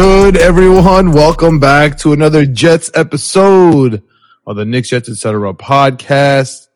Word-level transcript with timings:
Good, 0.00 0.36
everyone? 0.36 1.12
Welcome 1.12 1.58
back 1.58 1.96
to 2.00 2.12
another 2.12 2.44
Jets 2.44 2.90
episode 2.92 4.02
of 4.46 4.56
the 4.56 4.66
Knicks 4.66 4.90
Jets 4.90 5.08
Etc. 5.08 5.54
podcast. 5.54 6.66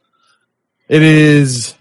It 0.89 1.03
is, 1.03 1.75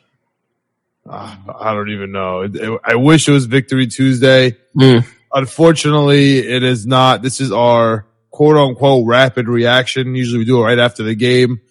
uh, 1.10 1.34
I 1.58 1.74
don't 1.74 1.92
even 1.92 2.12
know. 2.12 2.42
It- 2.42 2.58
it- 2.58 2.80
I 2.84 2.96
wish 2.96 3.30
it 3.30 3.32
was 3.32 3.46
Victory 3.46 3.88
Tuesday. 3.88 4.58
Mm. 4.78 5.06
Unfortunately, 5.34 6.40
it 6.40 6.62
is 6.62 6.86
not. 6.86 7.22
This 7.22 7.40
is 7.40 7.54
our 7.54 8.06
quote 8.32 8.58
unquote 8.58 9.08
rapid 9.08 9.48
reaction. 9.48 10.16
Usually 10.16 10.40
we 10.40 10.46
do 10.46 10.60
it 10.62 10.66
right 10.66 10.78
after 10.80 11.04
the 11.04 11.16
game. 11.16 11.62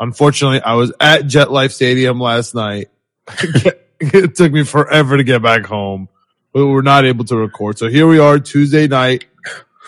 Unfortunately, 0.00 0.60
I 0.60 0.74
was 0.74 0.92
at 0.98 1.26
MetLife 1.26 1.70
Stadium 1.70 2.18
last 2.18 2.52
night. 2.56 2.88
it 4.00 4.34
took 4.34 4.50
me 4.50 4.64
forever 4.64 5.16
to 5.16 5.22
get 5.22 5.40
back 5.40 5.66
home. 5.66 6.08
We 6.54 6.64
were 6.64 6.82
not 6.82 7.04
able 7.04 7.24
to 7.26 7.36
record. 7.36 7.78
So 7.78 7.88
here 7.88 8.06
we 8.06 8.18
are 8.18 8.38
Tuesday 8.38 8.86
night. 8.86 9.24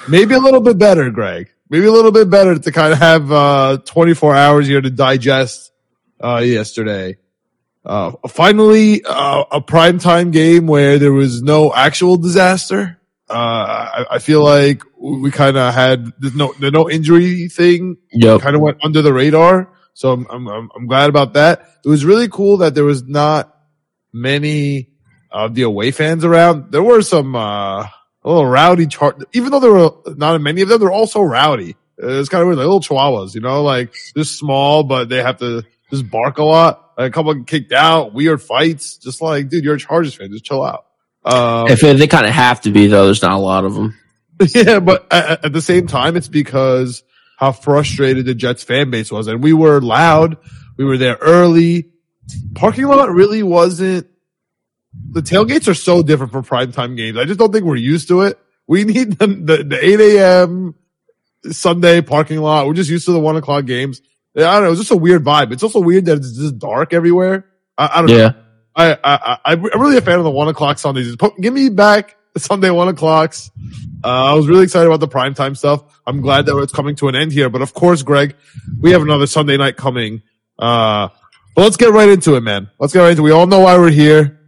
Maybe 0.08 0.34
a 0.34 0.38
little 0.40 0.60
bit 0.60 0.78
better, 0.78 1.10
Greg. 1.10 1.50
Maybe 1.70 1.86
a 1.86 1.92
little 1.92 2.12
bit 2.12 2.28
better 2.28 2.58
to 2.58 2.72
kind 2.72 2.92
of 2.92 2.98
have 2.98 3.30
uh 3.32 3.78
24 3.84 4.34
hours 4.34 4.66
here 4.66 4.80
to 4.80 4.90
digest 4.90 5.72
uh 6.22 6.38
yesterday. 6.38 7.18
Uh 7.84 8.12
finally 8.28 9.02
uh, 9.04 9.44
a 9.52 9.60
primetime 9.60 10.32
game 10.32 10.66
where 10.66 10.98
there 10.98 11.12
was 11.12 11.42
no 11.42 11.72
actual 11.72 12.16
disaster. 12.16 12.98
Uh 13.28 13.32
I, 13.34 14.06
I 14.12 14.18
feel 14.18 14.42
like 14.44 14.82
we 15.00 15.30
kind 15.30 15.56
of 15.56 15.72
had 15.74 16.12
there's 16.18 16.34
no 16.34 16.52
the 16.58 16.70
no 16.70 16.90
injury 16.90 17.48
thing 17.48 17.96
Yep. 18.12 18.40
kind 18.40 18.54
of 18.56 18.62
went 18.62 18.78
under 18.84 19.02
the 19.02 19.12
radar. 19.12 19.72
So 19.94 20.12
I'm, 20.12 20.26
I'm, 20.28 20.68
I'm 20.76 20.86
glad 20.86 21.08
about 21.10 21.32
that. 21.34 21.68
It 21.84 21.88
was 21.88 22.04
really 22.04 22.28
cool 22.28 22.58
that 22.58 22.74
there 22.74 22.84
was 22.84 23.02
not 23.04 23.56
many 24.12 24.90
of 25.44 25.54
the 25.54 25.62
away 25.62 25.90
fans 25.90 26.24
around. 26.24 26.72
There 26.72 26.82
were 26.82 27.02
some, 27.02 27.34
uh, 27.36 27.82
a 27.82 27.88
little 28.24 28.46
rowdy 28.46 28.86
chart, 28.86 29.22
even 29.32 29.50
though 29.50 29.60
there 29.60 29.72
were 29.72 29.92
not 30.16 30.40
many 30.40 30.62
of 30.62 30.68
them, 30.68 30.80
they're 30.80 30.90
also 30.90 31.20
rowdy. 31.22 31.76
It's 31.98 32.28
kind 32.28 32.42
of 32.42 32.48
weird, 32.48 32.58
like 32.58 32.64
little 32.64 32.80
chihuahuas, 32.80 33.34
you 33.34 33.40
know, 33.40 33.62
like 33.62 33.94
just 34.16 34.38
small, 34.38 34.82
but 34.82 35.08
they 35.08 35.22
have 35.22 35.38
to 35.38 35.62
just 35.90 36.10
bark 36.10 36.38
a 36.38 36.44
lot. 36.44 36.92
Like 36.98 37.08
a 37.08 37.12
couple 37.12 37.44
kicked 37.44 37.72
out, 37.72 38.12
weird 38.12 38.42
fights. 38.42 38.96
Just 38.96 39.22
like, 39.22 39.48
dude, 39.48 39.64
you're 39.64 39.76
a 39.76 39.78
Chargers 39.78 40.14
fan. 40.14 40.30
Just 40.30 40.44
chill 40.44 40.62
out. 40.62 40.86
Um, 41.24 41.68
If 41.68 41.80
they 41.80 42.06
kind 42.06 42.26
of 42.26 42.32
have 42.32 42.60
to 42.62 42.70
be 42.70 42.86
though, 42.86 43.06
there's 43.06 43.22
not 43.22 43.32
a 43.32 43.38
lot 43.38 43.64
of 43.64 43.74
them. 43.74 43.96
Yeah, 44.54 44.80
but 44.80 45.06
at, 45.10 45.46
at 45.46 45.52
the 45.54 45.62
same 45.62 45.86
time, 45.86 46.14
it's 46.14 46.28
because 46.28 47.02
how 47.38 47.52
frustrated 47.52 48.26
the 48.26 48.34
Jets 48.34 48.62
fan 48.62 48.90
base 48.90 49.10
was. 49.10 49.28
And 49.28 49.42
we 49.42 49.54
were 49.54 49.80
loud. 49.80 50.36
We 50.76 50.84
were 50.84 50.98
there 50.98 51.16
early. 51.20 51.88
Parking 52.54 52.84
lot 52.84 53.10
really 53.10 53.42
wasn't, 53.42 54.08
the 55.10 55.20
tailgates 55.20 55.68
are 55.68 55.74
so 55.74 56.02
different 56.02 56.32
from 56.32 56.44
primetime 56.44 56.96
games. 56.96 57.16
I 57.18 57.24
just 57.24 57.38
don't 57.38 57.52
think 57.52 57.64
we're 57.64 57.76
used 57.76 58.08
to 58.08 58.22
it. 58.22 58.38
We 58.66 58.84
need 58.84 59.18
the, 59.18 59.26
the, 59.26 59.64
the 59.64 59.84
8 59.84 60.00
a.m. 60.00 60.74
Sunday 61.50 62.00
parking 62.00 62.38
lot. 62.38 62.66
We're 62.66 62.74
just 62.74 62.90
used 62.90 63.06
to 63.06 63.12
the 63.12 63.20
one 63.20 63.36
o'clock 63.36 63.64
games. 63.66 64.02
I 64.36 64.40
don't 64.40 64.64
know. 64.64 64.70
It's 64.70 64.80
just 64.80 64.90
a 64.90 64.96
weird 64.96 65.24
vibe. 65.24 65.52
It's 65.52 65.62
also 65.62 65.80
weird 65.80 66.04
that 66.06 66.18
it's 66.18 66.36
just 66.36 66.58
dark 66.58 66.92
everywhere. 66.92 67.46
I, 67.78 67.90
I 67.94 67.96
don't 67.98 68.10
know. 68.10 68.16
Yeah. 68.16 68.32
I, 68.74 68.92
I, 68.92 68.98
I, 69.04 69.38
I'm 69.46 69.62
really 69.62 69.96
a 69.96 70.02
fan 70.02 70.18
of 70.18 70.24
the 70.24 70.30
one 70.30 70.48
o'clock 70.48 70.78
Sundays. 70.78 71.16
Give 71.40 71.54
me 71.54 71.70
back 71.70 72.16
the 72.34 72.40
Sunday 72.40 72.70
one 72.70 72.88
o'clocks. 72.88 73.50
Uh, 74.04 74.32
I 74.32 74.34
was 74.34 74.46
really 74.46 74.64
excited 74.64 74.86
about 74.86 75.00
the 75.00 75.08
primetime 75.08 75.56
stuff. 75.56 75.82
I'm 76.06 76.20
glad 76.20 76.44
that 76.46 76.56
it's 76.58 76.72
coming 76.72 76.94
to 76.96 77.08
an 77.08 77.16
end 77.16 77.32
here. 77.32 77.48
But 77.48 77.62
of 77.62 77.72
course, 77.72 78.02
Greg, 78.02 78.36
we 78.78 78.90
have 78.90 79.00
another 79.00 79.26
Sunday 79.26 79.56
night 79.56 79.78
coming. 79.78 80.22
Uh, 80.58 81.08
but 81.54 81.62
let's 81.62 81.78
get 81.78 81.92
right 81.92 82.10
into 82.10 82.34
it, 82.36 82.42
man. 82.42 82.68
Let's 82.78 82.92
get 82.92 83.00
right 83.00 83.10
into 83.10 83.22
it. 83.22 83.24
We 83.24 83.30
all 83.30 83.46
know 83.46 83.60
why 83.60 83.78
we're 83.78 83.90
here. 83.90 84.38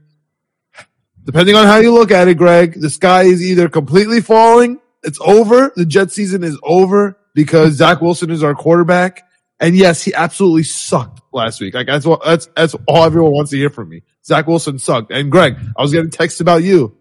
Depending 1.29 1.57
on 1.57 1.67
how 1.67 1.77
you 1.77 1.93
look 1.93 2.11
at 2.11 2.27
it, 2.27 2.39
Greg, 2.39 2.81
the 2.81 2.89
sky 2.89 3.25
is 3.25 3.45
either 3.45 3.69
completely 3.69 4.23
falling, 4.23 4.81
it's 5.03 5.21
over, 5.21 5.75
the 5.77 5.85
Jet 5.85 6.11
season 6.11 6.43
is 6.43 6.59
over 6.63 7.19
because 7.35 7.75
Zach 7.75 8.01
Wilson 8.01 8.31
is 8.31 8.43
our 8.43 8.55
quarterback. 8.55 9.29
And 9.61 9.77
yes, 9.77 10.03
he 10.03 10.15
absolutely 10.15 10.63
sucked 10.63 11.21
last 11.31 11.61
week. 11.61 11.75
Like 11.75 11.87
that's 11.87 12.07
what 12.07 12.25
that's 12.25 12.49
that's 12.57 12.75
all 12.87 13.05
everyone 13.05 13.33
wants 13.33 13.51
to 13.51 13.59
hear 13.59 13.69
from 13.69 13.91
me. 13.91 14.05
Zach 14.25 14.47
Wilson 14.47 14.79
sucked. 14.79 15.13
And 15.13 15.31
Greg, 15.31 15.59
I 15.77 15.83
was 15.83 15.93
getting 15.93 16.09
texts 16.11 16.41
about 16.41 16.63
you. 16.63 16.97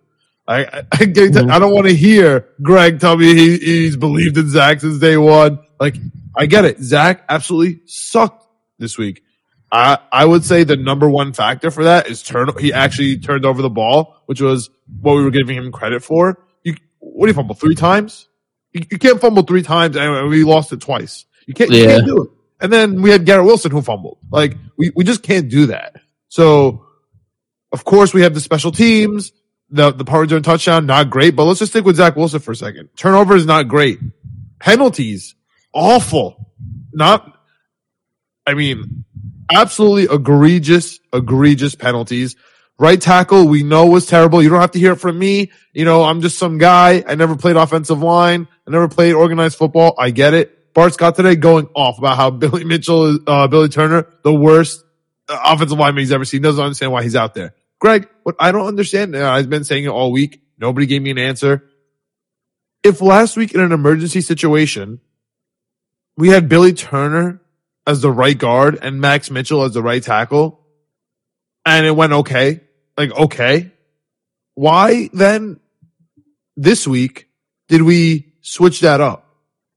I 0.45 0.65
I, 0.65 0.83
I, 0.91 1.05
te- 1.05 1.29
I 1.37 1.57
don't 1.57 1.73
want 1.73 1.87
to 1.87 1.95
hear 1.95 2.49
Greg 2.61 2.99
tell 2.99 3.15
me 3.15 3.33
he, 3.33 3.57
he's 3.59 3.95
believed 3.95 4.37
in 4.37 4.49
Zach 4.49 4.81
since 4.81 4.99
day 4.99 5.15
one. 5.15 5.59
Like 5.79 5.95
I 6.35 6.47
get 6.47 6.65
it. 6.65 6.81
Zach 6.81 7.23
absolutely 7.29 7.79
sucked 7.85 8.45
this 8.77 8.97
week. 8.97 9.23
I 9.71 9.97
I 10.11 10.25
would 10.25 10.43
say 10.45 10.63
the 10.63 10.77
number 10.77 11.09
one 11.09 11.33
factor 11.33 11.71
for 11.71 11.85
that 11.85 12.07
is 12.07 12.23
turn. 12.23 12.49
He 12.59 12.71
actually 12.73 13.17
turned 13.17 13.45
over 13.45 13.61
the 13.61 13.69
ball, 13.69 14.15
which 14.25 14.41
was 14.41 14.69
what 15.01 15.15
we 15.15 15.23
were 15.23 15.31
giving 15.31 15.57
him 15.57 15.71
credit 15.71 16.03
for. 16.03 16.41
You 16.63 16.75
what 16.99 17.25
do 17.25 17.31
you 17.31 17.33
fumble 17.35 17.55
three 17.55 17.75
times? 17.75 18.27
You, 18.71 18.83
you 18.91 18.97
can't 18.97 19.19
fumble 19.19 19.43
three 19.43 19.63
times, 19.63 19.95
and 19.97 20.29
we 20.29 20.43
lost 20.43 20.71
it 20.73 20.81
twice. 20.81 21.25
You 21.45 21.53
can't. 21.53 21.69
You 21.71 21.83
Yeah. 21.83 21.87
can't 21.95 22.05
do 22.05 22.21
it. 22.23 22.29
And 22.59 22.73
then 22.73 23.01
we 23.01 23.09
had 23.11 23.25
Garrett 23.25 23.45
Wilson 23.45 23.71
who 23.71 23.81
fumbled. 23.81 24.17
Like 24.31 24.55
we 24.77 24.91
we 24.95 25.03
just 25.03 25.21
can't 25.23 25.49
do 25.49 25.67
that. 25.67 25.95
So 26.29 26.85
of 27.71 27.83
course 27.83 28.13
we 28.13 28.21
have 28.21 28.33
the 28.33 28.39
special 28.39 28.71
teams. 28.71 29.31
The 29.69 29.91
the 29.91 30.05
power 30.05 30.21
return 30.21 30.43
touchdown 30.43 30.85
not 30.85 31.09
great, 31.09 31.35
but 31.35 31.43
let's 31.43 31.59
just 31.59 31.73
stick 31.73 31.83
with 31.83 31.97
Zach 31.97 32.15
Wilson 32.15 32.39
for 32.39 32.51
a 32.53 32.55
second. 32.55 32.89
Turnover 32.95 33.35
is 33.35 33.45
not 33.45 33.67
great. 33.67 33.99
Penalties 34.59 35.35
awful. 35.73 36.51
Not. 36.93 37.33
I 38.45 38.53
mean, 38.53 39.03
absolutely 39.51 40.13
egregious, 40.13 40.99
egregious 41.13 41.75
penalties. 41.75 42.35
Right 42.79 43.01
tackle, 43.01 43.47
we 43.47 43.63
know 43.63 43.87
was 43.87 44.05
terrible. 44.05 44.41
You 44.41 44.49
don't 44.49 44.61
have 44.61 44.71
to 44.71 44.79
hear 44.79 44.93
it 44.93 44.97
from 44.97 45.17
me. 45.17 45.51
You 45.73 45.83
know, 45.85 46.03
I'm 46.03 46.21
just 46.21 46.37
some 46.37 46.59
guy. 46.59 47.03
I 47.07 47.15
never 47.15 47.35
played 47.35 47.55
offensive 47.55 48.01
line. 48.01 48.47
I 48.67 48.71
never 48.71 48.87
played 48.87 49.13
organized 49.13 49.57
football. 49.57 49.95
I 49.97 50.11
get 50.11 50.35
it. 50.35 50.73
Bart 50.75 50.93
Scott 50.93 51.15
today 51.15 51.35
going 51.35 51.69
off 51.73 51.97
about 51.97 52.17
how 52.17 52.29
Billy 52.31 52.63
Mitchell, 52.63 53.17
uh, 53.25 53.47
Billy 53.47 53.69
Turner, 53.69 54.05
the 54.23 54.33
worst 54.33 54.83
uh, 55.27 55.39
offensive 55.43 55.77
lineman 55.79 56.01
he's 56.01 56.11
ever 56.11 56.25
seen. 56.25 56.43
Doesn't 56.43 56.63
understand 56.63 56.91
why 56.91 57.01
he's 57.01 57.15
out 57.15 57.33
there. 57.33 57.55
Greg, 57.79 58.07
what 58.23 58.35
I 58.39 58.51
don't 58.51 58.67
understand, 58.67 59.15
and 59.15 59.23
I've 59.23 59.49
been 59.49 59.63
saying 59.63 59.85
it 59.85 59.89
all 59.89 60.11
week. 60.11 60.41
Nobody 60.59 60.85
gave 60.85 61.01
me 61.01 61.11
an 61.11 61.17
answer. 61.17 61.63
If 62.83 63.01
last 63.01 63.37
week 63.37 63.53
in 63.53 63.59
an 63.59 63.71
emergency 63.71 64.21
situation, 64.21 64.99
we 66.15 66.29
had 66.29 66.47
Billy 66.47 66.73
Turner 66.73 67.41
as 67.87 68.01
the 68.01 68.11
right 68.11 68.37
guard 68.37 68.77
and 68.81 68.99
Max 68.99 69.31
Mitchell 69.31 69.63
as 69.63 69.73
the 69.73 69.81
right 69.81 70.03
tackle, 70.03 70.59
and 71.65 71.85
it 71.85 71.95
went 71.95 72.13
okay. 72.13 72.61
Like, 72.97 73.11
okay. 73.11 73.71
Why 74.55 75.09
then 75.13 75.59
this 76.57 76.85
week 76.87 77.29
did 77.69 77.81
we 77.81 78.33
switch 78.41 78.81
that 78.81 79.01
up? 79.01 79.23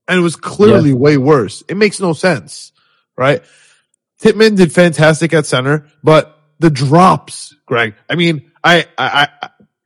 And 0.08 0.18
it 0.18 0.22
was 0.22 0.34
clearly 0.34 0.92
way 0.92 1.16
worse. 1.16 1.62
It 1.68 1.76
makes 1.76 2.00
no 2.00 2.12
sense, 2.12 2.72
right? 3.16 3.42
Tippmann 4.18 4.56
did 4.56 4.72
fantastic 4.72 5.32
at 5.32 5.46
center, 5.46 5.86
but 6.02 6.36
the 6.58 6.70
drops, 6.70 7.54
Greg. 7.64 7.94
I 8.08 8.16
mean, 8.16 8.50
I, 8.62 8.86
I, 8.98 9.28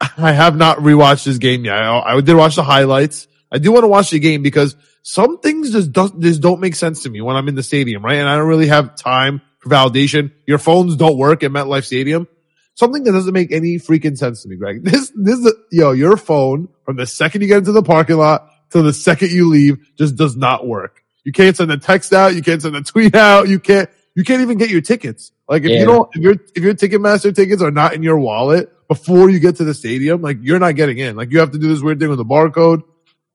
I, 0.00 0.10
I 0.16 0.32
have 0.32 0.56
not 0.56 0.78
rewatched 0.78 1.24
this 1.24 1.38
game 1.38 1.64
yet. 1.64 1.76
I, 1.76 2.16
I 2.16 2.20
did 2.20 2.34
watch 2.34 2.56
the 2.56 2.62
highlights. 2.62 3.28
I 3.52 3.58
do 3.58 3.70
want 3.70 3.84
to 3.84 3.88
watch 3.88 4.10
the 4.10 4.18
game 4.18 4.42
because 4.42 4.76
some 5.06 5.38
things 5.38 5.70
just 5.70 5.92
don't, 5.92 6.18
just 6.22 6.40
don't 6.40 6.60
make 6.60 6.74
sense 6.74 7.02
to 7.02 7.10
me 7.10 7.20
when 7.20 7.36
I'm 7.36 7.46
in 7.46 7.54
the 7.54 7.62
stadium, 7.62 8.02
right? 8.02 8.16
And 8.16 8.26
I 8.26 8.36
don't 8.36 8.48
really 8.48 8.68
have 8.68 8.96
time 8.96 9.42
for 9.58 9.68
validation. 9.68 10.32
Your 10.46 10.56
phones 10.56 10.96
don't 10.96 11.18
work 11.18 11.42
at 11.42 11.50
MetLife 11.50 11.84
Stadium. 11.84 12.26
Something 12.74 13.04
that 13.04 13.12
doesn't 13.12 13.34
make 13.34 13.52
any 13.52 13.76
freaking 13.76 14.16
sense 14.16 14.42
to 14.42 14.48
me, 14.48 14.56
Greg. 14.56 14.80
This, 14.82 15.12
this 15.14 15.38
is, 15.40 15.52
yo, 15.70 15.92
your 15.92 16.16
phone 16.16 16.68
from 16.86 16.96
the 16.96 17.06
second 17.06 17.42
you 17.42 17.48
get 17.48 17.58
into 17.58 17.72
the 17.72 17.82
parking 17.82 18.16
lot 18.16 18.48
to 18.70 18.80
the 18.80 18.94
second 18.94 19.30
you 19.30 19.50
leave 19.50 19.76
just 19.98 20.16
does 20.16 20.36
not 20.36 20.66
work. 20.66 21.04
You 21.22 21.32
can't 21.32 21.54
send 21.54 21.70
a 21.70 21.76
text 21.76 22.14
out. 22.14 22.34
You 22.34 22.40
can't 22.42 22.62
send 22.62 22.74
a 22.74 22.82
tweet 22.82 23.14
out. 23.14 23.46
You 23.46 23.60
can't, 23.60 23.90
you 24.16 24.24
can't 24.24 24.40
even 24.40 24.56
get 24.56 24.70
your 24.70 24.80
tickets. 24.80 25.32
Like 25.46 25.64
if 25.64 25.70
you 25.70 25.84
don't, 25.84 26.08
if 26.14 26.22
your, 26.22 26.36
if 26.54 26.62
your 26.62 26.74
Ticketmaster 26.74 27.36
tickets 27.36 27.60
are 27.60 27.70
not 27.70 27.92
in 27.92 28.02
your 28.02 28.18
wallet 28.18 28.72
before 28.88 29.28
you 29.28 29.38
get 29.38 29.56
to 29.56 29.64
the 29.64 29.74
stadium, 29.74 30.22
like 30.22 30.38
you're 30.40 30.58
not 30.58 30.76
getting 30.76 30.96
in. 30.96 31.14
Like 31.14 31.30
you 31.30 31.40
have 31.40 31.50
to 31.50 31.58
do 31.58 31.68
this 31.68 31.82
weird 31.82 32.00
thing 32.00 32.08
with 32.08 32.16
the 32.16 32.24
barcode. 32.24 32.84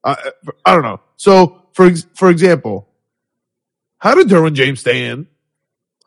Uh, 0.04 0.16
I 0.66 0.74
don't 0.74 0.84
know. 0.84 1.02
So 1.18 1.64
for, 1.74 1.90
for 2.16 2.30
example, 2.30 2.88
how 3.98 4.16
did 4.16 4.28
Derwin 4.28 4.54
James 4.54 4.80
stay 4.80 5.08
in? 5.08 5.28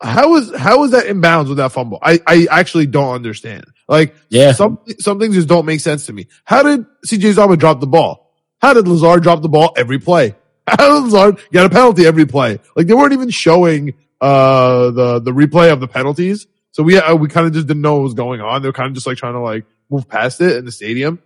How 0.01 0.31
was 0.31 0.53
how 0.55 0.79
was 0.79 0.91
that 0.91 1.05
in 1.05 1.21
bounds 1.21 1.47
with 1.49 1.59
that 1.59 1.71
fumble? 1.71 1.99
I, 2.01 2.19
I 2.27 2.47
actually 2.51 2.87
don't 2.87 3.13
understand. 3.13 3.65
Like 3.87 4.15
Yeah. 4.29 4.51
some, 4.51 4.79
some 4.99 5.19
things 5.19 5.35
just 5.35 5.47
don't 5.47 5.65
make 5.65 5.79
sense 5.79 6.07
to 6.07 6.13
me. 6.13 6.27
How 6.43 6.63
did 6.63 6.85
CJ 7.07 7.33
Uzomah 7.33 7.57
drop 7.57 7.79
the 7.79 7.87
ball? 7.87 8.33
How 8.61 8.73
did 8.73 8.87
Lazard 8.87 9.23
drop 9.23 9.41
the 9.41 9.49
ball 9.49 9.73
every 9.77 9.99
play? 9.99 10.35
How 10.67 10.75
did 10.77 11.03
Lazard 11.11 11.39
get 11.51 11.65
a 11.65 11.69
penalty 11.69 12.05
every 12.05 12.25
play? 12.25 12.59
Like 12.75 12.87
they 12.87 12.93
weren't 12.93 13.13
even 13.13 13.29
showing 13.29 13.93
uh 14.19 14.91
the 14.91 15.19
the 15.19 15.31
replay 15.31 15.71
of 15.71 15.79
the 15.79 15.87
penalties. 15.87 16.47
So 16.71 16.81
we 16.83 16.97
uh, 16.97 17.15
we 17.15 17.27
kind 17.27 17.45
of 17.45 17.53
just 17.53 17.67
didn't 17.67 17.81
know 17.81 17.95
what 17.95 18.03
was 18.03 18.13
going 18.13 18.41
on. 18.41 18.61
They 18.61 18.67
were 18.67 18.73
kind 18.73 18.87
of 18.87 18.93
just 18.95 19.05
like 19.05 19.17
trying 19.17 19.33
to 19.33 19.39
like 19.41 19.65
move 19.89 20.09
past 20.09 20.41
it 20.41 20.57
in 20.57 20.65
the 20.65 20.71
stadium. 20.71 21.19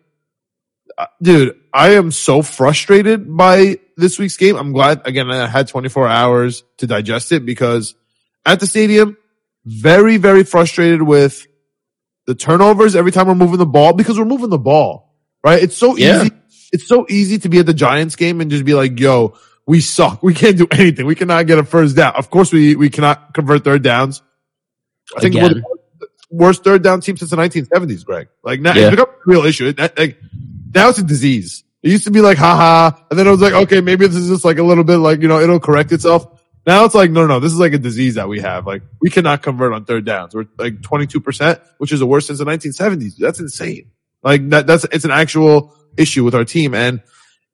Dude, 1.21 1.59
I 1.73 1.91
am 1.91 2.11
so 2.11 2.41
frustrated 2.41 3.35
by 3.37 3.79
this 3.97 4.17
week's 4.17 4.37
game. 4.37 4.55
I'm 4.55 4.71
glad 4.73 5.01
again 5.05 5.29
I 5.29 5.47
had 5.47 5.67
24 5.67 6.07
hours 6.07 6.63
to 6.77 6.87
digest 6.87 7.31
it 7.31 7.45
because 7.45 7.93
at 8.45 8.59
the 8.59 8.65
stadium, 8.67 9.15
very 9.65 10.17
very 10.17 10.43
frustrated 10.43 11.01
with 11.01 11.45
the 12.25 12.35
turnovers 12.35 12.95
every 12.95 13.11
time 13.11 13.27
we're 13.27 13.35
moving 13.35 13.57
the 13.57 13.65
ball 13.65 13.93
because 13.93 14.17
we're 14.17 14.25
moving 14.25 14.49
the 14.49 14.57
ball, 14.57 15.15
right? 15.43 15.61
It's 15.61 15.77
so 15.77 15.95
Yeah. 15.97 16.23
easy 16.23 16.31
it's 16.73 16.87
so 16.87 17.05
easy 17.09 17.37
to 17.39 17.49
be 17.49 17.59
at 17.59 17.65
the 17.65 17.73
Giants 17.73 18.15
game 18.17 18.41
and 18.41 18.51
just 18.51 18.65
be 18.65 18.73
like, 18.73 18.99
yo, 18.99 19.37
we 19.65 19.79
suck. 19.81 20.21
We 20.23 20.33
can't 20.33 20.57
do 20.57 20.67
anything. 20.71 21.05
We 21.05 21.15
cannot 21.15 21.45
get 21.47 21.59
a 21.59 21.63
first 21.63 21.95
down. 21.95 22.13
Of 22.15 22.29
course, 22.29 22.51
we, 22.51 22.75
we 22.75 22.89
cannot 22.89 23.33
convert 23.33 23.63
third 23.63 23.83
downs. 23.83 24.21
I 25.15 25.21
think 25.21 25.35
we're 25.35 25.49
the 25.49 25.63
worst 26.29 26.63
third 26.65 26.81
down 26.83 26.99
team 27.01 27.15
since 27.17 27.31
the 27.31 27.37
1970s, 27.37 28.03
Greg. 28.03 28.27
Like 28.43 28.59
now, 28.61 28.73
Yeah. 28.73 28.87
it's 28.87 28.91
become 28.97 29.09
a 29.09 29.17
real 29.25 29.45
issue. 29.45 29.67
It- 29.67 29.79
like 29.97 30.17
now 30.73 30.89
it's 30.89 30.99
a 30.99 31.03
disease. 31.03 31.63
It 31.83 31.91
used 31.91 32.05
to 32.05 32.11
be 32.11 32.21
like, 32.21 32.37
haha. 32.37 32.97
And 33.09 33.17
then 33.17 33.27
it 33.27 33.31
was 33.31 33.41
like, 33.41 33.53
okay, 33.53 33.81
maybe 33.81 34.07
this 34.07 34.15
is 34.15 34.29
just 34.29 34.45
like 34.45 34.57
a 34.57 34.63
little 34.63 34.83
bit 34.83 34.97
like, 34.97 35.21
you 35.21 35.27
know, 35.27 35.39
it'll 35.39 35.59
correct 35.59 35.91
itself. 35.91 36.41
Now 36.65 36.83
it's 36.83 36.95
like, 36.95 37.11
no, 37.11 37.25
no, 37.27 37.39
this 37.39 37.53
is 37.53 37.59
like 37.59 37.73
a 37.73 37.77
disease 37.77 38.15
that 38.15 38.27
we 38.27 38.41
have. 38.41 38.67
Like 38.67 38.81
we 38.99 39.09
cannot 39.09 39.41
convert 39.41 39.73
on 39.73 39.85
third 39.85 40.05
downs. 40.05 40.35
We're 40.35 40.47
like 40.57 40.81
22%, 40.81 41.61
which 41.77 41.91
is 41.91 41.99
the 41.99 42.05
worst 42.05 42.27
since 42.27 42.39
the 42.39 42.45
1970s. 42.45 43.15
That's 43.17 43.39
insane. 43.39 43.91
Like 44.23 44.49
that, 44.49 44.67
that's, 44.67 44.85
it's 44.91 45.05
an 45.05 45.11
actual 45.11 45.73
issue 45.97 46.23
with 46.23 46.35
our 46.35 46.43
team. 46.43 46.73
And 46.73 47.01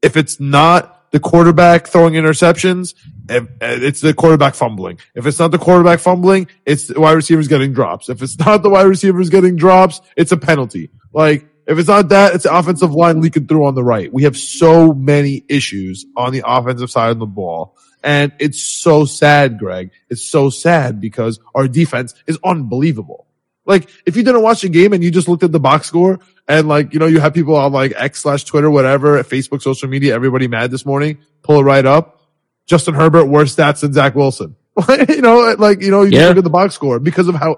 if 0.02 0.18
it's 0.18 0.40
not 0.40 1.12
the 1.12 1.20
quarterback 1.20 1.86
throwing 1.86 2.16
interceptions, 2.16 2.96
it's 3.30 4.02
the 4.02 4.16
quarterback 4.16 4.56
fumbling. 4.56 4.98
If 5.14 5.28
it's 5.28 5.38
not 5.38 5.52
the 5.52 5.60
quarterback 5.60 6.00
fumbling, 6.00 6.48
it's 6.66 6.88
the 6.88 7.00
wide 7.00 7.12
receivers 7.12 7.48
getting 7.48 7.72
drops. 7.72 8.10
If 8.10 8.24
it's 8.24 8.40
not 8.40 8.64
the 8.64 8.70
wide 8.72 8.88
receivers 8.88 9.30
getting 9.30 9.56
drops, 9.56 10.02
it's 10.18 10.32
a 10.32 10.38
penalty. 10.38 10.90
Like, 11.14 11.46
if 11.68 11.78
it's 11.80 11.88
not 11.88 12.10
that, 12.10 12.36
it's 12.36 12.44
the 12.44 12.56
offensive 12.56 12.94
line 12.94 13.22
leaking 13.22 13.48
through 13.48 13.66
on 13.66 13.76
the 13.76 13.84
right. 13.84 14.12
We 14.12 14.24
have 14.24 14.38
so 14.38 14.94
many 14.94 15.44
issues 15.48 16.06
on 16.18 16.34
the 16.34 16.44
offensive 16.46 16.92
side 16.92 17.12
of 17.12 17.20
the 17.20 17.26
ball. 17.26 17.78
And 18.04 18.34
it's 18.40 18.62
so 18.62 19.06
sad, 19.06 19.60
Greg. 19.60 19.92
It's 20.10 20.24
so 20.30 20.50
sad 20.50 21.00
because 21.00 21.40
our 21.56 21.68
defense 21.70 22.14
is 22.28 22.38
unbelievable. 22.44 23.28
Like, 23.66 23.90
if 24.06 24.18
you 24.18 24.24
didn't 24.24 24.42
watch 24.42 24.62
the 24.62 24.68
game 24.70 24.92
and 24.92 25.02
you 25.02 25.10
just 25.10 25.30
looked 25.30 25.44
at 25.44 25.54
the 25.54 25.60
box 25.60 25.88
score 25.88 26.20
and 26.50 26.68
like, 26.68 26.94
you 26.94 27.00
know, 27.00 27.06
you 27.06 27.22
have 27.22 27.34
people 27.34 27.56
on 27.56 27.72
like 27.72 27.94
X 27.96 28.20
slash 28.20 28.44
Twitter, 28.44 28.70
whatever, 28.70 29.24
Facebook, 29.24 29.62
social 29.62 29.88
media, 29.88 30.14
everybody 30.14 30.50
mad 30.50 30.70
this 30.70 30.86
morning, 30.86 31.20
pull 31.44 31.60
it 31.60 31.64
right 31.64 31.86
up. 31.86 32.20
Justin 32.66 32.94
Herbert, 32.94 33.26
worse 33.26 33.56
stats 33.56 33.80
than 33.82 33.94
Zach 33.94 34.16
Wilson. 34.16 34.58
you 35.08 35.22
know, 35.22 35.56
like, 35.58 35.82
you 35.82 35.92
know, 35.92 36.02
you 36.02 36.12
just 36.12 36.22
Yeah. 36.22 36.28
look 36.28 36.38
at 36.40 36.44
the 36.44 36.50
box 36.50 36.76
score 36.76 37.00
because 37.00 37.30
of 37.30 37.36
how 37.36 37.58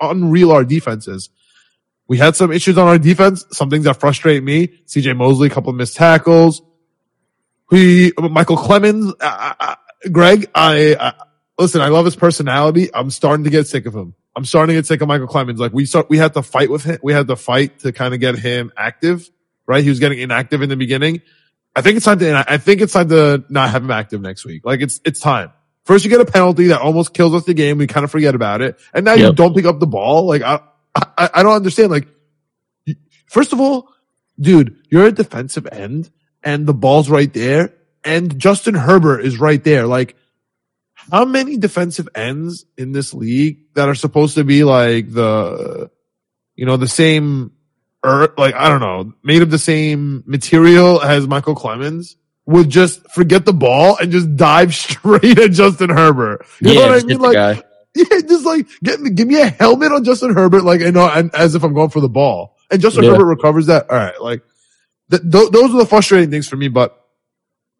unreal 0.00 0.50
our 0.50 0.64
defense 0.64 1.06
is. 1.06 1.30
We 2.06 2.18
had 2.18 2.36
some 2.36 2.52
issues 2.52 2.76
on 2.76 2.86
our 2.86 2.98
defense, 2.98 3.44
some 3.50 3.70
things 3.70 3.84
that 3.84 3.98
frustrate 3.98 4.42
me. 4.42 4.68
CJ 4.86 5.16
Mosley, 5.16 5.48
a 5.48 5.50
couple 5.50 5.70
of 5.70 5.76
missed 5.76 5.96
tackles. 5.96 6.62
We, 7.70 8.12
Micheal 8.12 8.58
Clemons, 8.58 9.12
uh, 9.20 9.54
uh, 9.58 9.74
Greg, 10.12 10.50
I, 10.54 10.96
I, 11.00 11.12
listen, 11.58 11.80
I 11.80 11.88
love 11.88 12.04
his 12.04 12.14
personality. 12.14 12.90
I'm 12.94 13.10
starting 13.10 13.44
to 13.44 13.50
get 13.50 13.66
sick 13.66 13.86
of 13.86 13.94
him. 13.94 14.14
I'm 14.36 14.44
starting 14.44 14.74
to 14.74 14.78
get 14.78 14.86
sick 14.86 15.00
of 15.00 15.08
Micheal 15.08 15.28
Clemons. 15.28 15.58
Like 15.58 15.72
we 15.72 15.86
start, 15.86 16.10
we 16.10 16.18
had 16.18 16.34
to 16.34 16.42
fight 16.42 16.70
with 16.70 16.84
him. 16.84 16.98
We 17.02 17.12
had 17.12 17.26
to 17.28 17.36
fight 17.36 17.80
to 17.80 17.92
kind 17.92 18.12
of 18.12 18.20
get 18.20 18.38
him 18.38 18.70
active, 18.76 19.28
right? 19.66 19.82
He 19.82 19.88
was 19.88 19.98
getting 19.98 20.18
inactive 20.18 20.60
in 20.60 20.68
the 20.68 20.76
beginning. 20.76 21.22
I 21.74 21.80
think 21.80 21.96
it's 21.96 22.04
time 22.04 22.18
to, 22.18 22.44
I 22.46 22.58
think 22.58 22.82
it's 22.82 22.92
time 22.92 23.08
to 23.08 23.44
not 23.48 23.70
have 23.70 23.82
him 23.82 23.90
active 23.90 24.20
next 24.20 24.44
week. 24.44 24.64
Like 24.64 24.80
it's, 24.80 25.00
it's 25.04 25.20
time. 25.20 25.52
First, 25.84 26.04
you 26.04 26.10
get 26.10 26.20
a 26.20 26.24
penalty 26.24 26.68
that 26.68 26.80
almost 26.80 27.12
kills 27.12 27.34
us 27.34 27.44
the 27.44 27.54
game. 27.54 27.78
We 27.78 27.86
kind 27.86 28.04
of 28.04 28.10
forget 28.10 28.34
about 28.34 28.62
it. 28.62 28.78
And 28.92 29.04
now 29.04 29.14
you 29.14 29.32
don't 29.32 29.54
pick 29.54 29.64
up 29.66 29.80
the 29.80 29.86
ball. 29.86 30.26
Like 30.26 30.42
I, 30.42 30.60
I, 30.94 31.30
I 31.34 31.42
don't 31.42 31.54
understand. 31.54 31.90
Like, 31.90 32.08
first 33.26 33.52
of 33.52 33.60
all, 33.60 33.88
dude, 34.38 34.76
you're 34.90 35.06
a 35.06 35.12
defensive 35.12 35.66
end 35.70 36.10
and 36.42 36.66
the 36.66 36.74
ball's 36.74 37.10
right 37.10 37.32
there 37.32 37.72
and 38.04 38.38
Justin 38.38 38.74
Herbert 38.74 39.20
is 39.20 39.38
right 39.38 39.62
there. 39.62 39.86
Like, 39.86 40.16
how 41.10 41.24
many 41.24 41.56
defensive 41.56 42.08
ends 42.14 42.64
in 42.76 42.92
this 42.92 43.12
league 43.12 43.74
that 43.74 43.88
are 43.88 43.94
supposed 43.94 44.36
to 44.36 44.44
be 44.44 44.64
like 44.64 45.10
the, 45.10 45.90
you 46.54 46.66
know, 46.66 46.76
the 46.76 46.88
same, 46.88 47.52
or 48.02 48.32
like, 48.36 48.54
I 48.54 48.68
don't 48.68 48.80
know, 48.80 49.12
made 49.22 49.42
of 49.42 49.50
the 49.50 49.58
same 49.58 50.22
material 50.26 51.02
as 51.02 51.26
Micheal 51.26 51.56
Clemons 51.56 52.16
would 52.46 52.68
just 52.68 53.10
forget 53.10 53.44
the 53.44 53.52
ball 53.52 53.96
and 53.96 54.12
just 54.12 54.36
dive 54.36 54.74
straight 54.74 55.38
at 55.38 55.52
Justin 55.52 55.90
Herbert. 55.90 56.46
You 56.60 56.74
know 56.74 56.80
yeah, 56.80 56.88
what 56.88 57.02
I 57.02 57.06
mean? 57.06 57.18
Like, 57.18 57.34
guy. 57.34 57.62
yeah, 58.10 58.20
just 58.28 58.44
like 58.44 58.66
get 58.82 59.00
me, 59.00 59.10
give 59.10 59.28
me 59.28 59.40
a 59.40 59.46
helmet 59.48 59.92
on 59.92 60.04
Justin 60.04 60.34
Herbert, 60.34 60.64
like 60.64 60.82
I 60.82 60.90
know, 60.90 61.08
and 61.08 61.34
as 61.34 61.54
if 61.54 61.62
I'm 61.62 61.74
going 61.74 61.90
for 61.90 62.00
the 62.00 62.08
ball, 62.08 62.56
and 62.70 62.80
Justin 62.80 63.04
Yeah. 63.04 63.10
Herbert 63.12 63.26
recovers 63.26 63.66
that. 63.66 63.90
All 63.90 63.96
right, 63.96 64.20
like 64.20 64.42
th- 65.10 65.22
th- 65.22 65.50
those 65.50 65.74
are 65.74 65.78
the 65.78 65.86
frustrating 65.86 66.30
things 66.30 66.48
for 66.48 66.56
me. 66.56 66.68
But 66.68 66.98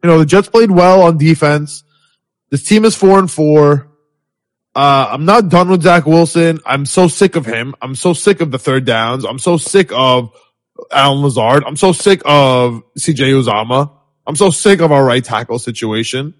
you 0.02 0.08
know, 0.08 0.18
the 0.18 0.26
Jets 0.26 0.48
played 0.48 0.70
well 0.70 1.02
on 1.02 1.18
defense. 1.18 1.82
This 2.50 2.62
team 2.64 2.84
is 2.84 2.94
four 2.94 3.18
and 3.18 3.30
four. 3.30 3.88
Uh, 4.74 5.08
I'm 5.10 5.24
not 5.24 5.48
done 5.48 5.68
with 5.68 5.82
Zach 5.82 6.06
Wilson. 6.06 6.60
I'm 6.66 6.86
so 6.86 7.08
sick 7.08 7.36
of 7.36 7.46
him. 7.46 7.74
I'm 7.80 7.94
so 7.94 8.12
sick 8.12 8.40
of 8.40 8.50
the 8.50 8.58
third 8.58 8.84
downs. 8.84 9.24
I'm 9.24 9.38
so 9.38 9.56
sick 9.56 9.90
of 9.92 10.32
Allen 10.90 11.22
Lazard. 11.22 11.64
I'm 11.64 11.76
so 11.76 11.92
sick 11.92 12.22
of 12.24 12.82
CJ 12.98 13.40
Uzomah. 13.42 13.92
I'm 14.26 14.36
so 14.36 14.50
sick 14.50 14.80
of 14.80 14.90
our 14.92 15.04
right 15.04 15.22
tackle 15.24 15.58
situation. 15.58 16.34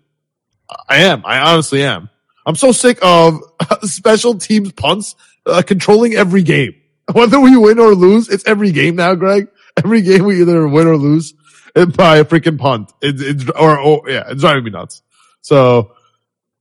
I 0.89 0.99
am. 1.03 1.23
I 1.25 1.39
honestly 1.53 1.83
am. 1.85 2.11
I'm 2.47 2.57
so 2.57 2.73
sick 2.73 2.99
of 3.03 3.41
special 3.83 4.37
teams 4.39 4.73
punts 4.73 5.15
uh, 5.47 5.63
controlling 5.63 6.15
every 6.15 6.43
game. 6.43 6.75
Whether 7.13 7.41
we 7.41 7.57
win 7.57 7.79
or 7.79 7.95
lose, 7.95 8.29
it's 8.29 8.45
every 8.47 8.73
game 8.73 8.97
now, 8.97 9.15
Greg. 9.15 9.49
Every 9.85 10.03
game 10.03 10.25
we 10.25 10.41
either 10.41 10.69
win 10.69 10.87
or 10.87 10.97
lose 10.97 11.35
by 11.75 12.19
a 12.19 12.25
freaking 12.25 12.61
punt. 12.61 12.93
It's, 13.03 13.21
it's 13.21 13.51
or, 13.51 13.77
or 13.77 14.09
yeah, 14.09 14.23
it's 14.29 14.41
driving 14.41 14.63
me 14.63 14.71
nuts. 14.71 15.03
So 15.41 15.97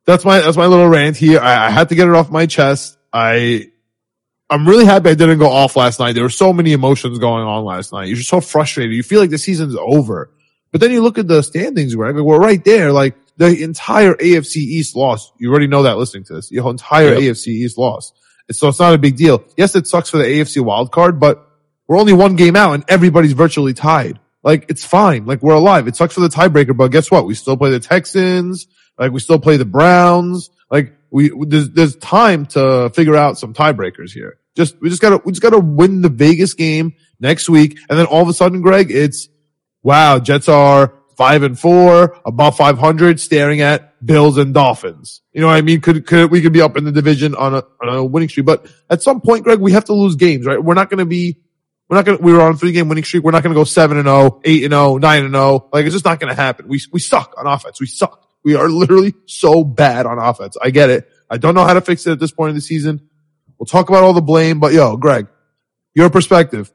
that's 0.06 0.26
my 0.26 0.40
that's 0.40 0.58
my 0.58 0.66
little 0.66 0.88
rant 0.88 1.16
here. 1.16 1.40
I, 1.40 1.68
I 1.68 1.70
had 1.70 1.90
to 1.90 1.96
get 1.96 2.08
it 2.08 2.16
off 2.16 2.32
my 2.32 2.48
chest. 2.48 2.98
I 3.14 3.70
I'm 4.50 4.68
really 4.68 4.86
happy 4.86 5.10
I 5.10 5.14
didn't 5.14 5.38
go 5.38 5.50
off 5.50 5.76
last 5.76 6.00
night. 6.00 6.14
There 6.14 6.24
were 6.24 6.30
so 6.30 6.54
many 6.54 6.74
emotions 6.74 7.20
going 7.20 7.44
on 7.44 7.66
last 7.66 7.94
night. 7.94 8.08
You're 8.08 8.18
so 8.18 8.42
frustrated. 8.42 8.96
You 8.96 9.04
feel 9.04 9.20
like 9.20 9.30
the 9.30 9.38
season's 9.38 9.76
over. 9.76 10.32
But 10.72 10.82
then 10.82 10.92
you 10.92 11.04
look 11.04 11.20
at 11.20 11.28
the 11.28 11.44
standings, 11.44 11.94
Greg. 11.94 12.16
Like 12.16 12.26
we're 12.26 12.40
right 12.40 12.64
there. 12.66 12.92
Like 12.92 13.16
the 13.38 13.64
entire 13.64 14.14
AFC 14.14 14.58
East 14.58 14.96
lost. 14.96 15.34
You 15.40 15.50
already 15.50 15.68
know 15.68 15.84
that 15.84 15.98
listening 15.98 16.24
to 16.26 16.34
this. 16.36 16.50
The 16.50 16.66
entire 16.68 17.14
Yep. 17.14 17.22
AFC 17.22 17.48
East 17.48 17.78
lost. 17.78 18.14
And 18.48 18.56
So 18.56 18.68
it's 18.68 18.80
not 18.80 18.94
a 18.94 18.98
big 18.98 19.16
deal. 19.16 19.44
Yes, 19.58 19.76
it 19.76 19.88
sucks 19.88 20.10
for 20.10 20.18
the 20.18 20.26
AFC 20.26 20.62
wild 20.64 20.92
card, 20.92 21.20
but 21.20 21.48
we're 21.88 21.98
only 22.00 22.14
one 22.14 22.36
game 22.36 22.56
out 22.56 22.74
and 22.74 22.84
everybody's 22.88 23.34
virtually 23.34 23.74
tied. 23.74 24.20
Like 24.44 24.66
it's 24.70 24.84
fine. 24.86 25.26
Like 25.26 25.42
we're 25.42 25.54
alive. 25.54 25.88
It 25.88 25.96
sucks 25.96 26.14
for 26.14 26.22
the 26.22 26.28
tiebreaker, 26.28 26.76
but 26.76 26.90
guess 26.90 27.10
what? 27.10 27.26
We 27.26 27.34
still 27.34 27.58
play 27.58 27.72
the 27.72 27.80
Texans. 27.80 28.68
Like 28.98 29.12
we 29.12 29.20
still 29.20 29.40
play 29.40 29.58
the 29.58 29.66
Browns. 29.66 30.50
Like 30.70 30.94
we, 31.10 31.32
there's, 31.48 31.70
there's 31.70 31.96
time 31.96 32.46
to 32.48 32.90
figure 32.90 33.16
out 33.16 33.38
some 33.38 33.54
tiebreakers 33.54 34.12
here. 34.12 34.38
Just, 34.56 34.80
we 34.82 34.90
just 34.90 35.02
gotta, 35.02 35.20
we 35.24 35.32
just 35.32 35.42
gotta 35.42 35.60
win 35.60 36.02
the 36.02 36.10
Vegas 36.10 36.54
game 36.54 36.94
next 37.20 37.50
week. 37.50 37.78
And 37.90 37.98
then 37.98 38.06
all 38.06 38.22
of 38.22 38.28
a 38.28 38.34
sudden, 38.34 38.62
Greg, 38.62 38.92
it's, 38.92 39.30
wow, 39.82 40.20
Jets 40.20 40.48
are 40.50 40.94
five 41.16 41.44
and 41.44 41.58
four, 41.58 42.20
above 42.26 42.58
500, 42.58 43.20
staring 43.20 43.62
at 43.62 44.06
Bills 44.06 44.38
and 44.38 44.54
Dolphins. 44.54 45.22
You 45.32 45.42
know 45.42 45.48
what 45.48 45.56
I 45.56 45.62
mean? 45.62 45.82
Could, 45.82 46.06
could, 46.06 46.32
we 46.32 46.42
could 46.42 46.54
be 46.54 46.62
up 46.62 46.78
in 46.78 46.84
the 46.84 46.92
division 46.92 47.36
on 47.36 47.56
a, 47.56 47.64
on 47.82 47.90
a 47.90 48.04
winning 48.04 48.30
streak, 48.30 48.46
but 48.46 48.68
at 48.90 49.02
some 49.02 49.22
point, 49.22 49.44
Greg, 49.44 49.60
we 49.60 49.72
have 49.72 49.86
to 49.86 49.94
lose 49.94 50.16
games, 50.16 50.46
right? 50.46 50.64
We're 50.64 50.74
not 50.74 50.90
going 50.90 51.00
to 51.00 51.06
be, 51.06 51.40
we're 51.90 51.98
not 51.98 52.06
going 52.06 52.18
to, 52.18 52.24
we 52.24 52.34
were 52.34 52.42
on 52.42 52.54
a 52.54 52.58
three 52.58 52.72
game 52.72 52.90
winning 52.90 53.04
streak. 53.04 53.24
We're 53.24 53.32
not 53.32 53.44
going 53.44 53.54
to 53.54 53.60
go 53.60 53.66
seven 53.66 53.98
and 53.98 54.08
oh, 54.08 54.42
eight 54.44 54.64
and 54.64 54.74
oh, 54.74 54.98
nine 54.98 55.26
and 55.26 55.36
oh. 55.36 55.70
Like 55.72 55.86
it's 55.86 55.94
just 55.94 56.06
not 56.06 56.20
going 56.20 56.34
to 56.34 56.42
happen. 56.42 56.68
We, 56.68 56.82
we 56.92 57.00
suck 57.00 57.34
on 57.38 57.48
offense. 57.48 57.80
We 57.80 57.88
suck. 57.88 58.28
We 58.44 58.56
are 58.56 58.68
literally 58.68 59.14
so 59.26 59.64
bad 59.64 60.06
on 60.06 60.20
offense. 60.20 60.58
I 60.62 60.70
get 60.70 60.90
it. 60.90 61.10
I 61.30 61.38
don't 61.38 61.56
know 61.56 61.64
how 61.64 61.74
to 61.74 61.82
fix 61.82 62.06
it 62.08 62.12
at 62.12 62.20
this 62.20 62.32
point 62.32 62.50
in 62.50 62.56
the 62.56 62.62
season. 62.62 63.10
We'll 63.58 63.66
talk 63.66 63.90
about 63.90 64.04
all 64.04 64.14
the 64.14 64.22
blame, 64.22 64.60
but 64.60 64.74
yo, 64.74 64.98
Greg, 64.98 65.28
your 65.94 66.10
perspective. 66.10 66.72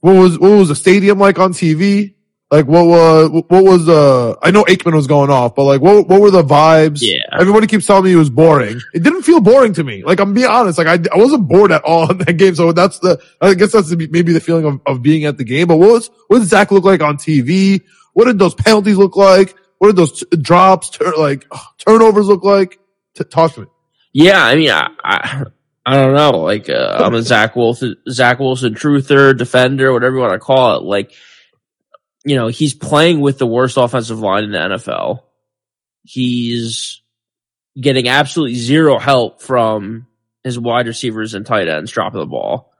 What 0.00 0.14
was 0.14 0.38
what 0.38 0.50
was 0.50 0.68
the 0.68 0.76
stadium 0.76 1.18
like 1.18 1.38
on 1.38 1.52
TV? 1.52 2.14
Like 2.50 2.66
what 2.66 2.86
was 2.86 3.28
what 3.48 3.64
was 3.64 3.88
uh 3.88 4.34
I 4.42 4.50
know 4.50 4.64
Aikman 4.64 4.94
was 4.94 5.06
going 5.06 5.28
off, 5.28 5.54
but 5.54 5.64
like 5.64 5.82
what 5.82 6.08
what 6.08 6.20
were 6.20 6.30
the 6.30 6.42
vibes? 6.42 7.00
Yeah. 7.02 7.18
Everybody 7.38 7.66
keeps 7.66 7.86
telling 7.86 8.04
me 8.04 8.12
it 8.12 8.16
was 8.16 8.30
boring. 8.30 8.80
It 8.94 9.02
didn't 9.02 9.22
feel 9.22 9.40
boring 9.40 9.74
to 9.74 9.84
me. 9.84 10.02
Like 10.02 10.18
I'm 10.18 10.32
being 10.32 10.46
honest, 10.46 10.78
like 10.78 10.86
I, 10.86 11.14
I 11.14 11.18
wasn't 11.18 11.46
bored 11.46 11.72
at 11.72 11.84
all 11.84 12.10
in 12.10 12.18
that 12.18 12.38
game. 12.38 12.54
So 12.54 12.72
that's 12.72 13.00
the 13.00 13.20
I 13.42 13.52
guess 13.52 13.72
that's 13.72 13.90
the, 13.90 14.08
maybe 14.10 14.32
the 14.32 14.40
feeling 14.40 14.64
of, 14.64 14.80
of 14.86 15.02
being 15.02 15.26
at 15.26 15.36
the 15.36 15.44
game. 15.44 15.68
But 15.68 15.76
what 15.76 15.90
was 15.90 16.10
what 16.28 16.38
did 16.38 16.48
Zach 16.48 16.70
look 16.70 16.84
like 16.84 17.02
on 17.02 17.18
TV? 17.18 17.82
What 18.14 18.24
did 18.24 18.38
those 18.38 18.54
penalties 18.54 18.96
look 18.96 19.16
like? 19.16 19.54
What 19.76 19.88
did 19.88 19.96
those 19.96 20.24
t- 20.24 20.36
drops, 20.38 20.88
tur- 20.88 21.16
like 21.18 21.46
ugh, 21.50 21.60
turnovers 21.76 22.28
look 22.28 22.44
like? 22.44 22.80
T- 23.14 23.24
talk 23.24 23.52
to 23.54 23.60
me. 23.60 23.66
Yeah, 24.12 24.42
I 24.42 24.56
mean, 24.56 24.70
I, 24.70 24.88
I, 25.04 25.44
I 25.86 25.94
don't 25.94 26.14
know. 26.14 26.40
Like, 26.40 26.68
uh, 26.68 26.98
I'm 27.00 27.14
a 27.14 27.22
Zach 27.22 27.54
Wilson, 27.54 27.96
Zach 28.08 28.38
Wilson 28.40 28.74
truther, 28.74 29.36
defender, 29.36 29.92
whatever 29.92 30.16
you 30.16 30.22
want 30.22 30.32
to 30.32 30.38
call 30.38 30.76
it. 30.76 30.82
Like, 30.82 31.12
you 32.24 32.36
know, 32.36 32.48
he's 32.48 32.74
playing 32.74 33.20
with 33.20 33.38
the 33.38 33.46
worst 33.46 33.76
offensive 33.76 34.18
line 34.18 34.44
in 34.44 34.52
the 34.52 34.58
NFL. 34.58 35.20
He's 36.02 37.02
getting 37.80 38.08
absolutely 38.08 38.56
zero 38.56 38.98
help 38.98 39.40
from 39.42 40.06
his 40.44 40.58
wide 40.58 40.86
receivers 40.86 41.34
and 41.34 41.46
tight 41.46 41.68
ends 41.68 41.92
dropping 41.92 42.20
the 42.20 42.26
ball. 42.26 42.72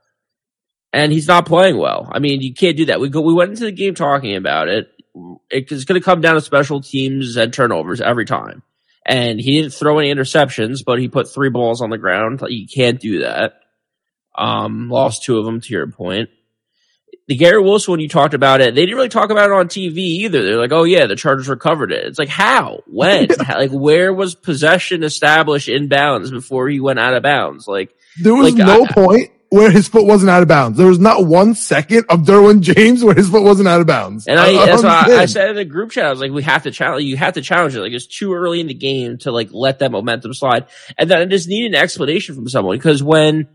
And 0.91 1.11
he's 1.11 1.27
not 1.27 1.45
playing 1.45 1.77
well. 1.77 2.09
I 2.11 2.19
mean, 2.19 2.41
you 2.41 2.53
can't 2.53 2.75
do 2.75 2.85
that. 2.85 2.99
We 2.99 3.09
go, 3.09 3.21
we 3.21 3.33
went 3.33 3.51
into 3.51 3.65
the 3.65 3.71
game 3.71 3.93
talking 3.93 4.35
about 4.35 4.67
it. 4.67 4.89
It's 5.49 5.83
going 5.83 5.99
to 5.99 6.05
come 6.05 6.21
down 6.21 6.35
to 6.35 6.41
special 6.41 6.81
teams 6.81 7.37
and 7.37 7.53
turnovers 7.53 8.01
every 8.01 8.25
time 8.25 8.63
and 9.09 9.39
he 9.39 9.59
didn't 9.59 9.73
throw 9.73 9.97
any 9.97 10.13
interceptions, 10.13 10.85
but 10.85 10.99
he 10.99 11.07
put 11.07 11.27
three 11.27 11.49
balls 11.49 11.81
on 11.81 11.89
the 11.89 11.97
ground. 11.97 12.41
You 12.47 12.67
can't 12.67 12.99
do 12.99 13.21
that. 13.21 13.53
Um, 14.37 14.89
lost 14.89 15.23
two 15.23 15.39
of 15.39 15.45
them 15.45 15.61
to 15.61 15.73
your 15.73 15.87
point. 15.87 16.29
The 17.29 17.35
Garrett 17.35 17.63
Wilson 17.63 17.91
when 17.91 17.99
you 17.99 18.09
talked 18.09 18.33
about 18.33 18.59
it, 18.59 18.73
they 18.73 18.81
didn't 18.81 18.95
really 18.95 19.07
talk 19.07 19.29
about 19.29 19.51
it 19.51 19.53
on 19.53 19.67
TV 19.67 19.97
either. 19.97 20.41
They're 20.43 20.57
like, 20.57 20.71
"Oh 20.71 20.83
yeah, 20.83 21.05
the 21.05 21.15
Chargers 21.15 21.47
recovered 21.47 21.91
it." 21.91 22.05
It's 22.05 22.17
like 22.17 22.27
how, 22.27 22.81
when, 22.87 23.27
like 23.47 23.69
where 23.69 24.11
was 24.11 24.33
possession 24.33 25.03
established 25.03 25.69
in 25.69 25.89
bounds 25.89 26.31
before 26.31 26.67
he 26.67 26.79
went 26.79 26.97
out 26.97 27.13
of 27.13 27.21
bounds? 27.21 27.67
Like 27.67 27.95
there 28.19 28.33
was 28.33 28.55
like, 28.55 28.65
no 28.65 28.83
I- 28.83 28.91
point 28.91 29.31
where 29.49 29.71
his 29.71 29.87
foot 29.87 30.05
wasn't 30.05 30.29
out 30.29 30.41
of 30.41 30.47
bounds. 30.47 30.77
There 30.77 30.87
was 30.87 30.99
not 30.99 31.25
one 31.25 31.55
second 31.55 32.05
of 32.09 32.21
Derwin 32.21 32.61
James 32.61 33.03
where 33.03 33.15
his 33.15 33.29
foot 33.29 33.43
wasn't 33.43 33.67
out 33.67 33.81
of 33.81 33.87
bounds. 33.87 34.27
And 34.27 34.39
I, 34.39 34.55
uh, 34.55 34.65
that's 34.65 34.83
why 34.83 35.05
I, 35.07 35.21
I 35.21 35.25
said 35.25 35.49
in 35.49 35.55
the 35.55 35.65
group 35.65 35.91
chat, 35.91 36.05
I 36.05 36.11
was 36.11 36.19
like, 36.19 36.31
we 36.31 36.43
have 36.43 36.63
to 36.63 36.71
challenge, 36.71 37.05
you 37.05 37.17
have 37.17 37.33
to 37.33 37.41
challenge 37.41 37.75
it. 37.75 37.81
Like 37.81 37.91
it's 37.91 38.05
too 38.05 38.33
early 38.33 38.59
in 38.59 38.67
the 38.67 38.75
game 38.75 39.17
to 39.19 39.31
like 39.31 39.49
let 39.51 39.79
that 39.79 39.91
momentum 39.91 40.33
slide. 40.33 40.67
And 40.97 41.09
then 41.09 41.21
I 41.21 41.25
just 41.25 41.47
need 41.47 41.65
an 41.65 41.75
explanation 41.75 42.35
from 42.35 42.47
someone 42.47 42.77
because 42.77 43.01
when, 43.01 43.47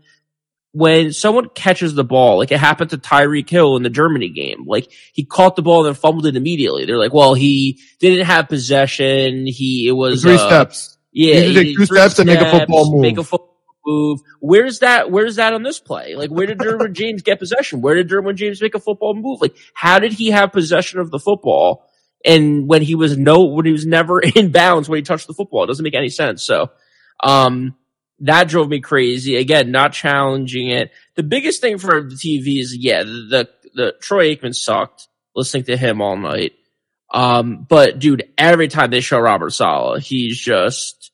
when 0.75 1.13
someone 1.13 1.47
catches 1.47 1.95
the 1.95 2.03
ball, 2.03 2.37
like 2.37 2.51
it 2.51 2.59
happened 2.59 2.89
to 2.89 2.97
Tyreek 2.97 3.49
Hill 3.49 3.77
in 3.77 3.83
the 3.83 3.89
Germany 3.89 4.27
game, 4.27 4.65
like 4.67 4.91
he 5.13 5.23
caught 5.23 5.55
the 5.55 5.61
ball 5.61 5.85
and 5.85 5.87
then 5.87 5.93
fumbled 5.93 6.25
it 6.25 6.35
immediately. 6.35 6.83
They're 6.85 6.97
like, 6.97 7.13
well, 7.13 7.33
he 7.33 7.79
didn't 7.99 8.25
have 8.25 8.49
possession. 8.49 9.47
He, 9.47 9.87
it 9.87 9.93
was, 9.93 10.21
three 10.21 10.35
uh, 10.35 10.45
steps. 10.45 10.97
Yeah, 11.13 11.35
You 11.35 11.41
need 11.41 11.47
to 11.47 11.53
take 11.53 11.67
he- 11.67 11.75
two 11.77 11.85
three 11.85 11.97
steps 11.97 12.19
and 12.19 12.27
make 12.27 12.41
a 12.41 12.51
football 12.51 12.91
move. 12.91 13.01
Make 13.01 13.17
a 13.17 13.23
football 13.23 13.55
move. 13.85 14.19
Where's 14.41 14.79
that? 14.79 15.09
Where's 15.09 15.37
that 15.37 15.53
on 15.53 15.63
this 15.63 15.79
play? 15.79 16.15
Like, 16.15 16.29
where 16.29 16.45
did 16.45 16.57
Derwin 16.57 16.91
James 16.91 17.21
get 17.21 17.39
possession? 17.39 17.79
Where 17.79 17.95
did 17.95 18.09
Derwin 18.09 18.35
James 18.35 18.61
make 18.61 18.75
a 18.75 18.79
football 18.81 19.13
move? 19.13 19.39
Like, 19.39 19.55
how 19.73 19.99
did 19.99 20.11
he 20.11 20.31
have 20.31 20.51
possession 20.51 20.99
of 20.99 21.09
the 21.09 21.19
football? 21.19 21.89
And 22.25 22.67
when 22.67 22.81
he 22.81 22.95
was 22.95 23.17
no, 23.17 23.45
when 23.45 23.65
he 23.65 23.71
was 23.71 23.85
never 23.85 24.19
in 24.35 24.51
bounds 24.51 24.89
when 24.89 24.97
he 24.97 25.03
touched 25.03 25.27
the 25.27 25.33
football, 25.33 25.63
it 25.63 25.67
doesn't 25.67 25.83
make 25.83 25.95
any 25.95 26.09
sense. 26.09 26.43
So, 26.43 26.71
um, 27.23 27.75
that 28.19 28.47
drove 28.47 28.69
me 28.69 28.79
crazy. 28.79 29.35
Again, 29.35 29.71
not 29.71 29.93
challenging 29.93 30.69
it. 30.69 30.91
The 31.15 31.23
biggest 31.23 31.61
thing 31.61 31.77
for 31.77 32.01
the 32.01 32.15
TV 32.15 32.59
is, 32.61 32.75
yeah, 32.75 33.03
the, 33.03 33.09
the, 33.29 33.49
the 33.73 33.93
Troy 34.01 34.35
Aikman 34.35 34.55
sucked 34.55 35.07
listening 35.35 35.65
to 35.65 35.77
him 35.77 36.01
all 36.01 36.17
night. 36.17 36.53
Um, 37.13 37.65
but 37.67 37.99
dude, 37.99 38.29
every 38.37 38.67
time 38.67 38.89
they 38.89 39.01
show 39.01 39.19
Robert 39.19 39.51
Saleh, 39.51 40.01
he's 40.01 40.39
just 40.39 41.11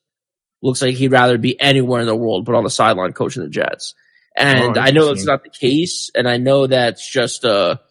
looks 0.61 0.81
like 0.81 0.95
he'd 0.95 1.11
rather 1.11 1.37
be 1.37 1.59
anywhere 1.59 2.01
in 2.01 2.07
the 2.07 2.15
world 2.15 2.45
but 2.45 2.55
on 2.55 2.63
the 2.63 2.69
sideline 2.69 3.13
coaching 3.13 3.43
the 3.43 3.49
Jets. 3.49 3.95
And 4.35 4.77
Oh, 4.77 4.81
I 4.81 4.91
know 4.91 5.07
that's 5.07 5.25
not 5.25 5.43
the 5.43 5.49
case, 5.49 6.09
and 6.15 6.27
I 6.27 6.37
know 6.37 6.65
that's 6.65 7.07
just 7.07 7.43
a 7.43 7.81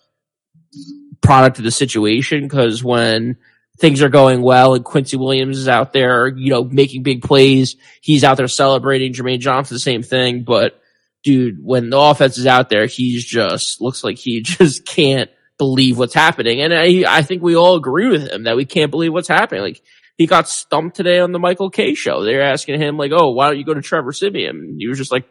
product 1.20 1.58
of 1.58 1.64
the 1.64 1.70
situation 1.70 2.44
because 2.44 2.82
when 2.82 3.36
things 3.80 4.02
are 4.02 4.10
going 4.10 4.42
well 4.42 4.74
and 4.74 4.84
Quincy 4.84 5.16
Williams 5.16 5.58
is 5.58 5.66
out 5.66 5.92
there, 5.92 6.28
you 6.28 6.50
know, 6.50 6.64
making 6.64 7.02
big 7.02 7.22
plays, 7.22 7.76
he's 8.02 8.22
out 8.22 8.36
there 8.36 8.46
celebrating. 8.46 9.14
Jermaine 9.14 9.40
Johnson, 9.40 9.74
the 9.74 9.80
same 9.80 10.02
thing. 10.02 10.44
But 10.44 10.80
dude, 11.24 11.64
when 11.64 11.88
the 11.88 11.98
offense 11.98 12.36
is 12.36 12.46
out 12.46 12.68
there, 12.68 12.86
he's 12.86 13.24
just 13.24 13.80
looks 13.80 14.04
like 14.04 14.18
he 14.18 14.40
just 14.42 14.84
can't 14.84 15.30
believe 15.56 15.98
what's 15.98 16.14
happening. 16.14 16.60
And 16.60 16.74
I, 16.74 17.04
I 17.08 17.22
think 17.22 17.42
we 17.42 17.56
all 17.56 17.76
agree 17.76 18.08
with 18.08 18.30
him 18.30 18.44
that 18.44 18.56
we 18.56 18.66
can't 18.66 18.90
believe 18.90 19.12
what's 19.12 19.28
happening. 19.28 19.62
Like 19.62 19.82
he 20.16 20.26
got 20.26 20.48
stumped 20.48 20.96
today 20.96 21.18
on 21.18 21.32
the 21.32 21.38
Michael 21.38 21.70
Kay 21.70 21.94
show. 21.94 22.22
They're 22.22 22.42
asking 22.42 22.80
him 22.80 22.98
like, 22.98 23.12
"Oh, 23.14 23.30
why 23.30 23.46
don't 23.46 23.58
you 23.58 23.64
go 23.64 23.72
to 23.72 23.80
Trevor 23.80 24.12
Siemian?" 24.12 24.56
And 24.56 24.78
he 24.78 24.86
was 24.86 24.98
just 24.98 25.10
like, 25.10 25.26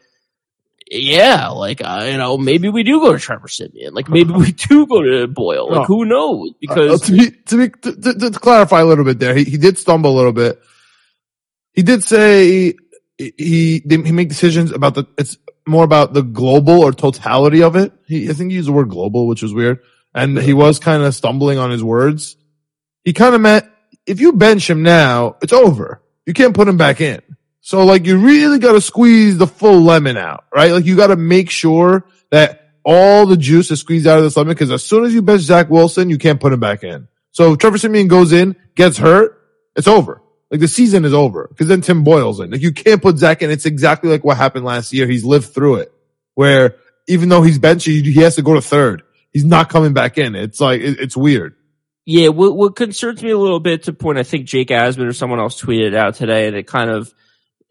"Yeah, 0.90 1.50
like 1.50 1.82
uh, 1.84 2.08
you 2.10 2.18
know, 2.18 2.38
maybe 2.38 2.70
we 2.70 2.84
do 2.84 3.00
go 3.00 3.14
to 3.14 3.20
Trevor 3.20 3.48
Siemian. 3.48 3.94
Like 3.94 4.10
maybe 4.10 4.34
we 4.34 4.52
do 4.52 4.88
go 4.88 5.02
to 5.02 5.28
Boyle. 5.28 5.72
Like 5.72 5.88
who 5.88 6.06
knows?" 6.06 6.50
Uh, 6.50 6.54
Because 6.60 7.02
to 7.02 7.12
be 7.12 7.32
to 7.32 7.58
be 7.58 7.70
to, 7.82 8.14
to, 8.14 8.32
to 8.32 8.40
clarify 8.40 8.82
a 8.82 8.86
little 8.86 9.06
bit 9.06 9.20
there, 9.20 9.36
he, 9.36 9.44
he 9.44 9.58
did 9.58 9.78
stumble 9.78 10.12
a 10.12 10.18
little 10.18 10.34
bit. 10.34 10.60
He 11.74 11.84
did 11.84 12.04
say 12.04 12.48
he 12.48 12.80
he 13.38 13.84
he 13.88 14.12
make 14.12 14.30
decisions 14.30 14.72
about 14.72 14.96
the 14.96 15.06
it's 15.18 15.38
more 15.68 15.84
about 15.84 16.14
the 16.14 16.24
global 16.24 16.80
or 16.82 16.92
totality 16.92 17.62
of 17.62 17.76
it. 17.76 17.94
He 18.08 18.30
I 18.30 18.34
think 18.34 18.52
he 18.52 18.58
used 18.58 18.68
the 18.68 18.74
word 18.74 18.90
global, 18.90 19.28
which 19.28 19.44
was 19.44 19.54
weird, 19.54 19.80
and 20.14 20.38
he 20.38 20.54
was 20.54 20.80
kind 20.80 21.04
of 21.04 21.14
stumbling 21.14 21.58
on 21.58 21.70
his 21.72 21.84
words. 21.84 22.36
He 23.04 23.14
kind 23.14 23.36
of 23.36 23.42
meant 23.42 23.66
if 24.06 24.20
you 24.20 24.34
bench 24.34 24.70
him 24.70 24.82
now, 24.82 25.36
it's 25.42 25.54
over. 25.54 26.02
You 26.26 26.34
can't 26.34 26.56
put 26.56 26.68
him 26.68 26.78
back 26.78 27.00
in. 27.02 27.22
So 27.62 27.86
like 27.86 28.06
you 28.06 28.18
really 28.18 28.60
got 28.60 28.74
to 28.74 28.82
squeeze 28.82 29.38
the 29.38 29.48
full 29.48 29.82
lemon 29.82 30.18
out, 30.18 30.46
right? 30.54 30.72
Like 30.72 30.86
you 30.86 30.96
got 30.96 31.08
to 31.08 31.16
make 31.16 31.50
sure 31.50 32.06
that 32.32 32.72
all 32.84 33.26
the 33.26 33.38
juice 33.38 33.70
is 33.72 33.80
squeezed 33.80 34.08
out 34.08 34.18
of 34.18 34.24
this 34.24 34.38
lemon 34.38 34.54
because 34.54 34.72
as 34.72 34.84
soon 34.84 35.04
as 35.04 35.14
you 35.14 35.22
bench 35.22 35.42
Zach 35.42 35.70
Wilson, 35.70 36.10
you 36.10 36.18
can't 36.18 36.40
put 36.40 36.54
him 36.54 36.60
back 36.60 36.84
in. 36.84 37.08
So 37.32 37.56
Trevor 37.56 37.78
Siemian 37.78 38.08
goes 38.08 38.32
in, 38.32 38.56
gets 38.76 38.98
hurt, 38.98 39.42
it's 39.76 39.88
over. 39.88 40.22
Like 40.50 40.62
the 40.62 40.68
season 40.68 41.06
is 41.06 41.14
over 41.14 41.48
because 41.50 41.68
then 41.68 41.82
Tim 41.82 42.04
Boyle's 42.04 42.40
in. 42.40 42.50
Like 42.52 42.62
you 42.62 42.72
can't 42.72 43.02
put 43.02 43.18
Zach 43.18 43.42
in. 43.42 43.52
It's 43.52 43.66
exactly 43.66 44.10
like 44.10 44.24
what 44.24 44.38
happened 44.38 44.66
last 44.66 44.94
year. 44.94 45.06
He's 45.08 45.24
lived 45.24 45.54
through 45.54 45.76
it 45.76 45.94
where 46.40 46.78
even 47.10 47.28
though 47.28 47.42
he's 47.42 47.60
benched, 47.60 47.86
he, 47.86 48.14
has 48.22 48.36
to 48.36 48.42
go 48.42 48.54
to 48.54 48.62
third. 48.62 49.04
He's 49.34 49.44
not 49.44 49.68
coming 49.68 49.92
back 49.92 50.18
in. 50.18 50.36
It's 50.36 50.62
like, 50.62 50.80
it, 50.80 50.98
it's 51.00 51.18
weird. 51.18 51.56
Yeah, 52.06 52.30
what, 52.30 52.56
what 52.56 52.78
concerns 52.78 53.22
me 53.22 53.32
a 53.32 53.38
little 53.38 53.60
bit 53.60 53.84
to 53.84 53.94
point, 53.94 54.20
I 54.20 54.24
think 54.24 54.46
Jake 54.46 54.70
Asman 54.70 55.08
or 55.08 55.12
someone 55.12 55.40
else 55.40 55.62
tweeted 55.62 55.96
out 55.96 56.16
today, 56.16 56.48
and 56.48 56.56
it 56.56 56.66
kind 56.66 56.90
of, 56.90 57.14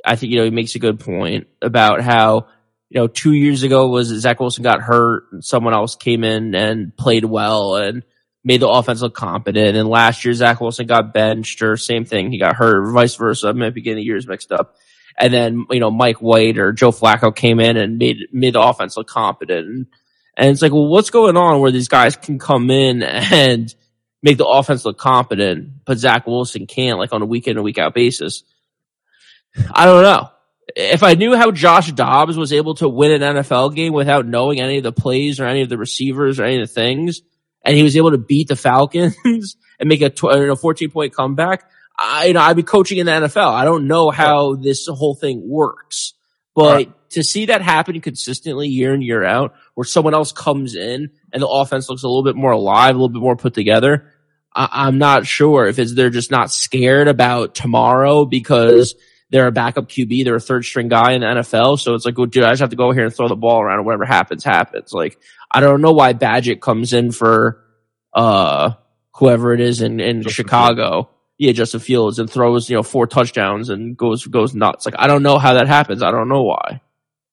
I 0.09 0.17
think, 0.17 0.33
you 0.33 0.39
know, 0.39 0.45
he 0.45 0.51
makes 0.51 0.75
a 0.75 0.79
good 0.79 1.01
point 1.01 1.47
about 1.61 2.01
how, 2.01 2.47
you 2.89 3.01
know, 3.01 3.07
two 3.07 3.33
years 3.33 3.63
ago 3.63 3.89
was 3.89 4.09
Zach 4.09 4.41
Wilson 4.41 4.63
got 4.63 4.81
hurt 4.81 5.25
and 5.33 5.45
someone 5.45 5.75
else 5.75 5.95
came 5.95 6.25
in 6.25 6.55
and 6.55 6.97
played 6.97 7.25
well 7.25 7.77
and 7.77 8.03
made 8.43 8.61
the 8.61 8.69
offense 8.69 9.03
look 9.03 9.15
competent. 9.15 9.77
And 9.77 9.89
last 9.89 10.25
year, 10.25 10.33
Zach 10.33 10.61
Wilson 10.61 10.87
got 10.87 11.13
benched 11.13 11.61
or 11.61 11.77
same 11.77 12.07
thing. 12.07 12.33
He 12.33 12.39
got 12.39 12.57
hurt 12.57 12.91
vice 12.93 13.17
versa. 13.17 13.49
I 13.49 13.53
getting 13.53 13.97
the 13.97 14.03
years 14.03 14.27
mixed 14.27 14.51
up. 14.51 14.77
And 15.19 15.35
then, 15.35 15.67
you 15.71 15.81
know, 15.81 15.91
Mike 15.91 16.23
White 16.23 16.59
or 16.59 16.73
Joe 16.73 16.93
Flacco 16.93 17.35
came 17.35 17.61
in 17.61 17.77
and 17.77 17.99
made, 17.99 18.29
made 18.33 18.55
the 18.55 18.63
offense 18.63 18.97
look 18.97 19.09
competent. 19.09 19.89
And, 20.37 20.51
it's 20.51 20.63
like, 20.63 20.73
well, 20.73 20.87
what's 20.87 21.11
going 21.11 21.37
on 21.37 21.61
where 21.61 21.73
these 21.73 21.89
guys 21.89 22.17
can 22.17 22.39
come 22.39 22.71
in 22.71 23.03
and 23.03 23.75
make 24.23 24.39
the 24.39 24.47
offense 24.47 24.85
look 24.85 24.99
competent, 24.99 25.85
but 25.85 25.99
Zach 25.99 26.27
Wilson 26.27 26.67
can't, 26.67 26.99
like 26.99 27.13
on 27.13 27.23
a 27.23 27.27
week 27.27 27.47
in 27.47 27.57
and 27.57 27.65
week 27.65 27.79
out 27.79 27.95
basis. 27.95 28.45
I 29.73 29.85
don't 29.87 30.03
know. 30.03 30.31
If 30.77 31.03
I 31.03 31.15
knew 31.15 31.35
how 31.37 31.51
Josh 31.51 31.91
Dobbs 31.93 32.37
was 32.37 32.53
able 32.53 32.75
to 32.77 32.89
win 32.89 33.23
an 33.23 33.37
NFL 33.37 33.75
game 33.75 33.93
without 33.93 34.27
knowing 34.27 34.61
any 34.61 34.77
of 34.79 34.85
the 34.85 34.93
plays 34.93 35.41
or 35.41 35.47
any 35.47 35.63
of 35.63 35.69
the 35.69 35.79
receivers 35.79 36.39
or 36.39 36.45
any 36.45 36.61
of 36.61 36.69
the 36.69 36.73
things, 36.75 37.23
and 37.65 37.77
he 37.77 37.83
was 37.83 37.97
able 37.97 38.11
to 38.13 38.19
beat 38.19 38.49
the 38.49 38.57
Falcons 38.57 39.17
and 39.81 39.89
make 39.89 40.03
a, 40.03 40.11
tw- 40.11 40.25
a 40.25 40.55
14 40.57 40.91
point 40.91 41.15
comeback, 41.15 41.69
I, 41.99 42.27
you 42.27 42.35
know, 42.35 42.41
I'd 42.41 42.55
be 42.57 42.63
coaching 42.63 42.99
in 42.99 43.07
the 43.07 43.13
NFL. 43.13 43.53
I 43.53 43.65
don't 43.65 43.87
know 43.89 44.11
how 44.11 44.55
this 44.55 44.87
whole 44.87 45.15
thing 45.15 45.43
works, 45.49 46.15
but 46.55 46.75
Right. 46.75 47.11
to 47.11 47.25
see 47.25 47.47
that 47.47 47.63
happen 47.63 48.01
consistently 48.01 48.69
year 48.69 48.95
in, 48.95 49.03
year 49.03 49.25
out, 49.25 49.55
where 49.75 49.85
someone 49.85 50.15
else 50.15 50.31
comes 50.33 50.77
in 50.77 51.11
and 51.33 51.43
the 51.43 51.49
offense 51.49 51.89
looks 51.89 52.03
a 52.05 52.09
little 52.09 52.23
bit 52.25 52.37
more 52.37 52.53
alive, 52.53 52.91
a 52.95 52.99
little 52.99 53.09
bit 53.09 53.23
more 53.23 53.37
put 53.37 53.55
together, 53.55 54.13
I- 54.55 54.69
I'm 54.87 54.99
not 54.99 55.27
sure 55.27 55.67
if 55.67 55.79
it's 55.79 55.95
they're 55.95 56.11
just 56.11 56.31
not 56.31 56.53
scared 56.53 57.09
about 57.09 57.55
tomorrow 57.57 58.25
because 58.27 58.95
they're 59.31 59.47
a 59.47 59.53
backup 59.53 59.89
QB, 59.89 60.25
they're 60.25 60.37
a 60.37 60.41
third 60.41 60.65
string 60.65 60.89
guy 60.89 61.13
in 61.13 61.21
the 61.21 61.27
NFL. 61.27 61.79
So 61.79 61.95
it's 61.95 62.05
like, 62.05 62.17
well, 62.17 62.27
dude, 62.27 62.45
I 62.45 62.51
just 62.51 62.61
have 62.61 62.71
to 62.71 62.77
go 62.77 62.93
here 62.93 63.05
and 63.05 63.15
throw 63.15 63.29
the 63.29 63.37
ball 63.37 63.61
around 63.61 63.79
and 63.79 63.87
whatever 63.87 64.05
happens, 64.05 64.43
happens. 64.43 64.93
Like, 64.93 65.19
I 65.51 65.61
don't 65.61 65.83
know 65.83 65.93
why 65.93 66.15
Bagent 66.15 66.61
comes 66.61 66.93
in 66.93 67.13
for, 67.13 67.63
uh, 68.15 68.73
whoever 69.15 69.53
it 69.53 69.61
is 69.61 69.83
in, 69.83 70.01
in 70.01 70.23
Justin 70.23 70.45
Chicago. 70.45 71.11
Yeah, 71.37 71.53
Justin 71.53 71.81
Fields 71.81 72.19
and 72.19 72.29
throws, 72.29 72.69
you 72.69 72.77
know, 72.77 72.83
four 72.83 73.07
touchdowns 73.07 73.69
and 73.69 73.97
goes, 73.97 74.27
goes 74.27 74.55
nuts. 74.55 74.87
Like, 74.87 74.97
I 74.99 75.07
don't 75.07 75.23
know 75.23 75.39
how 75.39 75.55
that 75.55 75.69
happens. 75.69 76.03
I 76.03 76.11
don't 76.11 76.29
know 76.29 76.43
why, 76.43 76.81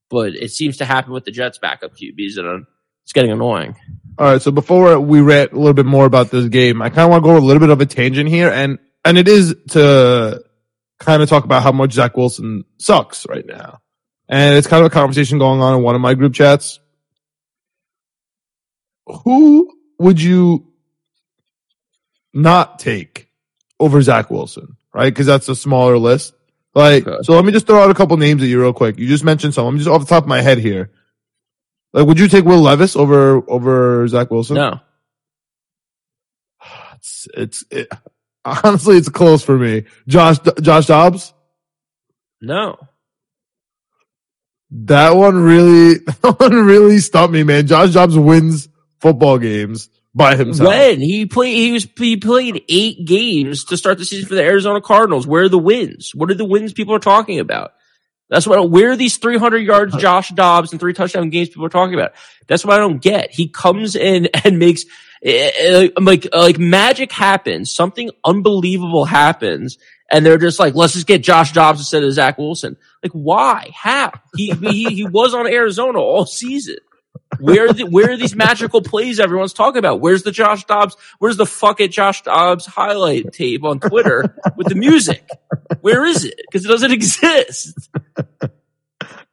but 0.10 0.36
it 0.36 0.52
seems 0.52 0.78
to 0.78 0.86
happen 0.86 1.12
with 1.12 1.26
the 1.26 1.32
Jets 1.32 1.58
backup 1.58 1.96
QBs 1.96 2.38
and 2.38 2.48
uh, 2.48 2.66
it's 3.04 3.14
getting 3.14 3.32
annoying. 3.32 3.76
All 4.18 4.28
right. 4.28 4.42
So 4.42 4.52
before 4.52 5.00
we 5.00 5.22
rant 5.22 5.52
a 5.52 5.58
little 5.58 5.74
bit 5.74 5.86
more 5.86 6.06
about 6.06 6.32
this 6.32 6.48
game, 6.48 6.82
I 6.82 6.90
kind 6.90 7.02
of 7.02 7.10
want 7.12 7.24
to 7.24 7.30
go 7.30 7.38
a 7.38 7.40
little 7.40 7.60
bit 7.60 7.70
of 7.70 7.82
a 7.82 7.86
tangent 7.86 8.30
here, 8.30 8.50
and 8.50 8.80
and 9.04 9.18
it 9.18 9.28
is 9.28 9.56
to 9.72 10.44
kind 11.00 11.22
of 11.22 11.30
talk 11.30 11.44
about 11.44 11.64
how 11.64 11.72
much 11.72 11.94
Zach 11.94 12.16
Wilson 12.18 12.64
sucks 12.78 13.26
right 13.28 13.46
now, 13.46 13.80
and 14.30 14.56
it's 14.56 14.68
kind 14.68 14.84
of 14.86 14.92
a 14.92 14.94
conversation 14.94 15.38
going 15.40 15.62
on 15.62 15.76
in 15.76 15.84
one 15.84 15.96
of 15.96 16.02
my 16.02 16.14
group 16.14 16.34
chats. 16.34 16.80
Who 19.24 19.72
would 20.00 20.22
you 20.22 20.68
not 22.34 22.80
take 22.80 23.30
over 23.80 24.02
Zach 24.02 24.30
Wilson? 24.32 24.78
Right, 24.94 25.14
because 25.14 25.26
that's 25.28 25.50
a 25.50 25.56
smaller 25.56 25.98
list. 25.98 26.34
Like, 26.74 27.06
Okay. 27.08 27.22
so 27.24 27.34
let 27.34 27.44
me 27.46 27.52
just 27.52 27.68
throw 27.68 27.82
out 27.84 27.92
a 27.92 27.94
couple 27.94 28.16
names 28.18 28.42
at 28.42 28.48
you 28.48 28.62
real 28.62 28.74
quick. 28.74 28.98
You 28.98 29.08
just 29.08 29.24
mentioned 29.26 29.54
some. 29.54 29.66
I'm 29.68 29.78
just 29.78 29.90
off 29.90 30.02
the 30.02 30.08
top 30.08 30.24
of 30.24 30.30
my 30.30 30.42
head 30.42 30.58
here. 30.58 30.92
Like, 31.94 32.08
would 32.08 32.20
you 32.20 32.28
take 32.28 32.46
Will 32.46 32.62
Levis 32.62 32.96
over 32.96 33.44
over 33.50 34.08
Zach 34.08 34.32
Wilson? 34.32 34.56
No. 34.56 34.80
It's 36.96 37.28
it's 37.36 37.64
it, 37.70 37.88
honestly 38.46 38.98
it's 38.98 39.10
close 39.10 39.44
for 39.44 39.58
me. 39.58 39.86
Josh 40.08 40.38
Josh 40.62 40.86
Dobbs. 40.86 41.34
No. 42.42 42.78
That 44.72 45.16
one 45.16 45.38
really 45.38 45.96
that 46.22 46.36
one 46.40 46.66
really 46.66 47.00
stumped 47.00 47.34
me, 47.34 47.44
man. 47.44 47.68
Josh 47.68 47.94
Dobbs 47.94 48.18
wins 48.18 48.70
football 49.00 49.38
games 49.38 49.90
by 50.14 50.36
himself. 50.36 50.70
When 50.70 51.02
he 51.02 51.26
played, 51.26 51.56
he 51.56 51.72
was 51.72 51.88
he 51.98 52.18
played 52.18 52.64
eight 52.70 53.06
games 53.06 53.66
to 53.66 53.78
start 53.78 53.98
the 53.98 54.06
season 54.06 54.28
for 54.28 54.36
the 54.36 54.44
Arizona 54.44 54.82
Cardinals. 54.82 55.28
Where 55.28 55.44
are 55.44 55.50
the 55.50 55.60
wins? 55.60 56.14
What 56.16 56.32
are 56.32 56.36
the 56.36 56.46
wins 56.46 56.74
people 56.74 56.96
are 56.96 57.00
talking 57.00 57.40
about? 57.40 57.74
That's 58.30 58.48
what. 58.48 58.72
Where 58.72 58.92
are 58.92 58.96
these 58.96 59.18
300 59.18 59.60
yards, 59.60 59.96
Josh 59.98 60.30
Dobbs, 60.30 60.72
and 60.72 60.80
three 60.80 60.94
touchdown 60.94 61.30
games 61.30 61.50
people 61.50 61.66
are 61.66 61.70
talking 61.70 61.94
about? 61.94 62.14
That's 62.48 62.66
what 62.66 62.74
I 62.74 62.80
don't 62.80 63.02
get. 63.02 63.32
He 63.32 63.48
comes 63.48 63.96
in 63.96 64.28
and 64.44 64.58
makes 64.58 64.86
uh, 65.26 65.88
like 66.00 66.28
like 66.34 66.60
magic 66.60 67.12
happens. 67.12 67.72
Something 67.72 68.12
unbelievable 68.24 69.06
happens, 69.06 69.78
and 70.12 70.26
they're 70.26 70.38
just 70.38 70.60
like, 70.60 70.76
let's 70.76 70.94
just 70.94 71.08
get 71.08 71.24
Josh 71.24 71.52
Dobbs 71.52 71.80
instead 71.80 72.04
of 72.04 72.14
Zach 72.14 72.38
Wilson. 72.38 72.78
Like, 73.02 73.12
why? 73.12 73.72
How? 73.74 74.12
He 74.36 74.52
he 74.52 74.86
he 74.94 75.08
was 75.08 75.34
on 75.34 75.48
Arizona 75.48 76.00
all 76.00 76.26
season. 76.26 76.78
Where 77.40 77.70
are 77.70 77.74
the, 77.74 77.84
where 77.86 78.12
are 78.12 78.18
these 78.18 78.36
magical 78.36 78.82
plays 78.82 79.20
everyone's 79.20 79.54
talking 79.54 79.80
about? 79.80 80.00
Where's 80.00 80.24
the 80.24 80.32
Josh 80.32 80.64
Dobbs? 80.66 80.96
Where's 81.20 81.38
the 81.38 81.46
fuck 81.46 81.82
it 81.82 81.92
Josh 81.92 82.22
Dobbs 82.22 82.66
highlight 82.66 83.34
tape 83.34 83.64
on 83.64 83.80
Twitter 83.80 84.36
with 84.56 84.68
the 84.68 84.76
music? 84.76 85.28
Where 85.82 86.06
is 86.06 86.24
it? 86.24 86.40
Because 86.48 86.66
it 86.66 86.70
doesn't 86.70 86.92
exist. 86.92 87.90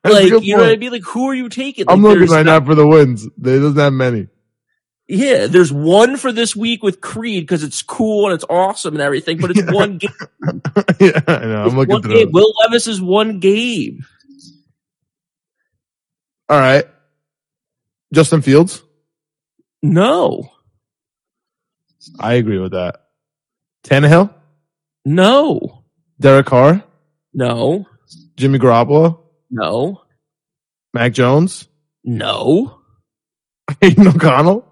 like 0.05 0.31
you 0.43 0.57
know 0.57 0.63
what 0.63 0.73
I 0.73 0.77
mean? 0.77 0.91
Like 0.93 1.05
who 1.05 1.29
are 1.29 1.35
you 1.35 1.49
taking? 1.49 1.87
Like, 1.87 1.95
I'm 1.95 2.03
looking 2.03 2.29
right 2.29 2.47
not, 2.47 2.61
now 2.61 2.67
for 2.67 2.75
the 2.75 2.87
wins. 2.87 3.27
There 3.37 3.61
doesn't 3.61 3.79
have 3.79 3.93
many. 3.93 4.29
Yeah, 5.09 5.47
there's 5.47 5.73
one 5.73 6.17
for 6.17 6.33
this 6.33 6.55
week 6.55 6.83
with 6.83 7.01
Creed 7.01 7.43
because 7.43 7.63
it's 7.63 7.83
cool 7.83 8.27
and 8.27 8.35
it's 8.35 8.45
awesome 8.49 8.95
and 8.95 9.03
everything, 9.03 9.39
but 9.39 9.51
it's 9.51 9.61
yeah. 9.61 9.73
one 9.73 9.99
game. 9.99 10.11
yeah, 11.01 11.21
I 11.27 11.45
know. 11.45 11.65
I'm 11.65 11.77
looking 11.77 12.01
game. 12.03 12.31
Will 12.33 12.53
Levis 12.63 12.87
is 12.87 13.01
one 13.01 13.41
game. 13.41 14.07
All 16.49 16.59
right. 16.59 16.85
Justin 18.15 18.43
Fields? 18.43 18.83
No. 19.83 20.51
I 22.21 22.35
agree 22.35 22.59
with 22.59 22.73
that. 22.73 23.03
Tannehill? 23.85 24.33
No. 25.05 25.85
Derek 26.21 26.47
Carr? 26.47 26.85
No. 27.35 27.87
Jimmy 28.37 28.59
Garoppolo? 28.59 29.19
No. 29.51 30.03
Mac 30.95 31.13
Jones? 31.13 31.67
No. 32.05 32.81
Aidan 33.83 34.09
O'Connell? 34.09 34.72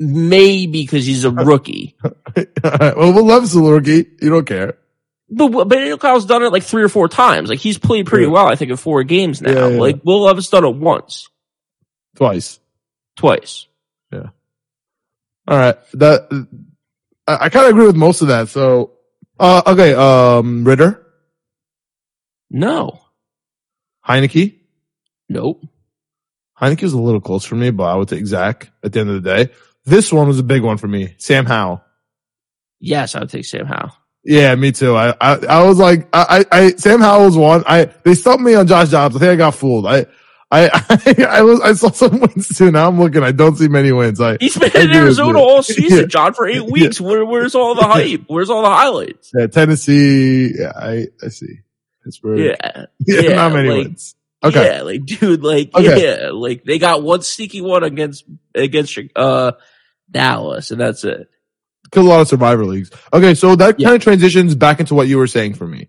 Maybe 0.00 0.82
because 0.82 1.06
he's 1.06 1.24
a 1.24 1.30
rookie. 1.30 1.96
well, 2.62 3.42
is 3.42 3.56
a 3.56 3.60
rookie. 3.60 4.06
You 4.20 4.30
don't 4.30 4.46
care. 4.46 4.78
But 5.30 5.68
but 5.68 6.00
Kyle's 6.00 6.24
done 6.24 6.42
it 6.42 6.52
like 6.52 6.62
three 6.62 6.82
or 6.82 6.88
four 6.88 7.08
times. 7.08 7.50
Like 7.50 7.58
he's 7.58 7.78
played 7.78 8.06
pretty 8.06 8.26
yeah. 8.26 8.32
well, 8.32 8.46
I 8.46 8.54
think, 8.54 8.70
in 8.70 8.76
four 8.76 9.02
games 9.02 9.42
now. 9.42 9.50
Yeah, 9.50 9.68
yeah. 9.68 9.80
Like 9.80 10.00
Will 10.04 10.22
Levis 10.22 10.48
done 10.48 10.64
it 10.64 10.74
once. 10.74 11.28
Twice. 12.16 12.60
Twice. 13.16 13.66
Yeah. 14.12 14.28
All 15.46 15.58
right. 15.58 15.76
That 15.94 16.48
I, 17.26 17.36
I 17.42 17.48
kind 17.50 17.66
of 17.66 17.70
agree 17.70 17.86
with 17.86 17.96
most 17.96 18.22
of 18.22 18.28
that. 18.28 18.48
So, 18.48 18.92
uh, 19.38 19.62
okay. 19.66 19.94
Um, 19.94 20.64
Ridder. 20.64 21.04
No. 22.50 23.00
Heinicke. 24.06 24.54
Nope. 25.28 25.62
Heinicke 26.58 26.82
was 26.82 26.94
a 26.94 26.98
little 26.98 27.20
close 27.20 27.44
for 27.44 27.54
me, 27.54 27.70
but 27.70 27.84
I 27.84 27.96
would 27.96 28.08
take 28.08 28.26
Zach 28.26 28.70
at 28.82 28.92
the 28.92 29.00
end 29.00 29.10
of 29.10 29.22
the 29.22 29.36
day. 29.36 29.52
This 29.88 30.12
one 30.12 30.28
was 30.28 30.38
a 30.38 30.42
big 30.42 30.62
one 30.62 30.76
for 30.76 30.88
me. 30.88 31.14
Sam 31.18 31.46
Howell. 31.46 31.82
Yes, 32.80 33.14
I 33.14 33.20
would 33.20 33.30
take 33.30 33.44
Sam 33.44 33.66
Howell. 33.66 33.92
Yeah, 34.24 34.54
me 34.54 34.72
too. 34.72 34.94
I, 34.94 35.14
I, 35.20 35.34
I 35.46 35.62
was 35.64 35.78
like, 35.78 36.08
I, 36.12 36.44
I, 36.52 36.70
Sam 36.72 37.00
Howell 37.00 37.24
was 37.24 37.36
one. 37.36 37.64
I, 37.66 37.86
they 38.04 38.14
stumped 38.14 38.42
me 38.42 38.54
on 38.54 38.66
Josh 38.66 38.90
Dobbs. 38.90 39.16
I 39.16 39.18
think 39.18 39.30
I 39.32 39.36
got 39.36 39.54
fooled. 39.54 39.86
I, 39.86 40.06
I, 40.50 40.68
I, 40.72 41.24
I 41.28 41.42
was 41.42 41.60
I 41.60 41.72
saw 41.72 41.90
some 41.90 42.20
wins 42.20 42.56
too. 42.56 42.70
Now 42.70 42.88
I'm 42.88 42.98
looking. 42.98 43.22
I 43.22 43.32
don't 43.32 43.56
see 43.56 43.68
many 43.68 43.92
wins. 43.92 44.20
I 44.20 44.36
he's 44.38 44.56
been 44.56 44.74
in 44.76 44.94
Arizona 44.94 45.38
all 45.38 45.62
season, 45.62 45.98
yeah. 46.00 46.06
John, 46.06 46.34
for 46.34 46.46
eight 46.46 46.64
weeks. 46.64 47.00
Yeah. 47.00 47.06
Where, 47.06 47.24
where's 47.24 47.54
all 47.54 47.74
the 47.74 47.84
hype? 47.84 48.24
Where's 48.26 48.50
all 48.50 48.62
the 48.62 48.68
highlights? 48.68 49.30
Yeah, 49.34 49.46
Tennessee. 49.46 50.52
Yeah, 50.58 50.72
I 50.74 51.06
I 51.22 51.28
see. 51.28 51.60
Pittsburgh. 52.04 52.38
Yeah, 52.38 52.86
yeah, 53.06 53.20
yeah 53.20 53.34
not 53.36 53.52
many 53.52 53.68
like, 53.68 53.86
wins. 53.86 54.14
Okay, 54.42 54.76
yeah, 54.76 54.82
like 54.82 55.04
dude, 55.04 55.42
like 55.42 55.74
okay. 55.74 56.22
yeah, 56.22 56.30
like 56.30 56.64
they 56.64 56.78
got 56.78 57.02
one 57.02 57.22
sneaky 57.22 57.60
one 57.60 57.82
against 57.82 58.24
against 58.54 58.98
uh 59.16 59.52
Dallas, 60.10 60.70
and 60.70 60.80
that's 60.80 61.04
it. 61.04 61.28
Kill 61.90 62.06
a 62.06 62.08
lot 62.08 62.20
of 62.20 62.28
survivor 62.28 62.64
leagues. 62.64 62.90
Okay, 63.12 63.34
so 63.34 63.56
that 63.56 63.78
kind 63.78 63.96
of 63.96 64.02
transitions 64.02 64.54
back 64.54 64.80
into 64.80 64.94
what 64.94 65.08
you 65.08 65.18
were 65.18 65.26
saying 65.26 65.54
for 65.54 65.66
me. 65.66 65.88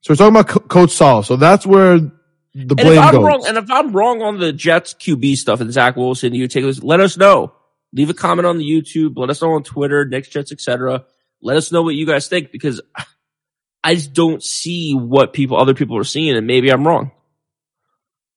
So 0.00 0.12
we're 0.12 0.16
talking 0.16 0.34
about 0.34 0.48
Co- 0.48 0.60
Coach 0.60 0.90
Saul. 0.90 1.22
So 1.22 1.36
that's 1.36 1.66
where 1.66 1.98
the 1.98 2.74
blame 2.74 2.88
and 2.88 2.96
if 2.96 2.98
I'm 2.98 3.12
goes. 3.12 3.24
Wrong, 3.24 3.44
and 3.46 3.56
if 3.58 3.70
I'm 3.70 3.92
wrong 3.92 4.22
on 4.22 4.38
the 4.38 4.52
Jets 4.52 4.94
QB 4.94 5.36
stuff 5.36 5.60
and 5.60 5.72
Zach 5.72 5.96
Wilson, 5.96 6.34
you 6.34 6.48
take 6.48 6.64
us, 6.64 6.82
let 6.82 7.00
us 7.00 7.16
know. 7.16 7.52
Leave 7.92 8.10
a 8.10 8.14
comment 8.14 8.46
on 8.46 8.58
the 8.58 8.64
YouTube. 8.64 9.12
Let 9.16 9.30
us 9.30 9.42
know 9.42 9.52
on 9.52 9.64
Twitter, 9.64 10.04
Knicks 10.06 10.28
Jets, 10.28 10.50
etc. 10.50 11.04
Let 11.42 11.56
us 11.56 11.70
know 11.72 11.82
what 11.82 11.94
you 11.94 12.06
guys 12.06 12.28
think 12.28 12.50
because 12.50 12.80
I 13.84 13.94
just 13.94 14.12
don't 14.12 14.42
see 14.42 14.94
what 14.94 15.32
people, 15.32 15.56
other 15.56 15.74
people 15.74 15.98
are 15.98 16.04
seeing, 16.04 16.36
and 16.36 16.46
maybe 16.46 16.70
I'm 16.70 16.86
wrong. 16.86 17.10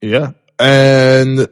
Yeah, 0.01 0.31
and 0.60 1.47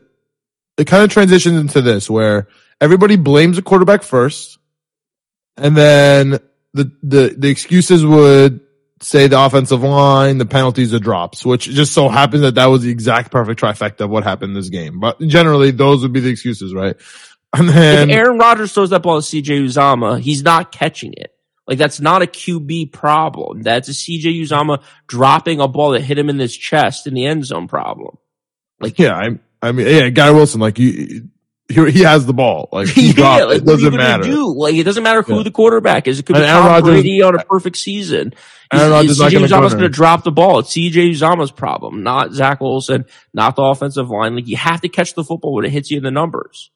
it 0.78 0.86
kind 0.86 1.04
of 1.04 1.12
transitions 1.12 1.60
into 1.60 1.82
this 1.82 2.10
where 2.10 2.48
everybody 2.84 3.16
blames 3.16 3.56
the 3.56 3.62
quarterback 3.62 4.04
first, 4.04 4.60
and 5.58 5.76
then 5.76 6.40
the 6.74 6.92
the 7.02 7.36
the 7.38 7.50
excuses 7.50 8.06
would 8.06 8.60
say 9.02 9.28
the 9.28 9.40
offensive 9.40 9.84
line, 9.84 10.38
the 10.38 10.46
penalties, 10.46 10.92
the 10.92 11.00
drops, 11.00 11.46
which 11.46 11.66
just 11.66 11.94
so 11.94 12.10
happens 12.10 12.42
that 12.42 12.56
that 12.56 12.66
was 12.68 12.84
the 12.84 12.92
exact 12.92 13.32
perfect 13.32 13.60
trifecta 13.60 14.02
of 14.02 14.10
what 14.10 14.24
happened 14.24 14.52
in 14.52 14.56
this 14.56 14.70
game. 14.70 15.00
But 15.00 15.20
generally, 15.22 15.72
those 15.72 16.02
would 16.02 16.14
be 16.14 16.20
the 16.20 16.30
excuses, 16.30 16.74
right? 16.74 16.96
And 17.56 17.70
then 17.70 18.10
if 18.10 18.16
Aaron 18.16 18.40
Rodgers 18.40 18.74
throws 18.74 18.90
that 18.90 19.04
ball 19.04 19.22
to 19.22 19.28
CJ 19.28 19.66
Uzomah, 19.66 20.20
he's 20.20 20.42
not 20.42 20.72
catching 20.72 21.14
it. 21.14 21.36
Like 21.68 21.78
that's 21.78 22.00
not 22.00 22.24
a 22.24 22.26
QB 22.26 22.92
problem. 22.92 23.62
That's 23.62 23.90
a 23.90 23.92
CJ 23.92 24.42
Uzomah 24.42 24.82
dropping 25.06 25.60
a 25.60 25.68
ball 25.68 25.92
that 25.92 26.02
hit 26.02 26.18
him 26.18 26.32
in 26.32 26.40
his 26.40 26.58
chest 26.58 27.06
in 27.06 27.14
the 27.14 27.28
end 27.28 27.46
zone 27.46 27.68
problem. 27.68 28.18
Like 28.80 28.98
yeah, 28.98 29.14
I 29.14 29.40
I 29.62 29.72
mean 29.72 29.86
yeah, 29.86 30.10
Guy 30.10 30.32
Wilson, 30.32 30.62
like 30.62 30.80
you 30.80 31.30
he, 31.68 31.92
he 31.92 32.02
has 32.02 32.26
the 32.26 32.34
ball. 32.34 32.70
Like 32.72 32.88
he 32.90 33.12
yeah, 33.12 33.46
like, 33.46 33.58
it 33.58 33.66
doesn't 33.66 33.96
matter. 33.96 34.24
Do? 34.24 34.54
Like 34.54 34.76
it 34.76 34.84
doesn't 34.84 35.04
matter 35.04 35.22
who 35.22 35.38
yeah. 35.38 35.44
the 35.44 35.52
quarterback 35.52 36.08
is. 36.08 36.20
It 36.20 36.26
could 36.26 36.36
be 36.36 36.42
Aaron 36.42 36.64
Tom 36.64 36.66
Rodgers, 36.66 36.90
Brady 36.90 37.22
on 37.22 37.36
a 37.36 37.44
perfect 37.44 37.78
season. 37.78 38.34
Aaron 38.72 38.92
Rodgers 38.92 39.20
CJ 39.20 39.46
Uzomah's 39.46 39.74
going 39.74 39.84
to 39.84 39.90
drop 39.90 40.24
the 40.24 40.32
ball. 40.32 40.60
It's 40.60 40.72
CJ 40.72 41.12
Uzomah's 41.12 41.52
problem, 41.52 42.04
not 42.04 42.34
Zach 42.34 42.60
Wilson, 42.60 43.06
not 43.34 43.56
the 43.56 43.62
offensive 43.62 44.10
line. 44.10 44.36
Like 44.36 44.48
you 44.48 44.58
have 44.58 44.82
to 44.82 44.90
catch 44.90 45.14
the 45.14 45.24
football 45.24 45.54
when 45.54 45.66
it 45.66 45.72
hits 45.72 45.92
you 45.92 45.98
in 45.98 46.04
the 46.04 46.12
numbers. 46.12 46.72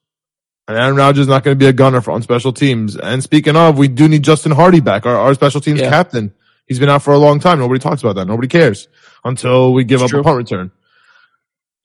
And 0.67 0.77
Aaron 0.77 0.95
Rodgers 0.95 1.21
is 1.21 1.27
not 1.27 1.43
going 1.43 1.55
to 1.55 1.59
be 1.59 1.67
a 1.67 1.73
gunner 1.73 2.01
for 2.01 2.11
on 2.11 2.21
special 2.21 2.51
teams. 2.51 2.97
And 2.97 3.23
speaking 3.23 3.55
of, 3.55 3.77
we 3.77 3.87
do 3.87 4.07
need 4.07 4.23
Justin 4.23 4.51
Hardy 4.51 4.81
back, 4.81 5.05
our, 5.05 5.15
our 5.15 5.33
special 5.33 5.61
teams 5.61 5.79
yeah. 5.79 5.89
captain. 5.89 6.33
He's 6.67 6.79
been 6.79 6.89
out 6.89 7.01
for 7.01 7.13
a 7.13 7.17
long 7.17 7.39
time. 7.39 7.59
Nobody 7.59 7.79
talks 7.79 8.01
about 8.01 8.15
that. 8.15 8.25
Nobody 8.25 8.49
cares 8.49 8.89
until 9.23 9.73
we 9.73 9.85
give 9.85 10.01
it's 10.01 10.05
up 10.05 10.09
true. 10.09 10.19
a 10.19 10.23
punt 10.23 10.37
return. 10.37 10.71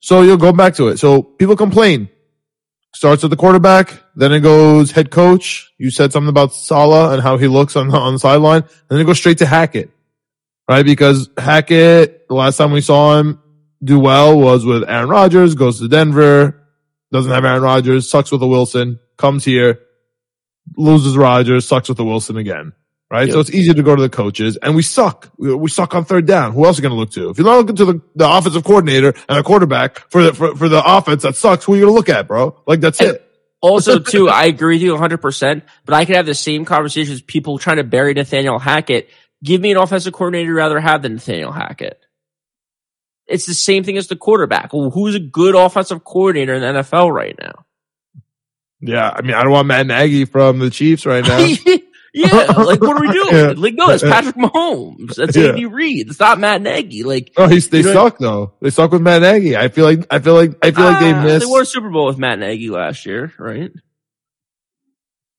So 0.01 0.21
you'll 0.21 0.35
go 0.35 0.51
back 0.51 0.75
to 0.75 0.89
it. 0.89 0.97
So 0.97 1.23
people 1.23 1.55
complain 1.55 2.09
starts 2.95 3.23
at 3.23 3.29
the 3.29 3.35
quarterback, 3.35 4.01
then 4.15 4.31
it 4.31 4.41
goes 4.41 4.91
head 4.91 5.11
coach. 5.11 5.71
You 5.77 5.89
said 5.89 6.11
something 6.11 6.29
about 6.29 6.53
Saleh 6.53 7.13
and 7.13 7.21
how 7.21 7.37
he 7.37 7.47
looks 7.47 7.75
on 7.75 7.87
the, 7.87 7.97
on 7.97 8.13
the 8.13 8.19
sideline, 8.19 8.63
then 8.89 8.99
it 8.99 9.05
goes 9.05 9.17
straight 9.17 9.39
to 9.39 9.45
Hackett, 9.45 9.89
right? 10.69 10.85
Because 10.85 11.29
Hackett, 11.37 12.27
the 12.27 12.35
last 12.35 12.57
time 12.57 12.71
we 12.71 12.81
saw 12.81 13.17
him 13.17 13.41
do 13.83 13.99
well 13.99 14.39
was 14.39 14.65
with 14.65 14.87
Aaron 14.87 15.09
Rodgers, 15.09 15.55
goes 15.55 15.79
to 15.79 15.87
Denver, 15.87 16.61
doesn't 17.11 17.31
have 17.31 17.45
Aaron 17.45 17.61
Rodgers, 17.61 18.09
sucks 18.09 18.31
with 18.31 18.41
a 18.41 18.47
Wilson, 18.47 18.99
comes 19.17 19.43
here, 19.43 19.79
loses 20.77 21.17
Rodgers, 21.17 21.67
sucks 21.67 21.89
with 21.89 21.97
the 21.97 22.05
Wilson 22.05 22.37
again 22.37 22.73
right? 23.13 23.27
Yep. 23.27 23.33
So 23.33 23.39
it's 23.41 23.51
easier 23.51 23.75
to 23.75 23.83
go 23.83 23.95
to 23.95 24.01
the 24.01 24.09
coaches 24.09 24.57
and 24.57 24.75
we 24.75 24.81
suck. 24.81 25.29
We, 25.37 25.53
we 25.53 25.69
suck 25.69 25.93
on 25.93 26.03
third 26.03 26.25
down. 26.25 26.51
Who 26.53 26.65
else 26.65 26.77
are 26.77 26.81
you 26.81 26.89
going 26.89 26.95
to 26.95 26.99
look 26.99 27.11
to? 27.11 27.29
If 27.29 27.37
you're 27.37 27.45
not 27.45 27.57
looking 27.57 27.75
to 27.75 27.85
the, 27.85 28.01
the 28.15 28.27
offensive 28.27 28.63
coordinator 28.63 29.13
and 29.29 29.37
the 29.37 29.43
quarterback 29.43 29.99
for 30.09 30.23
the, 30.23 30.33
for, 30.33 30.55
for 30.55 30.67
the 30.67 30.81
offense 30.83 31.21
that 31.21 31.35
sucks, 31.35 31.63
who 31.63 31.73
are 31.73 31.75
you 31.75 31.81
going 31.83 31.93
to 31.93 31.95
look 31.95 32.09
at, 32.09 32.27
bro? 32.27 32.59
Like 32.65 32.81
that's 32.81 32.99
and 32.99 33.11
it. 33.11 33.29
Also, 33.61 33.99
too, 33.99 34.27
I 34.29 34.45
agree 34.45 34.75
with 34.75 34.81
you 34.81 34.95
100%, 34.95 35.61
but 35.85 35.93
I 35.93 36.05
could 36.05 36.15
have 36.15 36.25
the 36.25 36.33
same 36.33 36.65
conversations 36.65 37.21
people 37.21 37.59
trying 37.59 37.77
to 37.77 37.83
bury 37.83 38.13
Nathaniel 38.15 38.59
Hackett. 38.59 39.09
Give 39.43 39.61
me 39.61 39.71
an 39.71 39.77
offensive 39.77 40.11
coordinator 40.11 40.49
you'd 40.49 40.57
rather 40.57 40.79
have 40.79 41.03
than 41.03 41.13
Nathaniel 41.13 41.51
Hackett. 41.51 41.99
It's 43.27 43.45
the 43.45 43.53
same 43.53 43.83
thing 43.83 43.95
as 43.95 44.07
the 44.07 44.15
quarterback. 44.15 44.73
Well, 44.73 44.89
who's 44.89 45.15
a 45.15 45.19
good 45.19 45.55
offensive 45.55 46.03
coordinator 46.03 46.55
in 46.55 46.61
the 46.61 46.81
NFL 46.81 47.13
right 47.13 47.35
now? 47.39 47.65
Yeah, 48.81 49.09
I 49.15 49.21
mean, 49.21 49.33
I 49.33 49.43
don't 49.43 49.51
want 49.51 49.67
Matt 49.67 49.87
Nagy 49.87 50.25
from 50.25 50.59
the 50.59 50.69
Chiefs 50.69 51.05
right 51.05 51.25
now. 51.25 51.37
Yeah, 52.13 52.27
like 52.57 52.79
what 52.79 52.97
are 52.97 53.01
we 53.01 53.11
doing? 53.11 53.35
Yeah. 53.35 53.53
Like 53.57 53.73
no, 53.73 53.89
it's 53.89 54.03
Patrick 54.03 54.35
Mahomes. 54.35 55.15
That's 55.15 55.35
yeah. 55.35 55.49
Andy 55.49 55.65
Reid. 55.65 56.09
It's 56.09 56.19
not 56.19 56.39
Matt 56.39 56.61
Nagy. 56.61 57.03
Like 57.03 57.33
oh, 57.37 57.47
he's 57.47 57.69
they 57.69 57.81
suck 57.81 58.19
though. 58.19 58.53
They 58.61 58.69
suck 58.69 58.91
with 58.91 59.01
Matt 59.01 59.23
Nagy. 59.23 59.57
I 59.57 59.69
feel 59.69 59.85
like 59.85 60.05
I 60.11 60.19
feel 60.19 60.35
like 60.35 60.51
I 60.61 60.71
feel 60.71 60.85
like 60.85 60.99
they 60.99 61.11
ah, 61.11 61.23
missed. 61.23 61.45
They 61.45 61.51
won 61.51 61.63
a 61.63 61.65
Super 61.65 61.89
Bowl 61.89 62.05
with 62.05 62.19
Matt 62.19 62.37
Nagy 62.37 62.69
last 62.69 63.05
year, 63.07 63.33
right? 63.39 63.71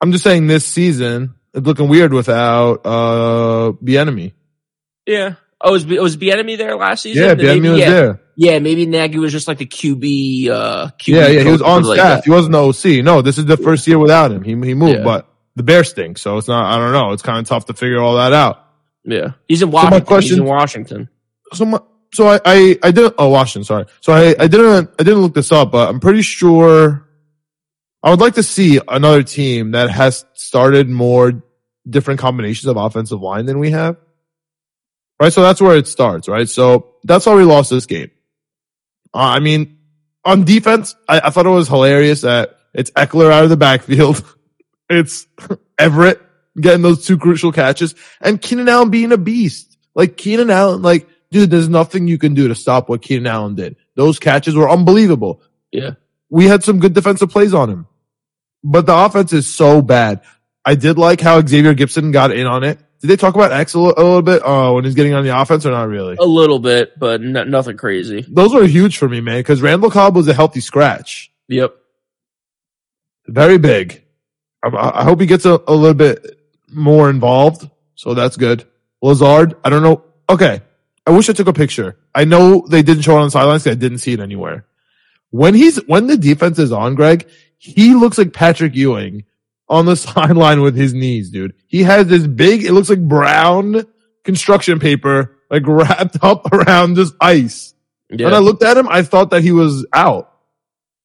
I'm 0.01 0.11
just 0.11 0.25
saying 0.25 0.49
this 0.49 0.67
season 0.67 1.35
it's 1.55 1.67
looking 1.67 1.89
weird 1.89 2.13
without 2.13 2.85
uh 2.85 3.73
Bieniemy. 3.83 4.33
Yeah. 5.07 5.35
Oh, 5.61 5.73
was 5.73 5.87
was 5.87 6.17
Bieniemy 6.17 6.59
there 6.59 6.77
last 6.77 7.03
season? 7.03 7.23
Yeah, 7.23 7.35
Bieniemy 7.35 7.71
was 7.71 7.81
yeah. 7.81 7.91
there. 7.91 8.21
Yeah, 8.37 8.59
maybe 8.59 8.85
Nagy 8.87 9.19
was 9.19 9.31
just 9.31 9.47
like 9.47 9.59
the 9.59 9.67
QB. 9.67 10.49
Uh, 10.49 10.87
QB 10.99 11.07
yeah, 11.07 11.29
yeah, 11.29 11.41
he 11.43 11.51
was 11.51 11.63
on 11.63 11.85
staff. 11.85 12.17
Like 12.17 12.25
he 12.25 12.31
wasn't 12.31 12.53
the 12.53 12.99
OC. 12.99 13.05
No, 13.05 13.23
this 13.23 13.39
is 13.39 13.47
the 13.47 13.57
first 13.57 13.87
year 13.87 13.99
without 13.99 14.33
him. 14.33 14.43
He 14.43 14.51
he 14.51 14.75
moved, 14.75 14.99
yeah. 14.99 15.05
but 15.05 15.29
the 15.57 15.62
Bears 15.62 15.90
stink, 15.90 16.19
so 16.19 16.38
it's 16.38 16.49
not. 16.49 16.73
I 16.73 16.79
don't 16.79 16.93
know. 16.93 17.12
It's 17.12 17.23
kind 17.23 17.38
of 17.38 17.47
tough 17.47 17.67
to 17.67 17.75
figure 17.75 18.01
all 18.01 18.17
that 18.17 18.33
out. 18.33 18.64
Yeah, 19.05 19.33
he's 19.49 19.62
in 19.62 19.71
Washington. 19.71 19.99
So 19.99 20.01
my 20.01 20.07
question, 20.07 20.31
he's 20.31 20.38
in 20.38 20.45
Washington. 20.45 21.09
So 21.53 21.64
my 21.64 21.81
so 22.14 22.29
I, 22.29 22.40
I, 22.45 22.79
I 22.83 22.90
didn't, 22.93 23.17
oh, 23.19 23.29
Washington, 23.29 23.64
sorry. 23.64 23.87
So 24.01 24.12
I, 24.12 24.37
I 24.38 24.47
didn't, 24.47 24.90
I 24.99 25.03
didn't 25.03 25.21
look 25.21 25.35
this 25.35 25.51
up, 25.51 25.73
but 25.73 25.88
I'm 25.88 25.99
pretty 25.99 26.23
sure 26.23 27.09
I 28.05 28.11
would 28.11 28.21
like 28.21 28.35
to 28.35 28.43
see 28.43 28.81
another 28.87 29.25
team 29.25 29.73
that 29.73 29.90
has 29.90 30.25
started 30.35 30.88
more 30.88 31.43
different 31.88 32.21
combinations 32.21 32.67
of 32.67 32.77
offensive 32.77 33.21
line 33.21 33.47
than 33.47 33.59
we 33.59 33.73
have. 33.73 33.97
Right. 35.21 35.33
So 35.33 35.43
that's 35.43 35.61
where 35.61 35.77
it 35.77 35.88
starts. 35.88 36.29
Right. 36.29 36.49
So 36.49 36.95
that's 37.03 37.27
why 37.27 37.35
we 37.35 37.43
lost 37.43 37.71
this 37.71 37.87
game. 37.87 38.12
Uh, 39.12 39.19
I 39.19 39.40
mean, 39.40 39.79
on 40.25 40.45
defense, 40.45 40.95
I, 41.09 41.21
I 41.21 41.31
thought 41.31 41.47
it 41.47 41.51
was 41.51 41.69
hilarious 41.69 42.21
that 42.21 42.59
it's 42.73 42.93
Ekeler 42.93 43.33
out 43.33 43.43
of 43.45 43.51
the 43.51 43.57
backfield. 43.57 44.25
it's 44.88 45.27
Everett 45.79 46.20
getting 46.61 46.83
those 46.83 47.07
two 47.07 47.18
crucial 47.18 47.53
catches 47.53 47.94
and 48.20 48.40
Keenan 48.40 48.68
Allen 48.68 48.90
being 48.90 49.12
a 49.12 49.16
beast. 49.16 49.77
Like 49.94 50.16
Keenan 50.16 50.51
Allen, 50.51 50.83
like, 50.83 51.09
dude, 51.31 51.51
there's 51.51 51.68
nothing 51.68 52.09
you 52.09 52.18
can 52.18 52.35
do 52.35 52.49
to 52.49 52.55
stop 52.55 52.88
what 52.88 53.03
Keenan 53.03 53.27
Allen 53.27 53.55
did. 53.55 53.77
Those 53.94 54.18
catches 54.18 54.55
were 54.55 54.68
unbelievable. 54.68 55.42
Yeah. 55.70 55.92
We 56.31 56.47
had 56.47 56.64
some 56.64 56.81
good 56.81 56.94
defensive 56.94 57.31
plays 57.31 57.55
on 57.55 57.70
him, 57.70 57.87
but 58.62 58.87
the 58.87 58.97
offense 58.97 59.33
is 59.33 59.53
so 59.53 59.83
bad. 59.83 60.23
I 60.64 60.75
did 60.75 60.99
like 60.99 61.20
how 61.20 61.44
Xavier 61.44 61.75
Gipson 61.75 62.12
got 62.12 62.33
in 62.33 62.47
on 62.47 62.64
it. 62.64 62.79
Did 63.01 63.09
they 63.09 63.16
talk 63.16 63.35
about 63.35 63.53
X 63.53 63.75
a 63.75 63.81
little, 63.81 64.03
a 64.03 64.03
little 64.03 64.23
bit 64.23 64.42
uh, 64.44 64.73
when 64.73 64.85
he's 64.85 64.94
getting 64.94 65.12
on 65.12 65.25
the 65.25 65.38
offense 65.38 65.66
or 65.66 65.70
not 65.70 65.88
really? 65.88 66.16
A 66.18 66.25
little 66.25 66.59
bit, 66.59 66.99
but 66.99 67.20
n- 67.20 67.51
nothing 67.51 67.77
crazy. 67.77 68.25
Those 68.27 68.55
were 68.55 68.66
huge 68.66 68.97
for 68.97 69.09
me, 69.09 69.20
man, 69.20 69.40
because 69.40 69.61
Randall 69.61 69.90
Cobb 69.90 70.16
was 70.16 70.27
a 70.27 70.33
healthy 70.33 70.61
scratch. 70.61 71.31
Yep. 71.49 71.75
Very 73.27 73.59
big. 73.59 74.04
I, 74.64 75.00
I 75.00 75.05
hope 75.05 75.20
he 75.20 75.27
gets 75.27 75.44
a, 75.44 75.61
a 75.66 75.74
little 75.74 75.94
bit 75.94 76.38
more 76.68 77.11
involved. 77.11 77.68
So 77.94 78.14
that's 78.14 78.37
good. 78.37 78.66
Lazard, 79.03 79.55
I 79.64 79.70
don't 79.70 79.83
know. 79.83 80.05
Okay. 80.29 80.62
I 81.07 81.11
wish 81.11 81.29
I 81.29 81.35
took 81.35 81.48
a 81.48 81.53
picture. 81.53 81.98
I 82.14 82.24
know 82.24 82.66
they 82.68 82.83
didn't 82.83 83.03
show 83.03 83.16
it 83.16 83.20
on 83.20 83.27
the 83.27 83.31
sidelines. 83.31 83.66
I 83.66 83.74
didn't 83.74 83.98
see 83.98 84.14
it 84.14 84.20
anywhere. 84.20 84.66
When 85.31 85.55
he's, 85.55 85.77
when 85.87 86.07
the 86.07 86.16
defense 86.16 86.59
is 86.59 86.72
on, 86.72 86.94
Greg, 86.94 87.29
he 87.59 87.94
looks 87.94 88.16
like 88.16 88.33
Patrick 88.33 88.74
Ewing 88.74 89.24
on 89.68 89.87
the 89.87 89.96
sideline 89.96 90.62
with 90.62 90.77
his 90.77 90.94
knees, 90.94 91.31
dude. 91.31 91.55
He 91.66 91.83
has 91.83 92.07
this 92.07 92.27
big, 92.27 92.64
it 92.64 92.72
looks 92.72 92.88
like 92.88 93.07
brown 93.07 93.85
construction 94.22 94.79
paper, 94.81 95.37
like 95.50 95.62
wrapped 95.66 96.18
up 96.22 96.53
around 96.53 96.94
this 96.94 97.12
ice. 97.20 97.74
Yeah. 98.11 98.27
When 98.27 98.35
I 98.35 98.38
looked 98.38 98.62
at 98.62 98.77
him, 98.77 98.88
I 98.88 99.03
thought 99.03 99.31
that 99.31 99.42
he 99.42 99.53
was 99.53 99.87
out. 99.92 100.34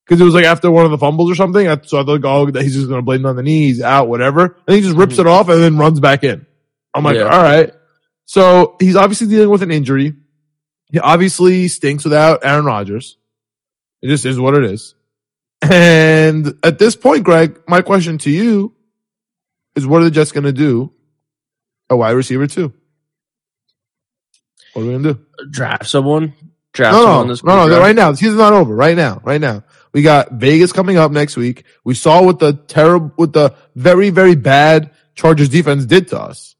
Cause 0.10 0.19
it 0.19 0.24
was 0.24 0.34
like 0.34 0.45
after 0.45 0.72
one 0.72 0.86
of 0.86 0.91
the 0.91 0.98
fumbles 0.98 1.30
or 1.32 1.36
something. 1.36 1.67
I, 1.67 1.80
so 1.84 2.00
I 2.02 2.04
thought, 2.04 2.26
oh, 2.26 2.45
he's 2.48 2.74
just 2.74 2.88
going 2.88 2.98
to 2.98 3.06
blame 3.06 3.24
it 3.26 3.30
on 3.30 3.36
the 3.36 3.43
knees, 3.43 3.80
out, 3.80 4.08
whatever. 4.10 4.58
And 4.67 4.76
he 4.76 4.82
just 4.82 4.98
rips 4.98 5.15
Mhm. 5.17 5.19
it 5.19 5.28
off 5.28 5.50
and 5.50 5.62
then 5.62 5.78
runs 5.78 6.00
back 6.00 6.24
in. 6.24 6.48
I'm 6.95 7.04
like, 7.04 7.15
Yeah. 7.17 7.26
all 7.26 7.43
right. 7.43 7.72
So 8.26 8.76
he's 8.80 8.95
obviously 8.95 9.28
dealing 9.28 9.50
with 9.52 9.62
an 9.62 9.69
injury. 9.72 10.13
He 10.91 10.98
obviously 11.00 11.67
stinks 11.67 12.04
without 12.04 12.39
Aaron 12.43 12.65
Rodgers. 12.65 13.17
It 14.02 14.08
just 14.08 14.26
is 14.26 14.39
what 14.39 14.56
it 14.56 14.63
is. 14.63 14.95
And 15.62 16.56
at 16.63 16.80
this 16.80 16.95
point, 16.95 17.24
Greg, 17.24 17.60
my 17.67 17.82
question 17.82 18.17
to 18.19 18.32
you 18.32 18.74
is 19.76 19.86
what 19.86 20.02
are 20.02 20.06
the 20.06 20.12
Jets 20.12 20.32
going 20.32 20.45
to 20.45 20.52
do? 20.54 20.91
A 21.91 21.98
wide 21.98 22.12
receiver 22.12 22.48
too. 22.48 22.74
What 24.74 24.82
are 24.82 24.86
we 24.86 24.91
going 24.91 25.04
to 25.04 25.13
do? 25.13 25.26
Draft 25.52 25.86
someone. 25.86 26.34
Draft 26.74 26.93
No, 26.95 27.02
someone 27.04 27.28
no, 27.28 27.34
this 27.34 27.43
no, 27.43 27.67
no, 27.67 27.80
right 27.80 27.95
now. 27.95 28.12
The 28.12 28.17
season's 28.17 28.38
not 28.38 28.54
over. 28.54 28.74
Right 28.76 28.95
now, 28.95 29.22
right 29.24 29.41
now. 29.41 29.63
We 29.93 30.02
got 30.02 30.32
Vegas 30.34 30.71
coming 30.71 30.97
up 30.97 31.12
next 31.12 31.36
week. 31.36 31.65
We 31.84 31.95
saw 31.95 32.23
what 32.23 32.39
the 32.39 32.54
terrible, 32.54 33.12
what 33.15 33.34
the 33.34 33.56
very, 33.75 34.10
very 34.10 34.36
bad 34.36 34.91
Chargers 35.15 35.49
defense 35.49 35.86
did 35.86 36.10
to 36.10 36.19
us. 36.19 36.56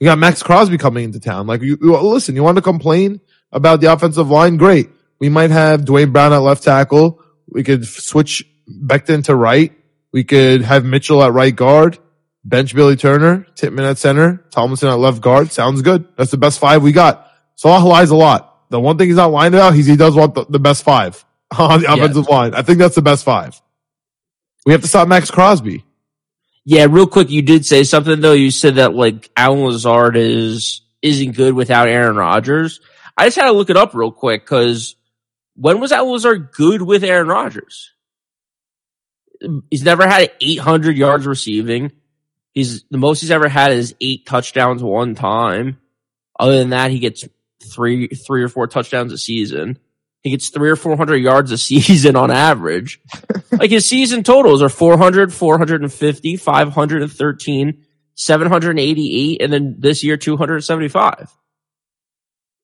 We 0.00 0.06
got 0.06 0.18
Maxx 0.18 0.42
Crosby 0.42 0.78
coming 0.78 1.04
into 1.04 1.20
town. 1.20 1.46
Like, 1.46 1.60
you, 1.60 1.76
you 1.80 1.96
listen, 1.98 2.34
you 2.34 2.42
want 2.42 2.56
to 2.56 2.62
complain 2.62 3.20
about 3.52 3.80
the 3.80 3.92
offensive 3.92 4.30
line? 4.30 4.56
Great. 4.56 4.88
We 5.18 5.28
might 5.28 5.50
have 5.50 5.84
Duane 5.84 6.12
Brown 6.12 6.32
at 6.32 6.38
left 6.38 6.62
tackle. 6.64 7.22
We 7.46 7.62
could 7.62 7.86
switch 7.86 8.42
Becton 8.68 9.24
to 9.24 9.34
right. 9.34 9.72
We 10.12 10.24
could 10.24 10.62
have 10.62 10.84
Mitchell 10.84 11.22
at 11.22 11.32
right 11.32 11.54
guard, 11.54 11.98
bench 12.44 12.74
Billy 12.74 12.96
Turner, 12.96 13.46
Tippmann 13.54 13.84
at 13.84 13.98
center, 13.98 14.44
Tomlinson 14.50 14.88
at 14.88 14.98
left 14.98 15.20
guard. 15.20 15.52
Sounds 15.52 15.82
good. 15.82 16.08
That's 16.16 16.30
the 16.30 16.38
best 16.38 16.58
five 16.58 16.82
we 16.82 16.92
got. 16.92 17.30
Saleh 17.56 17.84
lies 17.84 18.10
a 18.10 18.16
lot. 18.16 18.70
The 18.70 18.80
one 18.80 18.96
thing 18.96 19.08
he's 19.08 19.16
not 19.16 19.30
lying 19.30 19.52
about, 19.52 19.74
he's, 19.74 19.86
he 19.86 19.96
does 19.96 20.14
want 20.14 20.34
the, 20.34 20.46
the 20.46 20.58
best 20.58 20.82
five 20.82 21.24
on 21.58 21.80
the 21.80 21.92
offensive 21.92 22.28
line. 22.28 22.54
I 22.54 22.62
think 22.62 22.78
that's 22.78 22.94
the 22.94 23.02
best 23.02 23.24
five. 23.24 23.60
We 24.66 24.72
have 24.72 24.82
to 24.82 24.88
stop 24.88 25.08
Maxx 25.08 25.30
Crosby. 25.30 25.84
Yeah, 26.64 26.86
real 26.90 27.06
quick, 27.06 27.30
you 27.30 27.42
did 27.42 27.64
say 27.64 27.84
something 27.84 28.20
though. 28.20 28.32
You 28.32 28.50
said 28.50 28.76
that 28.76 28.94
like 28.94 29.30
Allen 29.36 29.64
Lazard 29.64 30.16
is 30.16 30.82
isn't 31.02 31.32
good 31.32 31.54
without 31.54 31.88
Aaron 31.88 32.16
Rodgers. 32.16 32.80
I 33.16 33.26
just 33.26 33.36
had 33.36 33.46
to 33.46 33.52
look 33.52 33.70
it 33.70 33.76
up 33.76 33.94
real 33.94 34.12
quick 34.12 34.44
because 34.44 34.96
when 35.56 35.80
was 35.80 35.92
Allen 35.92 36.12
Lazard 36.12 36.52
good 36.52 36.82
with 36.82 37.02
Aaron 37.02 37.28
Rodgers? 37.28 37.92
He's 39.70 39.82
never 39.82 40.06
had 40.06 40.30
800 40.40 40.96
yards 40.96 41.26
receiving. 41.26 41.92
He's 42.52 42.84
the 42.90 42.98
most 42.98 43.20
he's 43.20 43.30
ever 43.30 43.48
had 43.48 43.72
is 43.72 43.94
eight 44.00 44.26
touchdowns 44.26 44.82
one 44.82 45.14
time. 45.14 45.78
Other 46.38 46.58
than 46.58 46.70
that, 46.70 46.90
he 46.90 46.98
gets 46.98 47.26
three, 47.62 48.08
three 48.08 48.42
or 48.42 48.48
four 48.48 48.66
touchdowns 48.66 49.12
a 49.12 49.18
season. 49.18 49.78
He 50.22 50.30
gets 50.30 50.50
three 50.50 50.70
or 50.70 50.76
400 50.76 51.16
yards 51.16 51.50
a 51.50 51.58
season 51.58 52.16
on 52.16 52.30
average. 52.30 53.00
like 53.52 53.70
his 53.70 53.88
season 53.88 54.22
totals 54.22 54.62
are 54.62 54.68
400, 54.68 55.32
450, 55.32 56.36
513, 56.36 57.84
788, 58.14 59.42
and 59.42 59.52
then 59.52 59.76
this 59.78 60.04
year 60.04 60.16
275. 60.16 61.34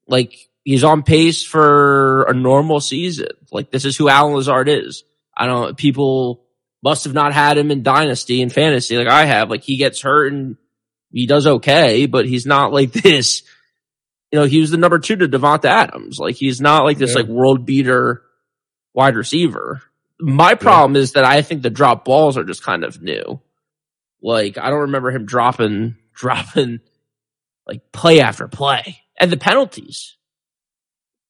Like 0.06 0.34
he's 0.64 0.84
on 0.84 1.02
pace 1.02 1.42
for 1.44 2.24
a 2.24 2.34
normal 2.34 2.80
season. 2.80 3.28
Like 3.50 3.70
this 3.70 3.84
is 3.84 3.96
who 3.96 4.08
Allen 4.08 4.34
Lazard 4.34 4.68
is. 4.68 5.04
I 5.36 5.46
don't, 5.46 5.76
people 5.76 6.44
must 6.82 7.04
have 7.04 7.14
not 7.14 7.32
had 7.32 7.58
him 7.58 7.70
in 7.70 7.82
dynasty 7.82 8.42
and 8.42 8.52
fantasy 8.52 8.96
like 8.96 9.08
I 9.08 9.24
have. 9.24 9.50
Like 9.50 9.62
he 9.62 9.76
gets 9.76 10.02
hurt 10.02 10.32
and 10.32 10.56
he 11.10 11.26
does 11.26 11.46
okay, 11.46 12.06
but 12.06 12.26
he's 12.26 12.46
not 12.46 12.72
like 12.72 12.92
this. 12.92 13.42
You 14.36 14.42
know, 14.42 14.46
he 14.48 14.60
was 14.60 14.70
the 14.70 14.76
number 14.76 14.98
two 14.98 15.16
to 15.16 15.28
Davante 15.28 15.64
Adams. 15.64 16.18
Like 16.18 16.34
he's 16.36 16.60
not 16.60 16.84
like 16.84 16.98
this 16.98 17.12
Yeah. 17.14 17.20
like 17.22 17.26
world 17.26 17.64
beater 17.64 18.20
wide 18.92 19.16
receiver. 19.16 19.80
My 20.20 20.54
problem 20.54 20.94
is 20.94 21.12
that 21.12 21.24
I 21.24 21.40
think 21.40 21.62
the 21.62 21.70
drop 21.70 22.04
balls 22.04 22.36
are 22.36 22.44
just 22.44 22.62
kind 22.62 22.84
of 22.84 23.00
new. 23.00 23.40
Like 24.20 24.58
I 24.58 24.68
don't 24.68 24.80
remember 24.80 25.10
him 25.10 25.24
dropping 25.24 25.96
dropping 26.14 26.80
like 27.66 27.80
play 27.92 28.20
after 28.20 28.46
play 28.46 28.98
and 29.18 29.32
the 29.32 29.38
penalties. 29.38 30.16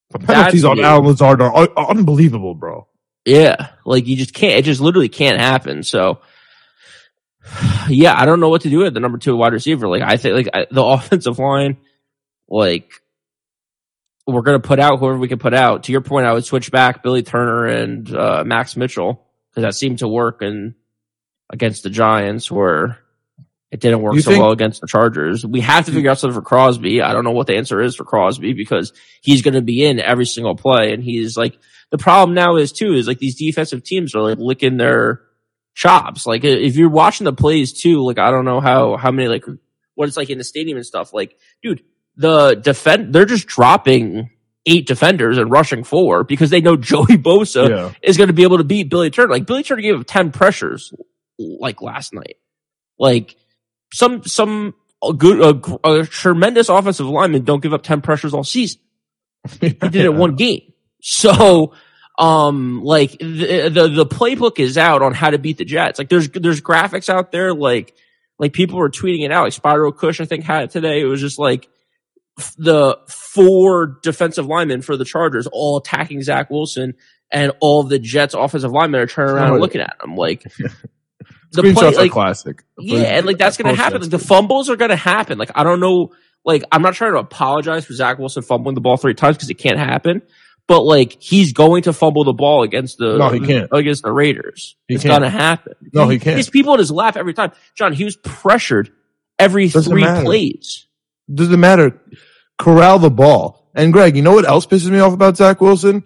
The 0.09 0.19
penalties 0.19 0.63
That's 0.63 0.79
on. 0.79 0.83
Allen 0.83 1.05
Lazard 1.05 1.41
are 1.41 1.69
unbelievable, 1.77 2.55
bro. 2.55 2.87
Yeah, 3.23 3.69
like 3.85 4.05
you 4.05 4.17
just 4.17 4.33
can't. 4.33 4.59
It 4.59 4.65
just 4.65 4.81
literally 4.81 5.09
can't 5.09 5.39
happen. 5.39 5.83
So, 5.83 6.19
yeah, 7.87 8.19
I 8.19 8.25
don't 8.25 8.41
know 8.41 8.49
what 8.49 8.63
to 8.63 8.69
do 8.69 8.85
at 8.85 8.93
the 8.93 8.99
number 8.99 9.17
two 9.17 9.37
wide 9.37 9.53
receiver. 9.53 9.87
Like 9.87 10.01
I 10.01 10.17
think, 10.17 10.35
like 10.35 10.49
I, 10.53 10.67
the 10.69 10.83
offensive 10.83 11.39
line, 11.39 11.77
like 12.49 12.91
we're 14.25 14.41
gonna 14.41 14.59
put 14.59 14.79
out 14.79 14.99
whoever 14.99 15.17
we 15.17 15.27
can 15.27 15.39
put 15.39 15.53
out. 15.53 15.83
To 15.83 15.91
your 15.91 16.01
point, 16.01 16.25
I 16.27 16.33
would 16.33 16.45
switch 16.45 16.71
back 16.71 17.01
Billy 17.03 17.23
Turner 17.23 17.65
and 17.65 18.13
uh, 18.13 18.43
Max 18.45 18.75
Mitchell 18.75 19.23
because 19.49 19.63
that 19.63 19.75
seemed 19.77 19.99
to 19.99 20.07
work 20.07 20.41
and 20.41 20.75
against 21.49 21.83
the 21.83 21.89
Giants 21.89 22.51
where 22.51 22.99
it 23.71 23.79
didn't 23.79 24.01
work 24.01 24.15
You 24.15 24.21
so 24.21 24.31
think- 24.31 24.41
well 24.41 24.51
against 24.51 24.81
the 24.81 24.87
Chargers. 24.87 25.45
We 25.45 25.61
have 25.61 25.85
to 25.85 25.91
figure 25.91 26.11
out 26.11 26.19
something 26.19 26.35
for 26.37 26.41
Crosby. 26.45 27.01
I 27.01 27.13
don't 27.13 27.23
know 27.23 27.31
what 27.31 27.47
the 27.47 27.55
answer 27.57 27.81
is 27.81 27.95
for 27.95 28.03
Crosby 28.03 28.53
because 28.53 28.91
he's 29.21 29.41
going 29.41 29.53
to 29.55 29.61
be 29.61 29.83
in 29.85 29.99
every 29.99 30.25
single 30.25 30.55
play 30.55 30.93
and 30.93 31.03
he's 31.03 31.37
like 31.37 31.57
the 31.89 31.97
problem 31.97 32.33
now 32.35 32.57
is 32.57 32.73
too 32.73 32.93
is 32.93 33.07
like 33.07 33.19
these 33.19 33.37
defensive 33.37 33.83
teams 33.83 34.13
are 34.13 34.21
like 34.21 34.37
licking 34.39 34.75
their 34.77 35.21
chops. 35.73 36.25
Like 36.25 36.43
if 36.43 36.75
you're 36.75 36.89
watching 36.89 37.25
the 37.25 37.33
plays 37.33 37.71
too, 37.81 38.03
like 38.03 38.19
I 38.19 38.29
don't 38.31 38.45
know 38.45 38.59
how 38.59 38.97
how 38.97 39.11
many 39.11 39.29
like 39.29 39.45
what 39.95 40.07
it's 40.09 40.17
like 40.17 40.29
in 40.29 40.37
the 40.37 40.43
stadium 40.43 40.77
and 40.77 40.85
stuff. 40.85 41.13
Like, 41.13 41.37
dude, 41.63 41.81
the 42.17 42.55
defend 42.55 43.13
they're 43.13 43.25
just 43.25 43.47
dropping 43.47 44.29
eight 44.65 44.85
defenders 44.85 45.37
and 45.37 45.49
rushing 45.49 45.83
four 45.83 46.23
because 46.23 46.49
they 46.49 46.61
know 46.61 46.75
Joey 46.75 47.17
Bosa 47.17 47.69
yeah. 47.69 47.93
is 48.01 48.17
going 48.17 48.27
to 48.27 48.33
be 48.33 48.43
able 48.43 48.57
to 48.57 48.63
beat 48.63 48.89
Billy 48.89 49.09
Turner. 49.09 49.31
Like 49.31 49.45
Billy 49.45 49.63
Turner 49.63 49.81
gave 49.81 49.95
him 49.95 50.03
ten 50.03 50.31
pressures 50.31 50.93
like 51.39 51.81
last 51.81 52.13
night. 52.13 52.35
Like 52.99 53.35
some 53.93 54.23
some 54.23 54.73
a 55.03 55.13
good 55.13 55.39
a, 55.39 55.87
a 55.87 56.05
tremendous 56.05 56.69
offensive 56.69 57.07
lineman 57.07 57.43
don't 57.43 57.61
give 57.61 57.73
up 57.73 57.83
ten 57.83 58.01
pressures 58.01 58.33
all 58.33 58.43
season. 58.43 58.81
He 59.61 59.69
did 59.69 59.95
it 59.95 60.13
one 60.13 60.35
game. 60.35 60.73
So, 61.01 61.73
um, 62.19 62.83
like 62.83 63.11
the, 63.11 63.69
the 63.71 63.87
the 63.87 64.05
playbook 64.05 64.59
is 64.59 64.77
out 64.77 65.01
on 65.01 65.13
how 65.13 65.29
to 65.29 65.37
beat 65.37 65.57
the 65.57 65.63
Jets. 65.63 65.99
Like 65.99 66.09
there's 66.09 66.27
there's 66.29 66.59
graphics 66.59 67.07
out 67.07 67.31
there. 67.31 67.53
Like 67.53 67.93
like 68.39 68.51
people 68.51 68.77
were 68.77 68.89
tweeting 68.89 69.23
it 69.23 69.31
out. 69.31 69.43
Like 69.43 69.53
Spyro 69.53 69.95
Kush, 69.95 70.19
I 70.19 70.25
think 70.25 70.43
had 70.43 70.63
it 70.63 70.71
today. 70.71 70.99
It 70.99 71.05
was 71.05 71.21
just 71.21 71.39
like 71.39 71.69
the 72.57 72.97
four 73.07 73.99
defensive 74.03 74.45
linemen 74.45 74.81
for 74.81 74.95
the 74.97 75.05
Chargers 75.05 75.47
all 75.51 75.77
attacking 75.77 76.21
Zach 76.23 76.49
Wilson, 76.49 76.93
and 77.31 77.51
all 77.59 77.83
the 77.83 77.99
Jets 77.99 78.33
offensive 78.33 78.71
linemen 78.71 79.01
are 79.01 79.07
turning 79.07 79.35
around 79.35 79.47
and 79.47 79.57
oh, 79.57 79.59
looking 79.59 79.81
at 79.81 79.95
him. 80.03 80.15
Like 80.15 80.43
the 81.51 81.61
Screenshots 81.61 81.73
play, 81.75 81.87
are 81.87 81.91
like 81.91 82.11
classic. 82.11 82.63
yeah, 82.77 82.99
and 83.17 83.25
like 83.25 83.37
that's 83.37 83.57
gonna 83.57 83.75
happen. 83.75 84.01
Like 84.01 84.09
the 84.11 84.19
fumbles 84.19 84.69
are 84.69 84.75
gonna 84.75 84.95
happen. 84.95 85.37
Like 85.37 85.51
I 85.55 85.63
don't 85.63 85.79
know. 85.79 86.11
like 86.45 86.63
I'm 86.71 86.81
not 86.81 86.93
trying 86.93 87.13
to 87.13 87.19
apologize 87.19 87.85
for 87.85 87.93
Zach 87.93 88.19
Wilson 88.19 88.43
fumbling 88.43 88.75
the 88.75 88.81
ball 88.81 88.97
three 88.97 89.13
times 89.13 89.37
because 89.37 89.49
it 89.49 89.55
can't 89.55 89.79
happen. 89.79 90.21
But 90.67 90.81
like 90.81 91.15
he's 91.21 91.53
going 91.53 91.83
to 91.83 91.93
fumble 91.93 92.25
the 92.25 92.33
ball 92.33 92.63
against 92.63 92.97
the 92.97 93.17
No, 93.17 93.29
he 93.29 93.39
can't. 93.39 93.69
against 93.71 94.03
the 94.03 94.11
Raiders. 94.11 94.75
He 94.87 94.95
it's 94.95 95.03
can't. 95.03 95.15
gonna 95.15 95.29
happen. 95.29 95.73
No, 95.93 96.09
he 96.09 96.19
can't. 96.19 96.35
There's 96.35 96.49
people 96.49 96.73
in 96.73 96.79
his 96.79 96.91
lap 96.91 97.15
every 97.15 97.33
time. 97.33 97.53
John, 97.75 97.93
he 97.93 98.03
was 98.03 98.17
pressured 98.17 98.91
every 99.39 99.69
Doesn't 99.69 99.89
three 99.91 100.01
matter. 100.03 100.25
plays. 100.25 100.86
Doesn't 101.33 101.59
matter. 101.59 101.99
Corral 102.57 102.99
the 102.99 103.11
ball. 103.11 103.69
And 103.75 103.93
Greg, 103.93 104.15
you 104.15 104.21
know 104.23 104.33
what 104.33 104.47
else 104.47 104.65
pisses 104.65 104.89
me 104.89 104.99
off 104.99 105.13
about 105.13 105.37
Zach 105.37 105.61
Wilson? 105.61 106.03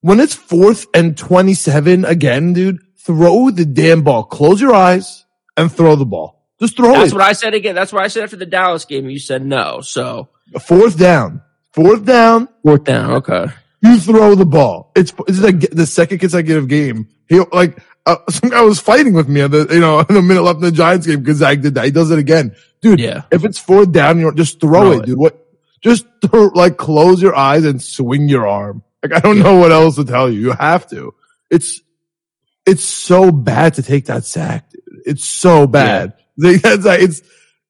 When 0.00 0.20
it's 0.20 0.34
fourth 0.34 0.86
and 0.92 1.16
27 1.16 2.04
again, 2.04 2.52
dude, 2.52 2.80
throw 2.98 3.50
the 3.50 3.64
damn 3.64 4.02
ball. 4.02 4.24
Close 4.24 4.60
your 4.60 4.74
eyes 4.74 5.24
and 5.56 5.72
throw 5.72 5.96
the 5.96 6.04
ball. 6.04 6.42
Just 6.60 6.76
throw 6.76 6.88
That's 6.88 6.98
it. 6.98 7.00
That's 7.02 7.14
what 7.14 7.22
I 7.22 7.32
said 7.32 7.54
again. 7.54 7.74
That's 7.74 7.92
what 7.92 8.02
I 8.02 8.08
said 8.08 8.24
after 8.24 8.36
the 8.36 8.46
Dallas 8.46 8.84
game. 8.84 9.08
You 9.08 9.18
said 9.18 9.44
no. 9.44 9.80
So 9.80 10.28
Fourth 10.60 10.98
down. 10.98 11.42
Fourth 11.72 12.04
down. 12.04 12.48
fourth 12.62 12.84
down. 12.84 13.12
Okay. 13.14 13.46
You 13.82 13.98
throw 13.98 14.34
the 14.34 14.46
ball. 14.46 14.92
It's, 14.94 15.12
it's 15.26 15.40
like 15.40 15.60
the 15.60 15.86
second 15.86 16.18
consecutive 16.18 16.68
game. 16.68 17.08
He 17.28 17.40
like, 17.52 17.82
uh, 18.06 18.16
some 18.30 18.50
guy 18.50 18.62
was 18.62 18.80
fighting 18.80 19.12
with 19.14 19.28
me 19.28 19.40
on 19.42 19.50
the, 19.50 19.66
you 19.70 19.80
know, 19.80 20.00
in 20.00 20.16
a 20.16 20.22
minute 20.22 20.42
left 20.42 20.56
in 20.58 20.62
the 20.64 20.72
Giants 20.72 21.06
game 21.06 21.20
because 21.20 21.38
Zach 21.38 21.60
did 21.60 21.74
that. 21.74 21.84
He 21.84 21.90
does 21.90 22.10
it 22.10 22.18
again. 22.18 22.54
Dude, 22.80 23.00
Yeah. 23.00 23.22
if 23.30 23.44
it's 23.44 23.58
fourth 23.58 23.92
down, 23.92 24.18
you 24.18 24.24
know, 24.26 24.32
just 24.32 24.60
throw, 24.60 24.80
Throw 24.80 24.92
it, 24.92 24.98
it. 25.00 25.06
dude. 25.06 25.18
What? 25.18 25.40
Just 25.80 26.06
throw, 26.24 26.46
like 26.54 26.76
close 26.78 27.20
your 27.20 27.34
eyes 27.36 27.64
and 27.64 27.80
swing 27.82 28.28
your 28.28 28.46
arm. 28.46 28.82
Like 29.02 29.12
I 29.14 29.20
don't 29.20 29.38
know 29.38 29.58
what 29.58 29.70
else 29.72 29.96
to 29.96 30.04
tell 30.04 30.30
you. 30.30 30.40
You 30.40 30.52
have 30.52 30.88
to. 30.90 31.14
It's 31.50 31.82
it's 32.66 32.82
so 32.84 33.30
bad 33.30 33.74
to 33.74 33.82
take 33.82 34.06
that 34.06 34.24
sack, 34.24 34.70
dude. 34.70 35.02
It's 35.06 35.24
so 35.24 35.66
bad. 35.66 36.14
They- 36.38 36.54
It's 36.54 36.86
it's 36.86 37.22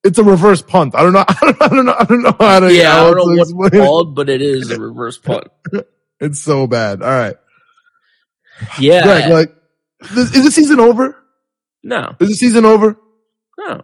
it's 0.05 0.19
a 0.19 0.23
reverse 0.25 0.63
punt. 0.63 0.95
I 0.95 1.03
don't 1.03 1.13
know. 1.13 1.25
I 1.29 1.35
don't, 1.41 1.63
I 1.63 1.69
don't 1.69 1.85
know. 1.87 1.97
I 1.99 2.05
don't 2.05 2.23
know 2.23 2.37
how 2.39 2.61
to. 2.61 2.73
Yeah, 2.73 2.93
I 3.03 3.11
don't 3.11 3.37
know 3.37 3.45
what's 3.55 3.75
called, 3.77 4.15
but 4.15 4.29
it 4.29 4.41
is 4.43 4.71
a 4.71 4.79
reverse 4.81 5.19
punt. 5.19 5.49
It's 6.21 6.41
so 6.41 6.67
bad. 6.67 7.03
All 7.03 7.09
right, 7.11 7.37
Yeah. 8.79 9.03
Greg. 9.03 9.31
Like, 9.33 9.57
is, 10.13 10.35
is 10.35 10.45
the 10.45 10.51
season 10.51 10.81
over? 10.81 11.17
no. 11.83 12.15
Is 12.21 12.29
the 12.31 12.35
season 12.35 12.65
over? 12.65 12.97
No. 13.59 13.83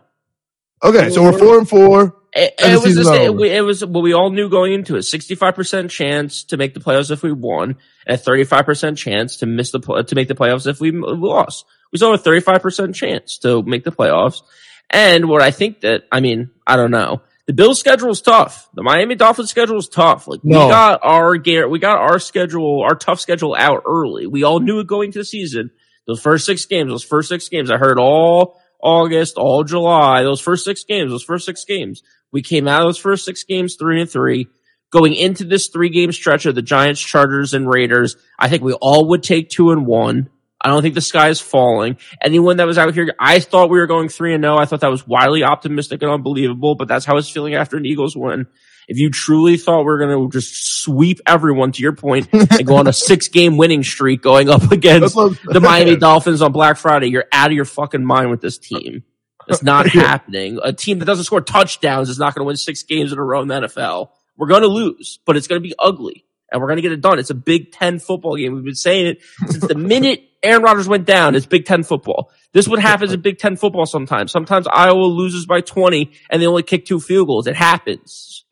Okay, 0.83 1.11
so 1.11 1.23
we're 1.23 1.39
four 1.39 1.59
and 1.59 1.69
four. 1.69 2.17
It, 2.33 2.55
And 2.63 2.73
it 2.73 2.77
was 2.77 2.85
season's 2.85 3.07
the 3.07 3.11
not 3.13 3.17
same, 3.19 3.31
over. 3.31 3.41
we, 3.41 3.51
it 3.51 3.61
was 3.61 3.85
what 3.85 4.03
we 4.03 4.15
all 4.15 4.31
knew 4.31 4.49
going 4.49 4.73
into 4.73 4.97
it: 4.97 5.03
sixty-five 5.03 5.55
percent 5.55 5.91
chance 5.91 6.45
to 6.45 6.57
make 6.57 6.75
the 6.75 6.81
playoffs 6.81 7.11
if 7.11 7.23
we 7.23 7.33
won, 7.33 7.77
and 8.07 8.15
a 8.15 8.17
thirty-five 8.17 8.65
percent 8.65 8.97
chance 8.97 9.39
to 9.39 9.47
miss 9.47 9.73
the 9.73 9.81
to 9.81 10.15
make 10.15 10.29
the 10.29 10.35
playoffs 10.35 10.67
if 10.67 10.81
we 10.81 10.93
lost. 10.93 11.65
We 11.93 11.99
still 11.99 12.13
have 12.13 12.21
a 12.21 12.23
thirty-five 12.23 12.63
percent 12.63 12.95
chance 12.95 13.39
to 13.39 13.63
make 13.63 13.85
the 13.85 13.91
playoffs. 13.93 14.43
And 14.89 15.29
what 15.29 15.43
I 15.43 15.51
think 15.51 15.81
that 15.81 16.05
I 16.11 16.21
mean, 16.21 16.51
I 16.67 16.77
don't 16.77 16.91
know. 16.93 17.23
The 17.47 17.53
Bills' 17.53 17.81
schedule 17.81 18.11
is 18.11 18.21
tough. 18.21 18.69
The 18.75 18.83
Miami 18.85 19.17
Dolphins' 19.17 19.51
schedule 19.51 19.79
is 19.79 19.89
tough. 19.89 20.29
Like 20.29 20.41
No. 20.45 20.67
we 20.67 20.71
got 20.71 21.01
our 21.03 21.69
we 21.69 21.79
got 21.81 21.99
our 21.99 22.21
schedule, 22.21 22.83
our 22.83 22.95
tough 22.95 23.19
schedule 23.21 23.57
out 23.59 23.83
early. 23.87 24.27
We 24.29 24.45
all 24.45 24.61
knew 24.61 24.79
it 24.79 24.87
going 24.87 25.11
to 25.13 25.19
the 25.19 25.25
season. 25.25 25.73
Those 26.07 26.21
first 26.21 26.47
six 26.47 26.65
games, 26.67 26.91
those 26.91 27.05
first 27.05 27.29
six 27.29 27.49
games, 27.49 27.71
I 27.71 27.77
heard 27.77 27.99
all 27.99 28.61
August, 28.83 29.37
all 29.37 29.65
July. 29.65 30.23
Those 30.23 30.41
first 30.41 30.65
six 30.65 30.85
games, 30.85 31.11
those 31.11 31.23
first 31.23 31.47
six 31.47 31.65
games. 31.65 32.03
We 32.33 32.43
came 32.43 32.69
out 32.69 32.83
of 32.83 32.89
those 32.89 32.99
first 32.99 33.25
six 33.25 33.45
games 33.45 33.77
three 33.79 34.01
and 34.01 34.11
three. 34.11 34.49
Going 34.91 35.15
into 35.15 35.45
this 35.45 35.69
three 35.69 35.89
game 35.89 36.11
stretch 36.11 36.47
of 36.47 36.57
the 36.57 36.63
Giants, 36.63 37.01
Chargers, 37.01 37.55
and 37.55 37.69
Raiders, 37.69 38.17
I 38.39 38.49
think 38.49 38.65
we 38.65 38.73
all 38.73 39.09
would 39.11 39.23
take 39.23 39.49
two 39.49 39.71
and 39.71 39.87
one. 39.87 40.31
I 40.61 40.69
don't 40.69 40.83
think 40.83 40.95
the 40.95 41.01
sky 41.01 41.29
is 41.29 41.41
falling. 41.41 41.97
Anyone 42.21 42.59
that 42.59 42.67
was 42.67 42.77
out 42.77 42.93
here, 42.93 43.15
I 43.19 43.39
thought 43.39 43.71
we 43.71 43.79
were 43.79 43.87
going 43.87 44.09
three 44.09 44.35
and 44.35 44.43
no. 44.43 44.57
I 44.59 44.67
thought 44.67 44.81
that 44.81 44.91
was 44.91 45.07
wildly 45.07 45.43
optimistic 45.43 46.03
and 46.03 46.11
unbelievable, 46.11 46.75
but 46.75 46.87
that's 46.87 47.07
how 47.07 47.13
I 47.13 47.17
was 47.17 47.31
feeling 47.31 47.55
after 47.55 47.77
an 47.77 47.87
Eagles 47.87 48.17
win. 48.17 48.47
If 48.91 48.99
you 48.99 49.09
truly 49.09 49.57
thought 49.57 49.85
we 49.85 49.93
are 49.93 49.99
going 49.99 50.29
to 50.29 50.37
just 50.37 50.83
sweep 50.83 51.21
everyone 51.25 51.71
to 51.71 51.81
your 51.81 51.93
point 51.93 52.29
and 52.33 52.67
go 52.67 52.75
on 52.75 52.89
a 52.89 52.93
six 52.93 53.29
game 53.29 53.57
winning 53.57 53.85
streak 53.85 54.21
going 54.21 54.51
up 54.51 54.73
against 54.73 55.15
the 55.15 55.61
Miami 55.63 55.95
Dolphins 55.95 56.43
on 56.43 56.51
Black 56.51 56.77
Friday, 56.77 57.07
you're 57.07 57.27
out 57.31 57.51
of 57.51 57.53
your 57.55 57.65
fucking 57.65 58.05
mind 58.05 58.31
with 58.31 58.41
this 58.41 58.59
team. 58.59 59.05
It's 59.47 59.63
not 59.63 59.87
happening. 59.93 60.59
A 60.61 60.73
team 60.73 60.99
that 60.99 61.05
doesn't 61.05 61.23
score 61.23 61.41
touchdowns 61.41 62.09
is 62.09 62.19
not 62.19 62.35
going 62.35 62.45
to 62.45 62.47
win 62.49 62.57
six 62.57 62.83
games 62.83 63.13
in 63.13 63.19
a 63.21 63.23
row 63.23 63.41
in 63.43 63.47
the 63.47 63.61
NFL. 63.61 64.11
We're 64.37 64.49
going 64.49 64.63
to 64.63 64.69
lose, 64.69 65.21
but 65.25 65.37
it's 65.37 65.47
going 65.47 65.63
to 65.63 65.69
be 65.69 65.75
ugly 65.79 66.25
and 66.51 66.61
we're 66.61 66.67
going 66.67 66.79
to 66.79 66.83
get 66.83 66.91
it 66.91 67.01
done. 67.01 67.21
It's 67.21 67.31
a 67.31 67.35
Big 67.35 67.71
Ten 67.71 68.01
football 68.01 68.37
game. 68.37 68.55
We've 68.55 68.65
been 68.65 68.75
saying 68.75 69.07
it 69.07 69.23
since 69.47 69.69
the 69.69 69.75
minute 69.77 70.25
Aaron 70.43 70.65
Rodgers 70.65 70.89
went 70.89 71.07
down. 71.07 71.37
It's 71.37 71.47
Big 71.47 71.65
Ten 71.65 71.85
football. 71.85 72.33
This 72.53 72.67
would 72.67 72.81
happen 72.81 73.09
in 73.09 73.21
Big 73.21 73.39
Ten 73.39 73.55
football 73.55 73.87
sometimes. 73.87 74.33
Sometimes 74.33 74.67
Iowa 74.67 75.05
loses 75.05 75.47
by 75.47 75.61
20 75.61 76.11
and 76.29 76.43
they 76.43 76.47
only 76.47 76.65
kick 76.65 76.87
two 76.87 76.99
field 76.99 77.29
goals. 77.29 77.47
It 77.47 77.55
happens. 77.55 78.45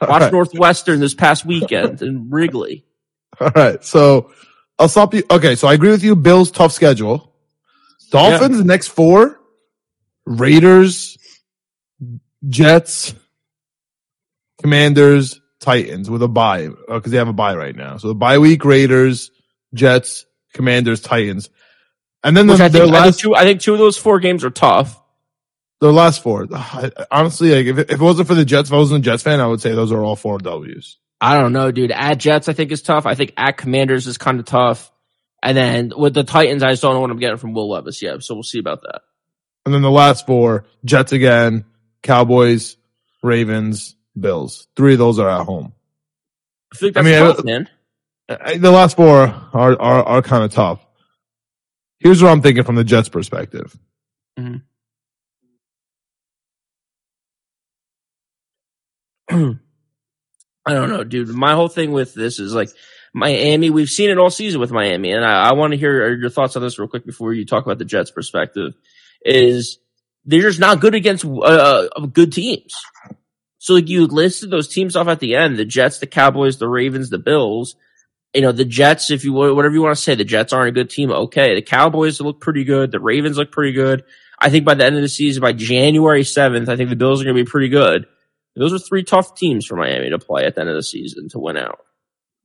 Watch 0.00 0.22
right. 0.22 0.32
Northwestern 0.32 1.00
this 1.00 1.14
past 1.14 1.44
weekend 1.44 2.02
in 2.02 2.30
Wrigley. 2.30 2.84
All 3.40 3.50
right. 3.54 3.82
So 3.84 4.32
I'll 4.78 4.88
stop 4.88 5.14
you. 5.14 5.24
Okay. 5.30 5.54
So 5.54 5.68
I 5.68 5.74
agree 5.74 5.90
with 5.90 6.04
you. 6.04 6.16
Bills 6.16 6.50
tough 6.50 6.72
schedule. 6.72 7.32
Dolphins 8.10 8.62
next 8.64 8.88
four. 8.88 9.40
Raiders, 10.24 11.18
Jets, 12.48 13.14
Commanders, 14.60 15.40
Titans 15.58 16.08
with 16.08 16.22
a 16.22 16.28
bye 16.28 16.68
oh, 16.88 16.94
because 16.94 17.12
they 17.12 17.18
have 17.18 17.28
a 17.28 17.32
bye 17.32 17.56
right 17.56 17.74
now. 17.74 17.96
So 17.96 18.08
the 18.08 18.14
bye 18.14 18.38
week 18.38 18.64
Raiders, 18.64 19.30
Jets, 19.74 20.26
Commanders, 20.54 21.00
Titans, 21.00 21.50
and 22.22 22.36
then 22.36 22.46
the, 22.46 22.54
I 22.54 22.56
think, 22.56 22.74
I 22.74 22.78
think 22.78 22.92
last 22.92 23.20
two, 23.20 23.34
I 23.34 23.42
think 23.42 23.60
two 23.60 23.72
of 23.72 23.78
those 23.78 23.96
four 23.96 24.20
games 24.20 24.44
are 24.44 24.50
tough. 24.50 25.01
Their 25.82 25.92
last 25.92 26.22
four. 26.22 26.46
Honestly, 27.10 27.50
like 27.54 27.66
if 27.66 27.78
it, 27.78 27.90
if 27.90 28.00
it 28.00 28.04
wasn't 28.04 28.28
for 28.28 28.34
the 28.34 28.44
Jets, 28.44 28.70
if 28.70 28.72
I 28.72 28.78
wasn't 28.78 29.00
a 29.00 29.10
Jets 29.10 29.22
fan, 29.22 29.40
I 29.40 29.46
would 29.46 29.60
say 29.60 29.72
those 29.74 29.92
are 29.92 30.02
all 30.02 30.16
four 30.16 30.38
W's. 30.38 30.96
I 31.20 31.38
don't 31.38 31.52
know, 31.52 31.70
dude. 31.70 31.90
At 31.92 32.14
Jets, 32.18 32.48
I 32.48 32.52
think 32.52 32.72
is 32.72 32.82
tough. 32.82 33.04
I 33.06 33.14
think 33.14 33.34
at 33.36 33.56
Commanders 33.58 34.06
is 34.06 34.16
kind 34.18 34.40
of 34.40 34.46
tough. 34.46 34.90
And 35.42 35.56
then 35.56 35.92
with 35.96 36.14
the 36.14 36.24
Titans, 36.24 36.62
I 36.62 36.70
just 36.70 36.82
don't 36.82 36.94
know 36.94 37.00
what 37.00 37.10
I'm 37.10 37.18
getting 37.18 37.36
from 37.36 37.52
Will 37.52 37.68
Levis 37.70 38.00
yet. 38.02 38.22
So 38.22 38.34
we'll 38.34 38.42
see 38.42 38.58
about 38.60 38.82
that. 38.82 39.02
And 39.64 39.74
then 39.74 39.82
the 39.82 39.90
last 39.90 40.26
four, 40.26 40.64
Jets 40.84 41.12
again, 41.12 41.64
Cowboys, 42.02 42.76
Ravens, 43.22 43.94
Bills. 44.18 44.66
Three 44.76 44.94
of 44.94 44.98
those 44.98 45.18
are 45.18 45.28
at 45.28 45.44
home. 45.44 45.72
I 46.72 46.76
think 46.76 46.96
I 46.96 47.02
mean, 47.02 47.18
tough, 47.18 47.40
I- 47.40 47.42
man. 47.42 47.68
Uh, 48.28 48.58
The 48.58 48.70
last 48.70 48.96
four 48.96 49.18
are, 49.52 49.80
are, 49.80 50.02
are 50.04 50.22
kind 50.22 50.44
of 50.44 50.52
tough. 50.52 50.84
Here's 51.98 52.22
what 52.22 52.30
I'm 52.30 52.42
thinking 52.42 52.64
from 52.64 52.74
the 52.76 52.84
Jets 52.84 53.08
perspective. 53.08 53.76
I 60.66 60.74
don't 60.74 60.90
know, 60.90 61.04
dude. 61.04 61.28
My 61.28 61.54
whole 61.54 61.68
thing 61.68 61.92
with 61.92 62.14
this 62.14 62.38
is 62.38 62.54
like 62.54 62.68
Miami. 63.12 63.70
We've 63.70 63.88
seen 63.88 64.10
it 64.10 64.18
all 64.18 64.30
season 64.30 64.60
with 64.60 64.70
Miami, 64.70 65.12
and 65.12 65.24
I, 65.24 65.50
I 65.50 65.52
want 65.54 65.72
to 65.72 65.78
hear 65.78 66.14
your 66.14 66.30
thoughts 66.30 66.56
on 66.56 66.62
this 66.62 66.78
real 66.78 66.88
quick 66.88 67.04
before 67.04 67.32
you 67.32 67.44
talk 67.44 67.64
about 67.64 67.78
the 67.78 67.84
Jets' 67.84 68.10
perspective. 68.10 68.74
Is 69.24 69.78
they're 70.24 70.42
just 70.42 70.60
not 70.60 70.80
good 70.80 70.94
against 70.94 71.24
uh, 71.24 71.88
good 72.12 72.32
teams. 72.32 72.74
So 73.58 73.74
like 73.74 73.88
you 73.88 74.06
listed 74.06 74.50
those 74.50 74.68
teams 74.68 74.96
off 74.96 75.08
at 75.08 75.20
the 75.20 75.36
end: 75.36 75.56
the 75.56 75.64
Jets, 75.64 75.98
the 75.98 76.06
Cowboys, 76.06 76.58
the 76.58 76.68
Ravens, 76.68 77.10
the 77.10 77.18
Bills. 77.18 77.76
You 78.34 78.40
know, 78.40 78.52
the 78.52 78.64
Jets, 78.64 79.10
if 79.10 79.24
you 79.24 79.32
whatever 79.32 79.74
you 79.74 79.82
want 79.82 79.96
to 79.96 80.02
say, 80.02 80.14
the 80.14 80.24
Jets 80.24 80.52
aren't 80.52 80.70
a 80.70 80.72
good 80.72 80.90
team. 80.90 81.10
Okay, 81.10 81.54
the 81.54 81.62
Cowboys 81.62 82.20
look 82.20 82.40
pretty 82.40 82.64
good. 82.64 82.90
The 82.90 83.00
Ravens 83.00 83.36
look 83.36 83.52
pretty 83.52 83.72
good. 83.72 84.04
I 84.38 84.50
think 84.50 84.64
by 84.64 84.74
the 84.74 84.84
end 84.84 84.96
of 84.96 85.02
the 85.02 85.08
season, 85.08 85.40
by 85.40 85.52
January 85.52 86.24
seventh, 86.24 86.68
I 86.68 86.76
think 86.76 86.88
the 86.88 86.96
Bills 86.96 87.20
are 87.20 87.24
going 87.24 87.36
to 87.36 87.44
be 87.44 87.50
pretty 87.50 87.68
good. 87.68 88.06
Those 88.54 88.74
are 88.74 88.78
three 88.78 89.02
tough 89.02 89.34
teams 89.34 89.66
for 89.66 89.76
Miami 89.76 90.10
to 90.10 90.18
play 90.18 90.44
at 90.44 90.54
the 90.54 90.60
end 90.60 90.70
of 90.70 90.76
the 90.76 90.82
season 90.82 91.28
to 91.30 91.38
win 91.38 91.56
out. 91.56 91.80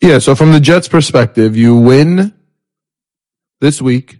Yeah. 0.02 0.20
So 0.20 0.36
from 0.36 0.52
the 0.52 0.60
Jets 0.60 0.88
perspective, 0.88 1.58
you 1.58 1.76
win 1.76 2.34
this 3.60 3.82
week. 3.82 4.20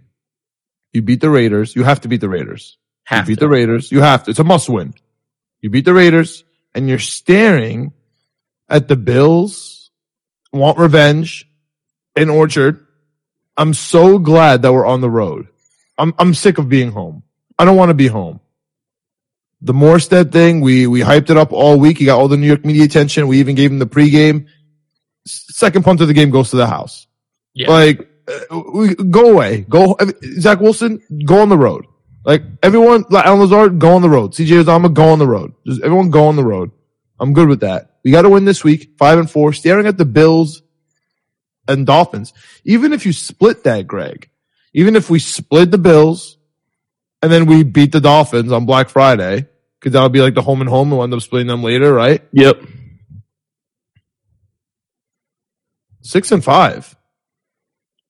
You 0.92 1.02
beat 1.02 1.20
the 1.20 1.30
Raiders. 1.30 1.74
You 1.76 1.84
have 1.84 2.02
to 2.02 2.08
beat 2.08 2.20
the 2.20 2.28
Raiders. 2.28 2.76
Have 3.04 3.28
you 3.28 3.34
beat 3.34 3.40
to. 3.40 3.46
the 3.46 3.48
Raiders. 3.48 3.90
You 3.92 4.00
have 4.00 4.24
to. 4.24 4.30
It's 4.30 4.40
a 4.40 4.44
must 4.44 4.68
win. 4.68 4.94
You 5.60 5.70
beat 5.70 5.84
the 5.84 5.94
Raiders 5.94 6.44
and 6.74 6.88
you're 6.88 6.98
staring 6.98 7.92
at 8.68 8.88
the 8.88 8.96
Bills, 8.96 9.90
want 10.52 10.78
revenge 10.78 11.50
in 12.16 12.28
Orchard. 12.28 12.86
I'm 13.56 13.74
so 13.74 14.18
glad 14.18 14.62
that 14.62 14.72
we're 14.72 14.86
on 14.86 15.00
the 15.00 15.10
road. 15.10 15.48
I'm, 15.96 16.14
I'm 16.18 16.34
sick 16.34 16.58
of 16.58 16.68
being 16.68 16.92
home. 16.92 17.22
I 17.58 17.64
don't 17.64 17.76
want 17.76 17.90
to 17.90 17.94
be 17.94 18.06
home. 18.06 18.40
The 19.60 19.72
Morstead 19.72 20.30
thing, 20.30 20.60
we, 20.60 20.86
we 20.86 21.00
hyped 21.00 21.30
it 21.30 21.36
up 21.36 21.52
all 21.52 21.78
week. 21.78 21.98
He 21.98 22.04
got 22.04 22.18
all 22.18 22.28
the 22.28 22.36
New 22.36 22.46
York 22.46 22.64
media 22.64 22.84
attention. 22.84 23.26
We 23.26 23.40
even 23.40 23.56
gave 23.56 23.70
him 23.70 23.78
the 23.78 23.86
pregame. 23.86 24.46
Second 25.26 25.84
punt 25.84 26.00
of 26.00 26.06
the 26.06 26.14
game 26.14 26.30
goes 26.30 26.50
to 26.50 26.56
the 26.56 26.66
house. 26.66 27.06
Yeah. 27.54 27.70
Like, 27.70 28.08
uh, 28.28 28.60
we, 28.72 28.94
go 28.94 29.30
away. 29.30 29.66
Go, 29.68 29.96
Zach 30.38 30.60
Wilson, 30.60 31.02
go 31.24 31.40
on 31.40 31.48
the 31.48 31.58
road. 31.58 31.86
Like 32.24 32.42
everyone, 32.62 33.04
like 33.10 33.24
Allen 33.24 33.40
Lazard, 33.40 33.78
go 33.78 33.94
on 33.94 34.02
the 34.02 34.08
road. 34.08 34.32
CJ 34.32 34.64
Uzomah, 34.64 34.92
go 34.92 35.08
on 35.08 35.18
the 35.18 35.26
road. 35.26 35.54
Just 35.66 35.82
everyone 35.82 36.10
go 36.10 36.26
on 36.26 36.36
the 36.36 36.44
road. 36.44 36.70
I'm 37.18 37.32
good 37.32 37.48
with 37.48 37.60
that. 37.60 37.96
We 38.04 38.10
got 38.10 38.22
to 38.22 38.28
win 38.28 38.44
this 38.44 38.62
week, 38.62 38.90
five 38.98 39.18
and 39.18 39.30
four, 39.30 39.52
staring 39.52 39.86
at 39.86 39.98
the 39.98 40.04
Bills 40.04 40.62
and 41.66 41.86
Dolphins. 41.86 42.32
Even 42.64 42.92
if 42.92 43.06
you 43.06 43.12
split 43.12 43.64
that, 43.64 43.86
Greg, 43.86 44.28
even 44.72 44.96
if 44.96 45.10
we 45.10 45.18
split 45.18 45.70
the 45.70 45.78
Bills 45.78 46.37
and 47.22 47.32
then 47.32 47.46
we 47.46 47.64
beat 47.64 47.92
the 47.92 48.00
Dolphins 48.00 48.52
on 48.52 48.66
Black 48.66 48.88
Friday, 48.88 49.46
Because 49.78 49.92
that'll 49.92 50.08
be 50.08 50.20
like 50.20 50.34
the 50.34 50.42
home 50.42 50.60
and 50.60 50.70
home, 50.70 50.88
and 50.88 50.98
we'll 50.98 51.04
end 51.04 51.14
up 51.14 51.20
splitting 51.20 51.48
them 51.48 51.62
later, 51.62 51.92
right? 51.92 52.22
Yep. 52.32 52.62
Six 56.02 56.32
and 56.32 56.42
five. 56.42 56.96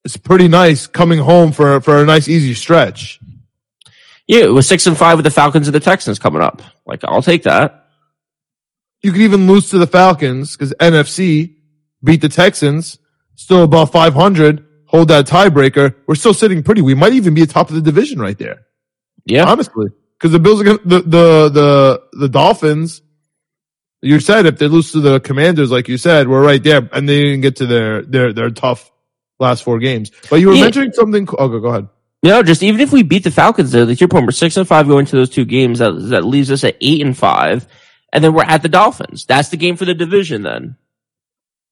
It's 0.05 0.15
pretty 0.15 0.47
nice 0.47 0.87
coming 0.87 1.19
home 1.19 1.51
for 1.51 1.81
for 1.81 2.01
a 2.01 2.05
nice 2.05 2.27
easy 2.27 2.53
stretch. 2.53 3.19
Yeah, 4.27 4.43
it 4.43 4.53
was 4.53 4.67
six 4.67 4.85
and 4.85 4.95
five 4.97 5.17
with 5.17 5.25
the 5.25 5.31
Falcons 5.31 5.67
and 5.67 5.75
the 5.75 5.79
Texans 5.79 6.19
coming 6.19 6.41
up. 6.41 6.61
Like, 6.85 7.03
I'll 7.03 7.23
take 7.23 7.43
that. 7.43 7.87
You 9.01 9.11
could 9.11 9.21
even 9.21 9.47
lose 9.47 9.71
to 9.71 9.79
the 9.79 9.87
Falcons 9.87 10.55
because 10.55 10.73
NFC 10.79 11.55
beat 12.03 12.21
the 12.21 12.29
Texans, 12.29 12.99
still 13.35 13.63
above 13.63 13.91
500, 13.91 14.65
hold 14.85 15.07
that 15.07 15.25
tiebreaker. 15.25 15.95
We're 16.07 16.15
still 16.15 16.33
sitting 16.33 16.63
pretty. 16.63 16.81
We 16.81 16.93
might 16.93 17.13
even 17.13 17.33
be 17.33 17.41
at 17.41 17.49
top 17.49 17.69
of 17.69 17.75
the 17.75 17.81
division 17.81 18.19
right 18.19 18.37
there. 18.37 18.67
Yeah. 19.29 19.45
honestly, 19.49 19.87
because 20.17 20.31
the 20.31 20.39
Bills 20.39 20.61
are 20.61 20.63
gonna, 20.65 20.79
the, 20.85 20.99
the, 21.01 21.49
the, 21.49 22.03
the 22.13 22.29
Dolphins, 22.29 23.01
you 24.01 24.19
said 24.19 24.45
if 24.45 24.57
they 24.57 24.67
lose 24.67 24.91
to 24.93 24.99
the 25.01 25.19
Commanders, 25.19 25.71
like 25.71 25.87
you 25.87 25.97
said, 25.97 26.27
we're 26.27 26.43
right 26.43 26.63
there 26.63 26.87
and 26.93 27.07
they 27.07 27.23
didn't 27.23 27.41
get 27.41 27.57
to 27.57 27.65
their, 27.65 28.01
their, 28.01 28.33
their 28.33 28.49
tough 28.49 28.91
last 29.39 29.63
four 29.63 29.79
games. 29.79 30.11
But 30.29 30.37
you 30.37 30.47
were 30.47 30.53
Yeah. 30.53 30.63
mentioning 30.63 30.91
something. 30.93 31.27
Oh, 31.37 31.47
go, 31.47 31.59
go 31.59 31.67
ahead. 31.69 31.87
You 32.21 32.31
know, 32.31 32.43
just 32.43 32.63
even 32.63 32.81
if 32.81 32.91
we 32.91 33.03
beat 33.03 33.23
the 33.23 33.31
Falcons, 33.31 33.71
though, 33.71 33.83
like 33.83 33.99
your 34.01 34.09
point, 34.09 34.25
we're 34.25 34.31
six 34.31 34.57
and 34.57 34.67
five 34.67 34.87
going 34.87 35.05
to 35.05 35.15
those 35.15 35.29
two 35.29 35.45
games. 35.45 35.79
That 35.79 35.91
that 36.09 36.25
leaves 36.25 36.51
us 36.51 36.65
at 36.65 36.75
eight 36.81 37.01
and 37.05 37.17
five, 37.17 37.65
and 38.11 38.21
then 38.21 38.33
we're 38.33 38.43
at 38.43 38.61
the 38.61 38.67
Dolphins. 38.67 39.25
That's 39.25 39.47
the 39.47 39.55
game 39.55 39.77
for 39.77 39.85
the 39.85 39.93
division. 39.93 40.43
Then 40.43 40.75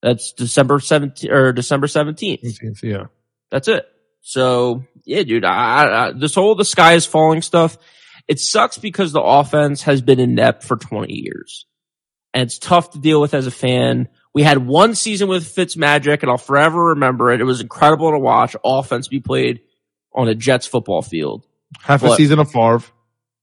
that's 0.02 0.32
December 0.32 0.80
seventeenth 0.80 1.34
or 1.34 1.52
December 1.52 1.88
seventeenth. 1.88 2.62
Yeah. 2.82 3.08
That's 3.52 3.68
it. 3.68 3.88
So 4.22 4.86
yeah, 5.08 5.24
dude, 5.24 5.46
I, 5.46 6.08
I, 6.08 6.12
this 6.12 6.36
whole 6.36 6.54
the 6.56 6.66
sky 6.66 6.94
is 6.94 7.06
falling 7.06 7.42
stuff. 7.42 7.78
It 8.28 8.40
sucks 8.40 8.78
because 8.78 9.14
the 9.14 9.22
offense 9.22 9.84
has 9.84 10.02
been 10.02 10.20
inept 10.20 10.64
for 10.64 10.76
20 10.76 11.14
years 11.14 11.66
and 12.34 12.44
it's 12.44 12.60
tough 12.60 12.92
to 12.92 13.00
deal 13.00 13.22
with 13.22 13.34
as 13.34 13.48
a 13.48 13.52
fan. 13.52 14.10
We 14.34 14.44
had 14.44 14.60
one 14.68 14.94
season 14.96 15.28
with 15.30 15.48
Fitz 15.48 15.76
Magic, 15.76 16.22
and 16.22 16.30
I'll 16.30 16.38
forever 16.38 16.90
remember 16.90 17.32
it. 17.32 17.42
It 17.42 17.46
was 17.46 17.62
incredible 17.62 18.12
to 18.12 18.20
watch 18.20 18.56
offense 18.64 19.08
be 19.08 19.20
played 19.20 19.62
on 20.14 20.28
a 20.28 20.36
Jets 20.36 20.68
football 20.68 21.02
field. 21.02 21.46
Half 21.82 22.04
a 22.04 22.16
season 22.16 22.38
of 22.40 22.52
Favre. 22.52 22.84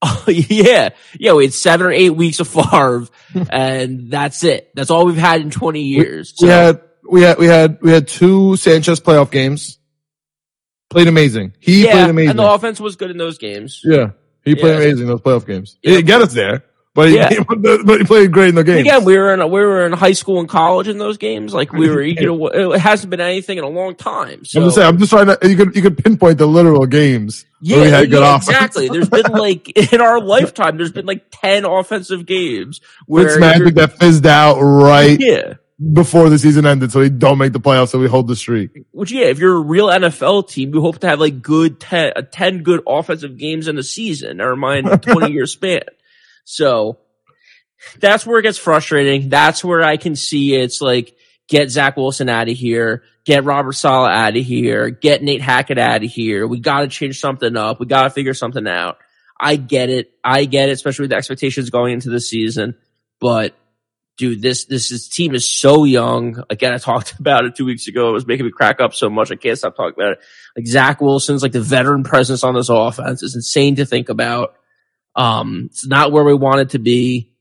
Oh, 0.03 0.25
yeah. 0.29 0.91
Yeah. 1.19 1.33
We 1.33 1.45
had 1.45 1.55
seven 1.55 1.87
or 1.87 1.91
eight 1.91 2.11
weeks 2.11 2.39
of 2.41 2.47
Favre 2.49 3.09
and 3.51 4.11
that's 4.11 4.45
it. 4.45 4.71
That's 4.75 4.91
all 4.91 5.07
we've 5.07 5.17
had 5.17 5.41
in 5.41 5.51
20 5.51 5.81
years. 5.81 6.35
We 6.41 6.47
So- 6.47 6.53
had, 6.53 6.81
we 7.11 7.23
had, 7.23 7.39
we 7.39 7.47
had, 7.47 7.79
we 7.83 7.91
had 7.91 8.07
two 8.07 8.57
Sanchez 8.57 9.01
playoff 9.01 9.31
games. 9.31 9.79
Played 10.95 11.09
amazing. 11.09 11.53
He 11.61 11.85
yeah. 11.85 11.93
played 11.93 12.11
amazing. 12.11 12.31
And 12.31 12.39
the 12.39 12.51
offense 12.51 12.81
was 12.81 12.97
good 12.97 13.11
in 13.11 13.19
those 13.19 13.39
games. 13.39 13.81
Yeah, 13.85 14.11
he 14.45 14.55
played 14.55 14.79
Yeah. 14.79 14.87
amazing 14.87 15.07
those 15.07 15.21
playoff 15.21 15.47
games. 15.47 15.77
He 15.83 15.91
Yeah. 15.91 15.97
didn't 15.97 16.07
get 16.07 16.23
us 16.23 16.33
there, 16.33 16.65
but 16.95 17.09
he, 17.09 17.17
Yeah. 17.17 17.43
but 17.85 17.99
he 17.99 18.05
played 18.05 18.33
great 18.33 18.49
in 18.51 18.55
the 18.55 18.65
game. 18.65 18.79
Again, 18.79 19.05
we 19.05 19.17
were 19.19 19.35
in 19.35 19.41
we 19.51 19.61
were 19.61 19.85
in 19.85 19.93
high 19.93 20.13
school 20.13 20.41
and 20.41 20.49
college 20.49 20.89
in 20.89 20.99
those 20.99 21.19
games. 21.19 21.53
Like 21.53 21.73
we 21.73 21.89
were, 21.91 22.03
you 22.03 22.15
know, 22.27 22.47
it 22.73 22.81
hasn't 22.81 23.11
been 23.11 23.21
anything 23.21 23.59
in 23.59 23.65
a 23.65 23.69
long 23.69 23.95
time. 23.97 24.45
So 24.45 24.61
I'm 24.61 24.67
just 24.67 24.77
saying. 24.77 24.89
I'm 24.89 24.99
just 24.99 25.11
trying 25.11 25.27
to. 25.27 25.39
You 25.43 25.57
could 25.57 25.75
you 25.77 25.83
could 25.83 25.99
pinpoint 26.03 26.39
the 26.39 26.47
literal 26.47 26.87
games 26.87 27.45
yeah, 27.61 27.77
where 27.77 27.85
we 27.87 27.91
had 27.91 28.11
good 28.11 28.21
yeah, 28.21 28.37
offense. 28.37 28.49
exactly. 28.49 28.89
There's 28.89 29.09
been 29.09 29.33
like 29.33 29.77
in 29.93 30.01
our 30.01 30.21
lifetime, 30.21 30.77
there's 30.77 30.93
been 30.93 31.07
like 31.07 31.25
ten 31.31 31.65
offensive 31.65 32.25
games 32.27 32.81
where 33.07 33.27
It's 33.27 33.39
magic 33.39 33.75
that 33.75 33.99
fizzed 33.99 34.27
out 34.27 34.61
right 34.61 35.19
yeah. 35.19 35.55
Before 35.93 36.29
the 36.29 36.39
season 36.39 36.67
ended, 36.67 36.93
so 36.93 37.01
we 37.01 37.11
don't 37.11 37.39
make 37.39 37.53
the 37.53 37.61
playoffs, 37.61 37.89
so 37.89 37.99
we 37.99 38.07
hold 38.07 38.29
the 38.29 38.37
streak. 38.37 38.71
Which 38.93 39.11
yeah, 39.11 39.27
if 39.27 39.39
you're 39.39 39.57
a 39.57 39.61
real 39.61 39.89
NFL 39.89 40.49
team, 40.49 40.73
you 40.73 40.81
hope 40.81 41.01
to 41.01 41.09
have 41.09 41.21
like 41.21 41.43
good 41.43 41.81
ten, 41.81 42.13
uh, 42.15 42.23
10 42.23 42.63
good 42.63 42.83
offensive 42.87 43.37
games 43.37 43.69
in 43.69 43.77
the 43.77 43.83
season. 43.83 44.37
Never 44.37 44.57
mind 44.57 44.89
a 44.89 44.99
20 44.99 45.33
year 45.33 45.47
span. 45.47 45.83
So 46.45 46.99
that's 47.99 48.27
where 48.27 48.39
it 48.39 48.43
gets 48.43 48.59
frustrating. 48.59 49.29
That's 49.29 49.65
where 49.65 49.83
I 49.83 49.97
can 49.97 50.17
see 50.17 50.55
it's 50.55 50.81
like 50.81 51.17
get 51.49 51.71
Zach 51.71 51.97
Wilson 51.97 52.29
out 52.29 52.49
of 52.49 52.57
here, 52.57 53.03
get 53.25 53.45
Robert 53.45 53.73
Saleh 53.73 54.11
out 54.11 54.37
of 54.37 54.45
here, 54.45 54.91
get 54.91 55.23
Nate 55.23 55.43
Hackett 55.43 55.79
out 55.79 56.05
of 56.05 56.11
here. 56.11 56.47
We 56.47 56.61
got 56.61 56.81
to 56.81 56.89
change 56.89 57.21
something 57.21 57.57
up. 57.57 57.81
We 57.81 57.87
got 57.87 58.05
to 58.05 58.11
figure 58.11 58.35
something 58.35 58.67
out. 58.67 58.99
I 59.39 59.57
get 59.57 59.91
it. 59.91 60.13
I 60.23 60.45
get 60.45 60.69
it, 60.69 60.73
especially 60.73 61.05
with 61.05 61.11
the 61.11 61.17
expectations 61.17 61.71
going 61.71 61.95
into 61.95 62.11
the 62.11 62.21
season. 62.21 62.77
But 63.21 63.55
dude, 64.17 64.43
this 64.43 64.65
this 64.67 64.91
is, 64.91 65.09
team 65.09 65.35
is 65.35 65.49
so 65.49 65.85
young. 65.85 66.43
Again, 66.51 66.73
I 66.73 66.79
talked 66.79 67.13
about 67.19 67.45
it 67.45 67.57
two 67.57 67.65
weeks 67.65 67.89
ago. 67.89 68.11
It 68.11 68.13
was 68.13 68.27
making 68.27 68.47
me 68.47 68.53
crack 68.53 68.81
up 68.81 68.95
so 68.95 69.11
much. 69.11 69.31
I 69.31 69.37
can't 69.37 69.59
stop 69.59 69.77
talking 69.77 69.95
about 69.97 70.13
it. 70.13 70.19
Like 70.57 70.67
Zach 70.67 71.01
Wilson's 71.01 71.43
like 71.43 71.53
the 71.53 71.61
veteran 71.61 72.05
presence 72.05 72.45
on 72.45 72.55
this 72.55 72.69
offense 72.69 73.23
is 73.23 73.35
insane 73.35 73.77
to 73.77 73.87
think 73.87 74.09
about. 74.09 74.55
Um, 75.17 75.69
it's 75.71 75.87
not 75.87 76.13
where 76.13 76.25
we 76.25 76.35
want 76.35 76.61
it 76.61 76.71
to 76.71 76.79
be. 76.79 77.33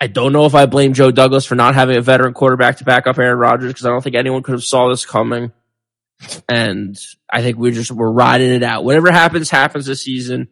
I 0.00 0.06
don't 0.06 0.32
know 0.32 0.46
if 0.46 0.54
I 0.54 0.64
blame 0.66 0.94
Joe 0.94 1.10
Douglas 1.10 1.44
for 1.44 1.56
not 1.56 1.74
having 1.74 1.96
a 1.96 2.00
veteran 2.00 2.32
quarterback 2.32 2.78
to 2.78 2.84
back 2.84 3.06
up 3.06 3.18
Aaron 3.18 3.38
Rodgers 3.38 3.72
because 3.72 3.84
I 3.84 3.90
don't 3.90 4.02
think 4.02 4.16
anyone 4.16 4.42
could 4.42 4.52
have 4.52 4.64
saw 4.64 4.88
this 4.88 5.04
coming. 5.04 5.52
And 6.48 6.98
I 7.30 7.42
think 7.42 7.58
we 7.58 7.70
just 7.70 7.90
we're 7.90 8.10
riding 8.10 8.50
it 8.50 8.62
out. 8.62 8.84
Whatever 8.84 9.10
happens, 9.10 9.50
happens 9.50 9.86
this 9.86 10.02
season. 10.02 10.48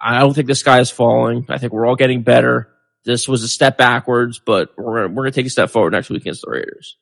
I 0.00 0.20
don't 0.20 0.34
think 0.34 0.46
the 0.46 0.54
sky 0.54 0.80
is 0.80 0.90
falling. 0.90 1.46
I 1.48 1.58
think 1.58 1.72
we're 1.72 1.86
all 1.86 1.96
getting 1.96 2.22
better. 2.22 2.73
This 3.04 3.28
was 3.28 3.42
a 3.42 3.48
step 3.48 3.76
backwards, 3.76 4.40
but 4.44 4.70
we're 4.76 5.02
gonna, 5.02 5.14
we're 5.14 5.22
gonna 5.24 5.32
take 5.32 5.46
a 5.46 5.50
step 5.50 5.70
forward 5.70 5.92
next 5.92 6.10
week 6.10 6.22
against 6.22 6.42
the 6.42 6.50
Raiders. 6.50 6.96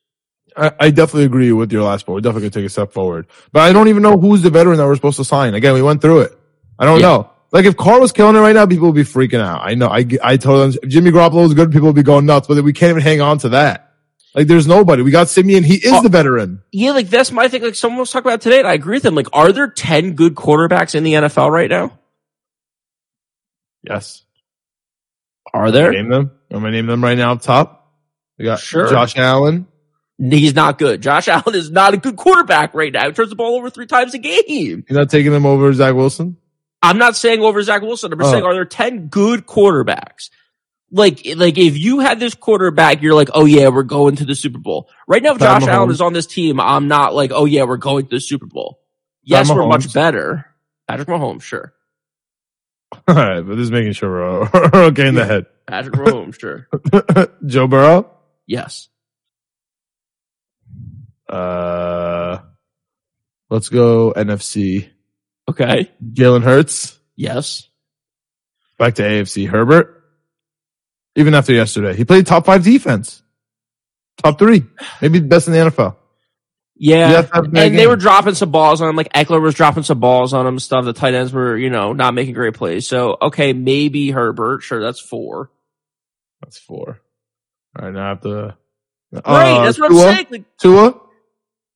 I, 0.57 0.73
I 0.81 0.91
definitely 0.91 1.25
agree 1.25 1.53
with 1.53 1.73
your 1.73 1.85
last 1.85 2.07
point. 2.07 2.15
We're 2.17 2.21
definitely 2.21 2.51
gonna 2.51 2.63
take 2.63 2.67
a 2.67 2.73
step 2.73 2.93
forward, 2.93 3.27
but 3.53 3.61
I 3.61 3.73
don't 3.73 3.89
even 3.89 4.03
know 4.03 4.19
who's 4.19 4.43
the 4.43 4.51
veteran 4.51 4.79
that 4.79 4.87
we're 4.87 4.97
supposed 4.97 5.17
to 5.19 5.25
sign. 5.25 5.55
Again, 5.55 5.75
we 5.75 5.83
went 5.83 6.03
through 6.03 6.21
it. 6.23 6.39
I 6.79 6.85
don't 6.85 7.01
Yeah. 7.01 7.07
know. 7.07 7.31
Like 7.53 7.67
if 7.67 7.77
Carr 7.77 8.01
was 8.01 8.13
killing 8.13 8.35
it 8.35 8.41
right 8.41 8.55
now, 8.55 8.65
people 8.67 8.87
would 8.87 8.95
be 8.95 9.03
freaking 9.05 9.41
out. 9.41 9.61
I 9.63 9.75
know. 9.75 9.89
I 9.89 10.07
I 10.23 10.37
told 10.39 10.73
them 10.75 10.81
if 10.83 10.89
Jimmy 10.91 11.11
Garoppolo 11.11 11.43
was 11.45 11.55
good, 11.55 11.71
people 11.71 11.87
would 11.89 11.95
be 11.97 12.03
going 12.03 12.25
nuts. 12.27 12.49
But 12.49 12.63
we 12.65 12.73
can't 12.73 12.91
even 12.91 13.03
hang 13.03 13.21
on 13.21 13.39
to 13.39 13.51
that. 13.51 13.91
Like 14.35 14.47
there's 14.47 14.67
nobody. 14.67 15.03
We 15.03 15.11
got 15.11 15.29
Siemian. 15.29 15.63
He 15.63 15.75
is 15.75 15.93
Oh. 15.93 16.03
the 16.03 16.09
veteran. 16.09 16.63
Yeah, 16.73 16.93
like 16.93 17.11
that's 17.11 17.31
my 17.31 17.49
thing. 17.49 17.63
Like 17.63 17.75
someone 17.75 17.99
was 18.01 18.11
talking 18.11 18.31
about 18.31 18.41
today, 18.41 18.59
and 18.61 18.67
I 18.67 18.73
agree 18.73 18.97
with 18.97 19.03
them. 19.03 19.15
Like, 19.15 19.29
are 19.35 19.53
there 19.53 19.69
ten 19.69 20.15
good 20.15 20.35
quarterbacks 20.35 20.95
in 20.95 21.05
the 21.05 21.13
NFL 21.13 21.51
right 21.51 21.69
now? 21.69 21.99
Yes. 23.83 24.23
Are 25.55 25.71
there? 25.71 25.93
Name 25.93 26.09
them. 26.09 26.31
I'm 26.51 26.61
gonna 26.61 26.71
name 26.73 26.87
them 26.87 27.03
right 27.03 27.17
now 27.17 27.33
up 27.33 27.43
top. 27.43 27.91
We 28.39 28.45
got 28.45 28.61
Sure. 28.61 28.89
Josh 28.89 29.17
Allen. 29.17 29.67
He's 30.19 30.55
not 30.55 30.79
good. 30.79 31.03
Josh 31.03 31.29
Allen 31.29 31.55
is 31.55 31.71
not 31.71 31.95
a 31.95 31.97
good 31.97 32.17
quarterback 32.17 32.75
right 32.75 32.93
now. 32.93 33.07
He 33.07 33.13
turns 33.13 33.31
the 33.31 33.37
ball 33.37 33.57
over 33.57 33.71
three 33.71 33.87
times 33.87 34.15
a 34.15 34.19
game. 34.19 34.85
You're 34.89 34.99
not 34.99 35.11
taking 35.11 35.33
them 35.33 35.47
over 35.47 35.73
Zach 35.73 35.95
Wilson. 35.95 36.37
I'm 36.83 36.99
not 36.99 37.17
saying 37.17 37.41
over 37.41 37.63
Zach 37.63 37.83
Wilson. 37.83 38.13
I'm 38.13 38.19
just 38.19 38.29
Oh. 38.29 38.33
saying, 38.33 38.45
are 38.45 38.55
there 38.55 38.65
10 38.65 39.09
good 39.09 39.47
quarterbacks? 39.47 40.31
Like, 40.91 41.23
like 41.37 41.57
if 41.59 41.79
you 41.79 42.01
had 42.01 42.21
this 42.21 42.35
quarterback, 42.35 43.03
you're 43.03 43.15
like, 43.15 43.31
oh 43.33 43.47
yeah, 43.47 43.69
we're 43.69 43.83
going 43.83 44.17
to 44.17 44.25
the 44.25 44.35
Super 44.35 44.59
Bowl. 44.59 44.91
Right 45.09 45.23
now, 45.23 45.33
if 45.33 45.39
Josh 45.39 45.63
Allen 45.67 45.91
is 45.91 46.01
on 46.01 46.13
this 46.13 46.27
team, 46.27 46.61
I'm 46.61 46.87
not 46.89 47.15
like, 47.15 47.31
oh 47.33 47.45
yeah, 47.47 47.65
we're 47.65 47.77
going 47.79 48.05
to 48.07 48.17
the 48.17 48.21
Super 48.21 48.47
Bowl. 48.47 48.81
Yes, 49.25 49.49
we're 49.51 49.67
much 49.67 49.93
better. 49.95 50.47
Patrick 50.89 51.09
Mahomes, 51.09 51.43
sure. 51.43 51.73
All 53.09 53.15
right, 53.15 53.41
but 53.41 53.57
just 53.57 53.73
making 53.73 53.93
sure 53.93 54.11
we're, 54.11 54.51
we're 54.73 54.85
okay 54.87 55.09
in 55.09 55.15
the 55.15 55.25
head. 55.25 55.47
Patrick 55.67 55.95
Mahomes, 55.95 56.39
sure. 56.39 56.69
Joe 57.47 57.67
Burrow. 57.67 58.11
Yes. 58.47 58.89
Uh, 61.29 62.39
let's 63.49 63.69
go 63.69 64.13
NFC. 64.15 64.91
Okay. 65.49 65.91
Jalen 66.13 66.43
Hurts. 66.43 66.99
Yes. 67.17 67.69
Back 68.79 68.97
to 68.97 69.03
AFC. 69.03 69.49
Herbert. 69.49 70.03
Even 71.17 71.35
after 71.35 71.53
yesterday, 71.53 71.95
he 71.95 72.05
played 72.05 72.27
top 72.27 72.47
five 72.47 72.65
defense. 72.65 73.23
Top 74.23 74.39
three, 74.39 74.63
maybe 75.01 75.21
best 75.21 75.47
in 75.49 75.55
the 75.55 75.59
NFL. 75.61 75.97
Yeah. 76.83 77.11
You 77.11 77.15
have 77.15 77.29
to 77.29 77.35
have 77.37 77.55
a 77.55 77.61
and 77.61 77.79
they 77.79 77.87
were 77.87 77.95
dropping 77.95 78.35
some 78.35 78.51
balls 78.51 78.81
on 78.81 78.89
him. 78.89 78.97
Like 78.97 79.13
Ekeler 79.13 79.41
was 79.41 79.55
dropping 79.55 79.85
some 79.85 80.01
balls 80.01 80.35
on 80.35 80.49
him. 80.49 80.59
Stuff. 80.59 80.85
The 80.85 80.93
tight 80.93 81.15
ends 81.15 81.33
were, 81.33 81.57
you 81.57 81.71
know, 81.71 81.93
not 81.93 82.13
making 82.13 82.35
great 82.35 82.55
plays. 82.55 82.89
So 82.89 83.17
okay, 83.23 83.53
maybe 83.53 84.11
Herbert. 84.11 84.65
Sure, 84.65 84.83
that's 84.83 84.99
four. 84.99 85.53
That's 86.41 86.59
four. 86.59 87.01
All 87.79 87.85
right, 87.85 87.95
now 87.95 88.05
I 88.05 88.09
have 88.09 88.21
to. 88.23 88.57
Right. 89.13 89.23
Uh, 89.25 89.65
that's 89.65 89.79
what 89.79 89.91
Tua? 89.91 90.09
I'm 90.09 90.15
saying. 90.15 90.27
Like, 90.33 90.57
Tua, 90.59 91.01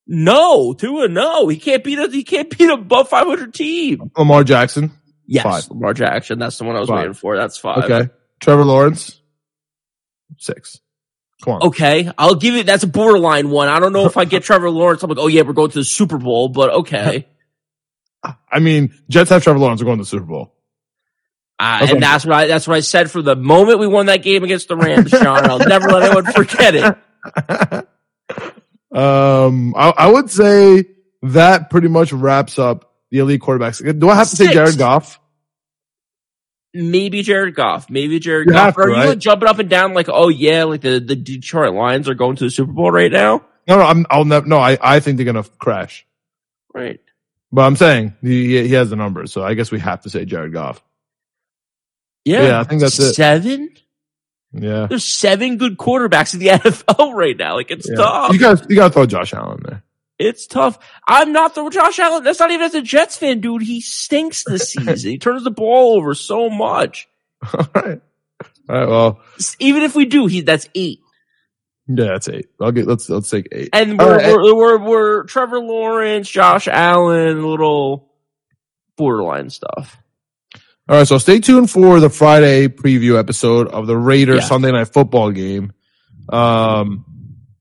no, 0.08 0.72
Tua, 0.72 1.06
no. 1.06 1.46
He 1.46 1.58
can't 1.58 1.84
beat 1.84 2.00
a 2.00 2.08
he 2.10 2.24
can't 2.24 2.50
beat 2.50 2.68
a 2.68 2.72
above 2.72 3.08
500 3.08 3.54
team. 3.54 4.10
Lamar 4.18 4.42
Jackson. 4.42 4.90
Yes, 5.24 5.44
Five. 5.44 5.70
Lamar 5.70 5.94
Jackson. 5.94 6.40
That's 6.40 6.58
the 6.58 6.64
one 6.64 6.74
I 6.74 6.80
was 6.80 6.88
Five. 6.88 6.98
waiting 6.98 7.14
for. 7.14 7.36
That's 7.36 7.58
five. 7.58 7.84
Okay. 7.84 8.10
Trevor 8.40 8.64
Lawrence. 8.64 9.20
Six. 10.38 10.80
Come 11.44 11.54
on. 11.54 11.62
Okay, 11.68 12.10
I'll 12.16 12.34
give 12.34 12.54
it. 12.56 12.66
That's 12.66 12.82
a 12.82 12.86
borderline 12.88 13.50
one. 13.50 13.68
I 13.68 13.78
don't 13.80 13.92
know 13.92 14.06
if 14.06 14.16
I 14.16 14.24
get 14.24 14.42
Trevor 14.44 14.70
Lawrence. 14.70 15.02
I'm 15.02 15.10
like, 15.10 15.18
oh 15.18 15.26
yeah, 15.28 15.42
we're 15.42 15.52
going 15.52 15.70
to 15.70 15.78
the 15.78 15.84
Super 15.84 16.18
Bowl, 16.18 16.48
but 16.48 16.70
okay. 16.70 17.26
I 18.50 18.58
mean, 18.60 18.94
Jets 19.08 19.30
have 19.30 19.42
Trevor 19.44 19.58
Lawrence. 19.58 19.80
We're 19.80 19.86
going 19.86 19.98
to 19.98 20.02
the 20.04 20.08
Super 20.08 20.24
Bowl. 20.24 20.52
Uh, 21.58 21.80
Okay. 21.82 21.92
and 21.92 22.02
that's 22.02 22.24
what 22.26 22.34
I 22.34 22.46
that's 22.48 22.66
what 22.68 22.76
I 22.76 22.80
said 22.80 23.10
for 23.10 23.22
the 23.22 23.34
moment 23.36 23.78
we 23.78 23.86
won 23.86 24.06
that 24.06 24.22
game 24.22 24.44
against 24.44 24.68
the 24.68 24.76
Rams, 24.76 25.10
Sean. 25.10 25.24
I'll 25.48 25.58
never 25.58 25.88
let 25.88 26.02
anyone 26.02 26.24
forget 26.32 26.74
it. 26.74 26.84
um, 28.92 29.74
I, 29.76 29.92
I 29.96 30.10
would 30.10 30.30
say 30.30 30.84
that 31.22 31.70
pretty 31.70 31.88
much 31.88 32.12
wraps 32.12 32.58
up 32.58 32.92
the 33.10 33.18
elite 33.18 33.40
quarterbacks. 33.40 33.98
Do 33.98 34.08
I 34.08 34.14
have 34.16 34.28
to 34.30 34.36
say 34.36 34.44
Six. 34.44 34.54
Jared 34.54 34.78
Goff? 34.78 35.18
Maybe 36.76 37.22
Jared 37.22 37.54
Goff, 37.54 37.90
maybe 37.90 38.18
Jared 38.18 38.46
You 38.46 38.52
Goff. 38.52 38.74
to, 38.74 38.80
Are 38.82 38.88
you 38.88 38.94
right? 38.94 39.18
jumping 39.18 39.48
up 39.48 39.58
and 39.58 39.68
down 39.68 39.94
like, 39.94 40.08
oh 40.08 40.28
yeah, 40.28 40.64
like 40.64 40.80
the, 40.80 41.00
the 41.00 41.16
Detroit 41.16 41.74
Lions 41.74 42.08
are 42.08 42.14
going 42.14 42.36
to 42.36 42.44
the 42.44 42.50
Super 42.50 42.72
Bowl 42.72 42.90
right 42.90 43.10
now? 43.10 43.44
No, 43.66 43.78
no, 43.78 43.82
I'm, 43.82 44.06
I'll 44.10 44.24
never. 44.24 44.46
No, 44.46 44.58
I, 44.58 44.78
I 44.80 45.00
think 45.00 45.16
they're 45.16 45.26
gonna 45.26 45.44
crash. 45.58 46.06
Right. 46.72 47.00
But 47.52 47.62
I'm 47.62 47.76
saying 47.76 48.14
he, 48.22 48.66
he 48.66 48.74
has 48.74 48.90
the 48.90 48.96
numbers, 48.96 49.32
so 49.32 49.42
I 49.42 49.54
guess 49.54 49.70
we 49.70 49.80
have 49.80 50.02
to 50.02 50.10
say 50.10 50.24
Jared 50.24 50.52
Goff. 50.52 50.82
Yeah. 52.24 52.42
Yeah, 52.42 52.60
I 52.60 52.64
think 52.64 52.80
that's 52.80 52.98
it. 52.98 53.14
Seven? 53.14 53.70
Yeah, 54.52 54.86
There's 54.86 55.04
seven 55.04 55.58
good 55.58 55.76
quarterbacks 55.76 56.32
in 56.32 56.40
the 56.40 56.46
NFL 56.48 57.14
right 57.14 57.36
now. 57.36 57.54
Like 57.56 57.70
it's 57.70 57.88
yeah. 57.88 57.96
tough. 57.96 58.32
You 58.32 58.38
got 58.38 58.70
you 58.70 58.76
got 58.76 58.88
to 58.88 58.94
throw 58.94 59.06
Josh 59.06 59.34
Allen 59.34 59.62
there. 59.64 59.82
It's 60.18 60.46
tough. 60.46 60.78
I'm 61.06 61.32
not 61.32 61.54
throwing 61.54 61.70
Josh 61.72 61.98
Allen. 61.98 62.24
That's 62.24 62.40
not 62.40 62.50
even 62.50 62.64
as 62.64 62.74
a 62.74 62.80
Jets 62.82 63.16
fan, 63.18 63.40
dude. 63.40 63.62
He 63.62 63.80
stinks 63.82 64.44
this 64.44 64.72
season. 64.72 65.10
he 65.10 65.18
turns 65.18 65.44
the 65.44 65.50
ball 65.50 65.96
over 65.96 66.14
so 66.14 66.48
much. 66.48 67.08
All 67.52 67.66
right, 67.74 68.00
all 68.68 68.76
right. 68.76 68.88
Well, 68.88 69.20
Even 69.58 69.82
if 69.82 69.94
we 69.94 70.06
do, 70.06 70.26
he 70.26 70.40
that's 70.40 70.68
eight. 70.74 71.00
yeah, 71.86 72.04
that's 72.06 72.28
eight. 72.30 72.46
I'll 72.60 72.72
get. 72.72 72.86
Let's 72.86 73.08
let's 73.10 73.28
take 73.28 73.48
eight. 73.52 73.68
And 73.74 73.98
we're, 73.98 74.16
right. 74.16 74.34
we're, 74.34 74.54
we're, 74.54 74.78
we're 74.78 75.22
Trevor 75.24 75.60
Lawrence, 75.60 76.30
Josh 76.30 76.66
Allen, 76.66 77.44
little 77.46 78.10
borderline 78.96 79.50
stuff. 79.50 79.98
All 80.88 80.96
right, 80.96 81.06
so 81.06 81.18
stay 81.18 81.40
tuned 81.40 81.68
for 81.70 82.00
the 82.00 82.08
Friday 82.08 82.68
preview 82.68 83.18
episode 83.18 83.68
of 83.68 83.86
the 83.86 83.96
Raiders 83.96 84.42
Yeah. 84.42 84.48
Sunday 84.48 84.70
Night 84.72 84.88
Football 84.88 85.32
game. 85.32 85.72
Um, 86.28 87.04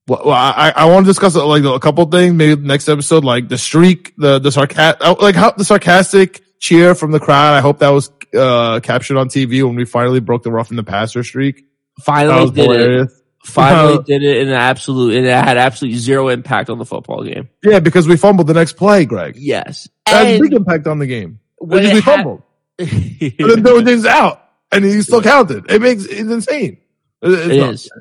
well, 0.08 0.30
I 0.32 0.72
I 0.76 0.86
want 0.86 1.06
to 1.06 1.10
discuss 1.10 1.36
uh, 1.36 1.46
like 1.46 1.64
a 1.64 1.80
couple 1.80 2.06
things. 2.06 2.34
Maybe 2.34 2.62
next 2.62 2.88
episode, 2.90 3.24
like 3.24 3.50
the 3.50 3.58
streak, 3.58 4.14
the 4.18 4.40
the 4.40 4.52
sarcastic, 4.52 5.22
like 5.22 5.36
how 5.36 5.52
the 5.52 5.66
sarcastic 5.66 6.42
cheer 6.60 6.96
from 6.96 7.12
the 7.12 7.20
crowd. 7.20 7.54
I 7.56 7.62
hope 7.62 7.80
that 7.80 7.90
was 7.90 8.12
uh 8.38 8.80
captured 8.82 9.18
on 9.18 9.30
TV 9.30 9.64
when 9.64 9.76
we 9.76 9.86
finally 9.86 10.20
broke 10.20 10.44
the 10.44 10.52
rough 10.52 10.70
in 10.72 10.78
the 10.78 10.84
passer 10.84 11.24
streak. 11.24 11.66
Finally 12.02 12.52
did 12.52 12.70
it. 12.72 13.10
Finally 13.46 13.94
Uh, 14.00 14.02
did 14.06 14.24
it 14.24 14.38
in 14.42 14.48
an 14.50 14.54
absolute, 14.56 15.16
and 15.16 15.26
it 15.26 15.32
had 15.32 15.58
absolutely 15.58 15.98
zero 16.00 16.28
impact 16.30 16.70
on 16.70 16.78
the 16.78 16.86
football 16.86 17.24
game. 17.24 17.48
Yeah, 17.64 17.80
because 17.80 18.08
we 18.08 18.18
fumbled 18.18 18.48
the 18.48 18.54
next 18.54 18.74
play, 18.74 19.06
Greg. 19.06 19.36
Yes. 19.38 19.88
That 20.08 20.26
has 20.26 20.40
a 20.40 20.42
big 20.42 20.54
impact 20.54 20.88
on 20.88 21.00
the 21.00 21.06
game. 21.08 21.40
when 21.60 21.82
Because 21.82 21.94
we 21.94 22.02
had- 22.02 22.16
fumbled. 22.16 22.42
And 22.80 23.66
then 23.66 23.86
things 23.86 24.06
out, 24.06 24.42
and 24.72 24.84
he 24.84 25.02
still 25.02 25.22
counted. 25.22 25.72
It 25.72 25.82
makes 25.82 26.04
it's 26.06 26.20
insane. 26.30 26.78
It's 27.22 27.54
It 27.54 27.58
nuts. 27.60 27.86
is. 27.86 27.92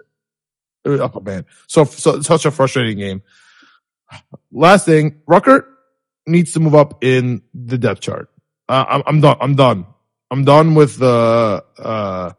Oh 0.87 1.20
man, 1.20 1.47
so 1.66 1.85
so 1.85 2.20
such 2.20 2.45
a 2.45 2.51
frustrating 2.51 2.99
game. 2.99 3.22
Last 4.53 4.85
thing, 4.85 5.20
Rucker 5.26 5.68
needs 6.26 6.53
to 6.53 6.61
move 6.61 6.74
up 6.74 7.03
in 7.03 7.43
the 7.55 7.78
depth 7.78 8.01
chart. 8.01 8.30
Uh, 8.68 8.85
I'm 8.89 9.03
I'm 9.07 9.20
done. 9.20 9.37
I'm 9.41 9.55
done. 9.57 9.87
I'm 10.30 10.45
done 10.45 10.74
with 10.74 10.99
the 10.99 11.64
uh 11.78 12.32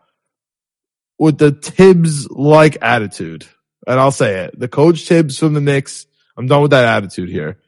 with 1.18 1.38
the 1.38 1.52
Thibs 1.52 2.30
like 2.30 2.78
attitude, 2.82 3.46
and 3.88 4.00
I'll 4.00 4.12
say 4.12 4.46
it. 4.46 4.60
The 4.60 4.68
coach 4.68 5.08
Thibs 5.08 5.38
from 5.38 5.54
the 5.54 5.62
Knicks. 5.62 6.06
I'm 6.38 6.48
done 6.48 6.62
with 6.62 6.72
that 6.72 6.86
attitude 6.86 7.30
here. 7.30 7.60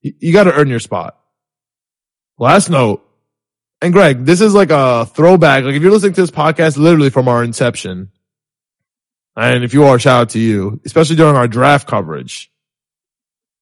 You, 0.00 0.14
you 0.20 0.32
got 0.32 0.44
to 0.44 0.54
earn 0.54 0.68
your 0.68 0.80
spot. 0.80 1.18
Last 2.38 2.70
note, 2.70 3.04
and 3.80 3.92
Greg, 3.92 4.24
this 4.24 4.40
is 4.40 4.54
like 4.54 4.70
a 4.70 5.06
throwback. 5.06 5.64
Like 5.64 5.74
if 5.74 5.82
you're 5.82 5.90
listening 5.90 6.14
to 6.14 6.20
this 6.20 6.30
podcast, 6.30 6.76
literally 6.76 7.10
from 7.10 7.28
our 7.28 7.42
inception, 7.42 8.10
and 9.36 9.64
if 9.64 9.74
you 9.74 9.84
are, 9.84 9.98
shout 9.98 10.20
out 10.22 10.30
to 10.30 10.38
you, 10.38 10.80
especially 10.84 11.16
during 11.16 11.36
our 11.36 11.48
draft 11.48 11.88
coverage. 11.88 12.50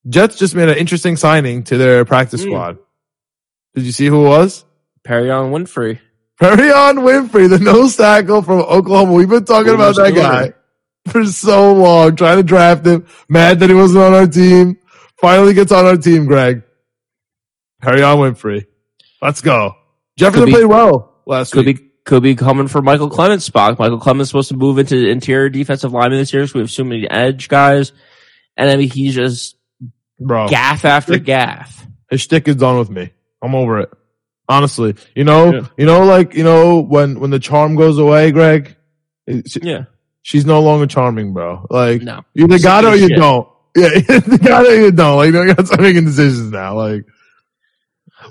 Jets 0.09 0.37
just 0.37 0.55
made 0.55 0.69
an 0.69 0.77
interesting 0.79 1.17
signing 1.17 1.63
to 1.65 1.79
their 1.79 2.05
practice 2.05 2.43
Mm. 2.43 2.47
squad. 2.47 2.79
Did 3.75 3.85
you 3.85 3.93
see 3.93 4.07
who 4.07 4.27
it 4.27 4.29
was? 4.29 4.65
Perrion 5.07 5.51
Winfrey. 5.53 5.99
Perrion 6.41 6.99
Winfrey, 7.05 7.49
the 7.49 7.59
nose 7.59 7.97
tackle 7.97 8.43
from 8.43 8.61
Oklahoma. 8.61 9.13
We've 9.13 9.29
been 9.29 9.45
talking 9.45 9.75
about 9.75 9.97
that 9.97 10.15
guy 10.15 10.53
for 11.11 11.25
so 11.25 11.73
long, 11.73 12.17
trying 12.17 12.39
to 12.39 12.43
draft 12.43 12.85
him. 12.87 13.07
Mad 13.29 13.61
that 13.61 13.71
he 13.71 13.75
wasn't 13.77 14.05
on 14.05 14.15
our 14.15 14.27
team. 14.27 14.79
Finally 15.21 15.55
gets 15.55 15.71
on 15.73 15.87
our 15.87 15.97
team, 15.97 16.27
Greg. 16.27 16.63
Perrion 17.83 18.17
Winfrey. 18.19 18.67
Let's 19.21 19.41
go. 19.41 19.77
Jefferson 20.19 20.47
be- 20.47 20.53
played 20.53 20.67
well 20.67 21.15
last 21.27 21.53
Could 21.53 21.67
week. 21.67 21.79
be 21.79 21.91
could 22.05 22.23
be 22.23 22.35
coming 22.35 22.69
for 22.69 22.81
Micheal 22.83 23.11
Clemons' 23.11 23.43
spot. 23.43 23.79
Micheal 23.79 24.01
Clemons 24.03 24.27
supposed 24.29 24.49
to 24.49 24.57
move 24.57 24.79
into 24.79 25.09
interior 25.09 25.49
defensive 25.49 25.93
lineman 25.93 26.19
this 26.19 26.33
year, 26.33 26.47
so 26.47 26.55
we 26.55 26.61
have 26.63 26.71
so 26.71 26.85
many 26.85 27.09
edge 27.09 27.49
guys. 27.49 27.93
And 28.57 28.69
I 28.71 28.77
mean, 28.77 28.91
he's 28.91 29.15
just 29.15 29.57
Bro, 30.19 30.49
gaff 30.49 30.85
after 30.85 31.19
gaff. 31.19 31.87
his 32.11 32.21
shtick 32.23 32.49
is 32.49 32.57
done 32.57 32.79
with 32.79 32.91
me. 32.91 33.13
I'm 33.43 33.55
over 33.55 33.81
it. 33.81 33.91
Honestly, 34.49 34.95
you 35.15 35.25
know, 35.25 35.53
Yeah. 35.53 35.67
you 35.79 35.87
know, 35.87 36.05
like 36.05 36.35
you 36.35 36.45
know, 36.45 36.81
when 36.81 37.19
when 37.21 37.31
the 37.31 37.39
charm 37.39 37.77
goes 37.77 37.99
away, 37.99 38.31
Greg, 38.33 38.77
she- 39.47 39.61
Yeah. 39.63 39.85
she's 40.23 40.45
no 40.45 40.61
longer 40.61 40.87
charming, 40.87 41.33
bro. 41.33 41.67
Like 41.71 42.03
No. 42.03 42.23
you 42.35 42.45
either 42.45 42.59
got 42.59 42.85
it 42.85 42.89
or 42.89 42.97
you 42.97 43.09
shit. 43.09 43.17
don't. 43.19 43.49
Yeah, 43.75 43.89
you 43.95 44.39
got 44.39 44.67
it 44.67 44.73
or 44.73 44.83
you 44.83 44.91
don't. 44.93 45.17
Like 45.17 45.33
you 45.33 45.55
got 45.55 45.65
to 45.67 45.81
making 45.81 46.05
decisions 46.05 46.51
now. 46.53 46.75
Like 46.77 47.07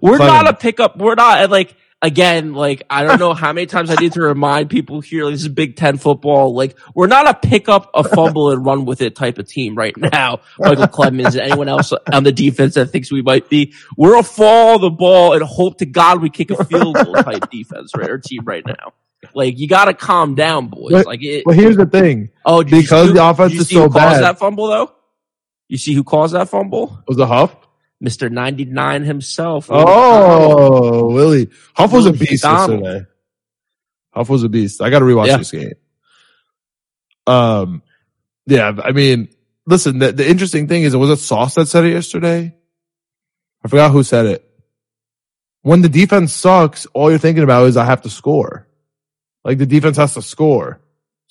We're 0.01 0.17
not 0.19 0.47
a 0.47 0.53
pickup. 0.53 0.97
We're 0.97 1.15
not 1.15 1.49
like 1.49 1.76
again. 2.02 2.54
Like 2.54 2.84
I 2.89 3.04
don't 3.04 3.20
know 3.20 3.34
how 3.34 3.54
many 3.54 3.68
times 3.68 3.89
I 3.89 3.95
need 3.95 4.14
to 4.14 4.22
remind 4.22 4.70
people 4.70 5.02
here. 5.02 5.26
Like, 5.26 5.34
this 5.34 5.41
is 5.41 5.49
Big 5.49 5.76
Ten 5.76 5.97
football. 5.97 6.54
Like 6.54 6.78
we're 6.95 7.08
not 7.08 7.28
a 7.28 7.34
pick 7.34 7.70
up 7.70 7.91
a 7.93 8.04
fumble 8.04 8.52
and 8.52 8.66
run 8.66 8.86
with 8.86 9.02
it 9.02 9.16
type 9.16 9.38
of 9.38 9.47
team 9.47 9.76
right 9.76 9.95
now. 9.95 10.41
Micheal 10.60 10.91
Clemons 10.91 11.34
and 11.34 11.41
anyone 11.41 11.68
else 11.68 11.93
on 12.12 12.24
the 12.24 12.32
defense 12.32 12.76
that 12.76 12.88
thinks 12.88 13.12
we 13.12 13.22
might 13.22 13.49
be. 13.49 13.74
We're 13.97 14.18
a 14.18 14.24
fall 14.24 14.80
the 14.80 14.89
ball 14.89 15.34
and 15.34 15.43
hope 15.43 15.78
to 15.80 15.86
God 15.86 16.22
we 16.22 16.30
kick 16.30 16.52
a 16.52 16.64
field 16.66 16.95
goal 16.95 17.16
type 17.16 17.49
defense 17.49 17.95
right 17.95 18.10
or 18.10 18.18
team 18.18 18.43
right 18.45 18.66
now. 18.66 18.93
Like 19.34 19.60
you 19.60 19.68
got 19.68 19.86
to 19.86 19.93
calm 19.93 20.36
down, 20.36 20.68
boys. 20.68 20.91
But- 20.91 21.06
like 21.06 21.24
it. 21.24 21.45
Well, 21.45 21.56
here's 21.56 21.78
the 21.78 21.86
thing: 21.86 22.30
oh, 22.45 22.64
did 22.64 22.72
you 22.72 22.82
because 22.82 23.14
the 23.14 23.24
offense 23.24 23.54
is 23.54 23.70
so 23.70 23.84
who 23.84 23.89
caused 23.89 23.93
bad. 23.93 24.24
that 24.24 24.39
fumble 24.39 24.68
though. 24.68 24.91
You 25.68 25.78
see 25.78 25.93
who 25.93 26.04
caused 26.04 26.34
that 26.34 26.49
fumble? 26.49 27.02
was 27.08 27.18
a 27.18 27.26
Huff. 27.26 27.56
Ninety 28.02 28.66
nine 28.66 29.04
himself. 29.04 29.68
Oh, 29.70 31.14
Willie 31.14 31.49
Huff 31.76 31.93
was 31.93 32.08
a 32.08 32.14
beast 32.14 32.43
yesterday. 32.43 33.06
Huff 34.12 34.28
was 34.28 34.43
a 34.43 34.49
beast. 34.49 34.82
I 34.82 34.89
got 34.89 34.99
to 34.99 35.06
rewatch 35.06 35.28
Yeah. 35.28 35.38
this 35.38 35.52
game. 35.52 35.74
Um, 37.28 37.84
yeah, 38.47 38.74
I 38.84 38.91
mean, 38.91 39.30
listen. 39.66 39.99
The, 39.99 40.12
the 40.12 40.28
interesting 40.28 40.68
thing 40.68 40.84
is, 40.84 40.93
it 40.93 40.97
was 40.97 41.12
it 41.12 41.18
Sauce 41.18 41.56
that 41.56 41.68
said 41.68 41.86
it 41.86 41.93
yesterday. 41.93 42.56
I 43.64 43.68
forgot 43.68 43.91
who 43.91 44.04
said 44.04 44.26
it. 44.26 44.47
When 45.62 45.84
the 45.84 45.89
defense 45.89 46.34
sucks, 46.34 46.88
all 46.88 47.10
you're 47.12 47.20
thinking 47.20 47.43
about 47.43 47.68
is 47.68 47.78
I 47.78 47.86
have 47.86 48.02
to 48.02 48.10
score. 48.10 48.68
Like 49.45 49.60
the 49.60 49.68
defense 49.68 49.97
has 49.97 50.16
to 50.16 50.22
score. 50.24 50.82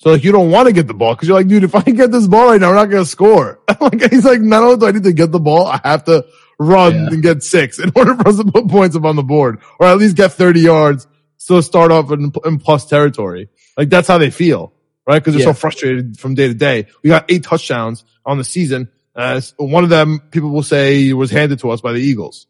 So 0.01 0.11
like 0.13 0.23
you 0.23 0.31
don't 0.31 0.49
want 0.49 0.67
to 0.67 0.73
get 0.73 0.87
the 0.87 0.95
ball 0.95 1.13
because 1.13 1.27
you're 1.27 1.37
like, 1.37 1.47
dude, 1.47 1.63
if 1.63 1.75
I 1.75 1.81
get 1.83 2.11
this 2.11 2.25
ball 2.27 2.47
right 2.49 2.59
now, 2.59 2.69
we're 2.69 2.75
not 2.75 2.89
gonna 2.89 3.05
score. 3.05 3.59
like 3.81 4.01
he's 4.11 4.25
like, 4.25 4.41
not 4.41 4.63
only 4.63 4.77
do 4.77 4.87
I 4.87 4.91
need 4.91 5.03
to 5.03 5.13
get 5.13 5.31
the 5.31 5.39
ball, 5.39 5.67
I 5.67 5.79
have 5.83 6.03
to 6.05 6.25
run 6.57 6.93
Yeah. 6.95 7.07
and 7.11 7.21
get 7.21 7.43
six 7.43 7.77
in 7.77 7.91
order 7.95 8.15
for 8.15 8.27
us 8.27 8.37
to 8.37 8.45
put 8.45 8.67
points 8.67 8.95
up 8.95 9.05
on 9.05 9.15
the 9.15 9.21
board, 9.23 9.59
or 9.79 9.85
at 9.87 9.97
least 9.99 10.15
get 10.17 10.33
30 10.33 10.59
yards. 10.61 11.07
So 11.37 11.61
start 11.61 11.91
off 11.91 12.11
in, 12.11 12.31
in 12.45 12.57
plus 12.59 12.85
territory. 12.87 13.49
Like 13.77 13.89
that's 13.89 14.07
how 14.07 14.17
they 14.17 14.31
feel, 14.31 14.73
right? 15.07 15.19
Because 15.19 15.33
they're 15.35 15.41
Yeah. 15.45 15.53
so 15.53 15.59
frustrated 15.59 16.19
from 16.19 16.33
day 16.33 16.47
to 16.47 16.53
day. 16.55 16.87
We 17.03 17.09
got 17.09 17.25
eight 17.31 17.43
touchdowns 17.43 18.03
on 18.25 18.37
the 18.39 18.43
season. 18.43 18.89
Uh, 19.15 19.39
one 19.57 19.83
of 19.83 19.89
them, 19.91 20.19
people 20.31 20.49
will 20.49 20.63
say, 20.63 21.13
was 21.13 21.29
handed 21.29 21.59
to 21.59 21.69
us 21.69 21.81
by 21.81 21.91
the 21.93 21.99
Eagles, 21.99 22.47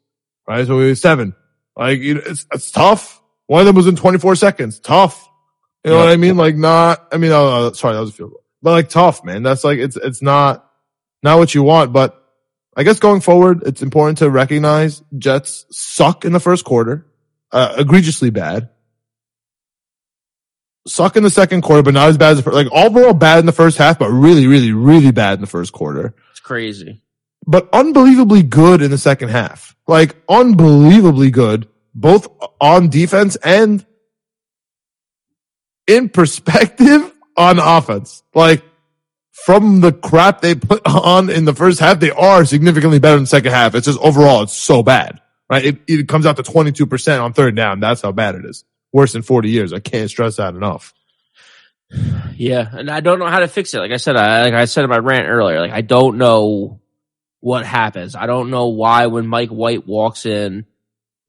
right? 0.47 0.65
So 0.65 0.77
we 0.77 0.85
were 0.85 0.95
seven. 0.95 1.35
Like 1.75 1.99
it's 2.01 2.45
it's 2.53 2.71
tough. 2.71 3.21
One 3.47 3.59
of 3.61 3.65
them 3.65 3.75
was 3.75 3.87
in 3.87 3.95
24 3.97 4.35
seconds. 4.35 4.79
Tough. 4.79 5.27
You 5.83 5.91
know 5.91 5.97
Yeah. 5.97 6.03
what 6.05 6.11
I 6.13 6.17
mean? 6.17 6.37
Like 6.37 6.55
not. 6.55 7.07
I 7.11 7.17
mean, 7.17 7.31
oh, 7.31 7.67
oh, 7.69 7.71
sorry, 7.73 7.95
that 7.95 8.01
was 8.01 8.09
a 8.11 8.13
field 8.13 8.31
goal. 8.31 8.43
But 8.61 8.71
like 8.71 8.89
tough, 8.89 9.23
man. 9.23 9.41
That's 9.43 9.63
like 9.63 9.79
it's 9.79 9.95
it's 9.95 10.21
not 10.21 10.69
not 11.23 11.39
what 11.39 11.55
you 11.55 11.63
want. 11.63 11.91
But 11.93 12.17
I 12.75 12.83
guess 12.83 12.99
going 12.99 13.21
forward, 13.21 13.63
it's 13.65 13.81
important 13.81 14.19
to 14.19 14.29
recognize 14.29 15.01
Jets 15.17 15.65
suck 15.71 16.23
in 16.25 16.31
the 16.33 16.39
first 16.39 16.63
quarter, 16.65 17.07
uh, 17.51 17.75
egregiously 17.79 18.29
bad. 18.29 18.69
Suck 20.87 21.15
in 21.15 21.21
the 21.23 21.29
second 21.29 21.61
quarter, 21.61 21.83
but 21.83 21.93
not 21.93 22.09
as 22.09 22.17
bad 22.17 22.31
as 22.31 22.37
the 22.37 22.43
first. 22.43 22.55
Like 22.55 22.71
overall 22.71 23.13
bad 23.13 23.39
in 23.39 23.45
the 23.45 23.51
first 23.51 23.77
half, 23.77 23.99
but 23.99 24.09
really, 24.09 24.47
really, 24.47 24.71
really 24.71 25.11
bad 25.11 25.35
in 25.35 25.41
the 25.41 25.47
first 25.47 25.73
quarter 25.73 26.15
It's 26.31 26.39
crazy. 26.39 27.01
but 27.45 27.69
unbelievably 27.71 28.43
good 28.43 28.81
in 28.81 28.89
the 28.89 28.97
second 28.97 29.29
half. 29.29 29.75
Like 29.87 30.15
unbelievably 30.27 31.29
good, 31.31 31.67
both 31.93 32.27
on 32.59 32.89
defense 32.89 33.35
and 33.37 33.85
in 35.87 36.09
perspective 36.09 37.13
on 37.37 37.59
offense. 37.59 38.23
Like 38.33 38.63
from 39.31 39.81
the 39.81 39.91
crap 39.91 40.41
they 40.41 40.55
put 40.55 40.81
on 40.85 41.29
in 41.29 41.45
the 41.45 41.53
first 41.53 41.79
half, 41.79 41.99
they 41.99 42.11
are 42.11 42.45
significantly 42.45 42.99
better 42.99 43.17
in 43.17 43.23
the 43.23 43.27
second 43.27 43.51
half. 43.51 43.75
It's 43.75 43.87
just 43.87 43.99
overall, 43.99 44.43
it's 44.43 44.53
so 44.53 44.83
bad, 44.83 45.21
right? 45.49 45.65
It, 45.65 45.81
it 45.87 46.07
comes 46.07 46.25
out 46.25 46.37
to 46.37 46.43
22% 46.43 47.21
on 47.21 47.33
third 47.33 47.55
down. 47.55 47.79
That's 47.79 48.01
how 48.01 48.11
bad 48.11 48.35
it 48.35 48.45
is. 48.45 48.63
Worse 48.93 49.13
than 49.13 49.21
40 49.21 49.49
years. 49.49 49.73
I 49.73 49.79
can't 49.79 50.09
stress 50.09 50.37
that 50.37 50.55
enough. 50.55 50.93
Yeah, 52.37 52.67
and 52.71 52.89
I 52.89 53.01
don't 53.01 53.19
know 53.19 53.27
how 53.27 53.39
to 53.39 53.47
fix 53.47 53.71
it. 53.75 53.79
Like 53.79 53.91
I 53.91 53.97
said, 53.97 54.15
I 54.15 54.41
like 54.45 54.55
I 54.55 54.65
said 54.65 54.83
in 54.83 54.89
my 54.89 54.97
rant 54.97 55.27
earlier, 55.27 55.59
like 55.59 55.73
I 55.73 55.81
don't 55.81 56.17
know 56.17 56.79
what 57.39 57.67
happens. 57.67 58.15
I 58.15 58.25
don't 58.25 58.49
know 58.49 58.69
why 58.69 59.05
when 59.07 59.27
Mike 59.27 59.49
White 59.49 59.85
walks 59.85 60.25
in, 60.25 60.65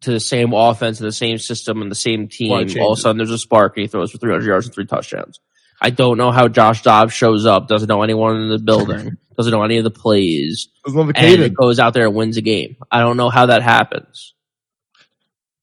to 0.03 0.11
the 0.11 0.21
same 0.21 0.53
offense 0.53 1.01
and 1.01 1.07
the 1.07 1.13
same 1.13 1.39
system 1.39 1.83
and 1.83 1.91
the 1.91 1.97
same 1.97 2.29
team, 2.29 2.53
all 2.81 2.93
of 2.93 2.99
a 2.99 3.01
sudden 3.01 3.17
there's 3.17 3.31
a 3.31 3.39
spark 3.39 3.77
and 3.77 3.83
he 3.83 3.89
throws 3.89 4.11
for 4.11 4.19
300 4.19 4.47
yards 4.47 4.67
and 4.67 4.75
three 4.75 4.87
touchdowns. 4.87 5.41
I 5.81 5.91
don't 5.91 6.19
know 6.19 6.31
how 6.31 6.49
Josh 6.49 6.83
Dobbs 6.83 7.13
shows 7.13 7.45
up, 7.45 7.67
doesn't 7.67 7.89
know 7.89 8.03
anyone 8.03 8.37
in 8.37 8.49
the 8.51 8.59
building, 8.65 9.17
doesn't 9.37 9.53
know 9.53 9.65
any 9.65 9.79
of 9.79 9.85
the 9.85 9.91
plays, 9.91 10.69
and 10.87 11.57
goes 11.57 11.79
out 11.79 11.95
there 11.95 12.07
and 12.07 12.15
wins 12.15 12.37
a 12.37 12.43
game. 12.43 12.77
I 12.91 13.01
don't 13.01 13.17
know 13.17 13.31
how 13.31 13.47
that 13.47 13.63
happens. 13.63 14.35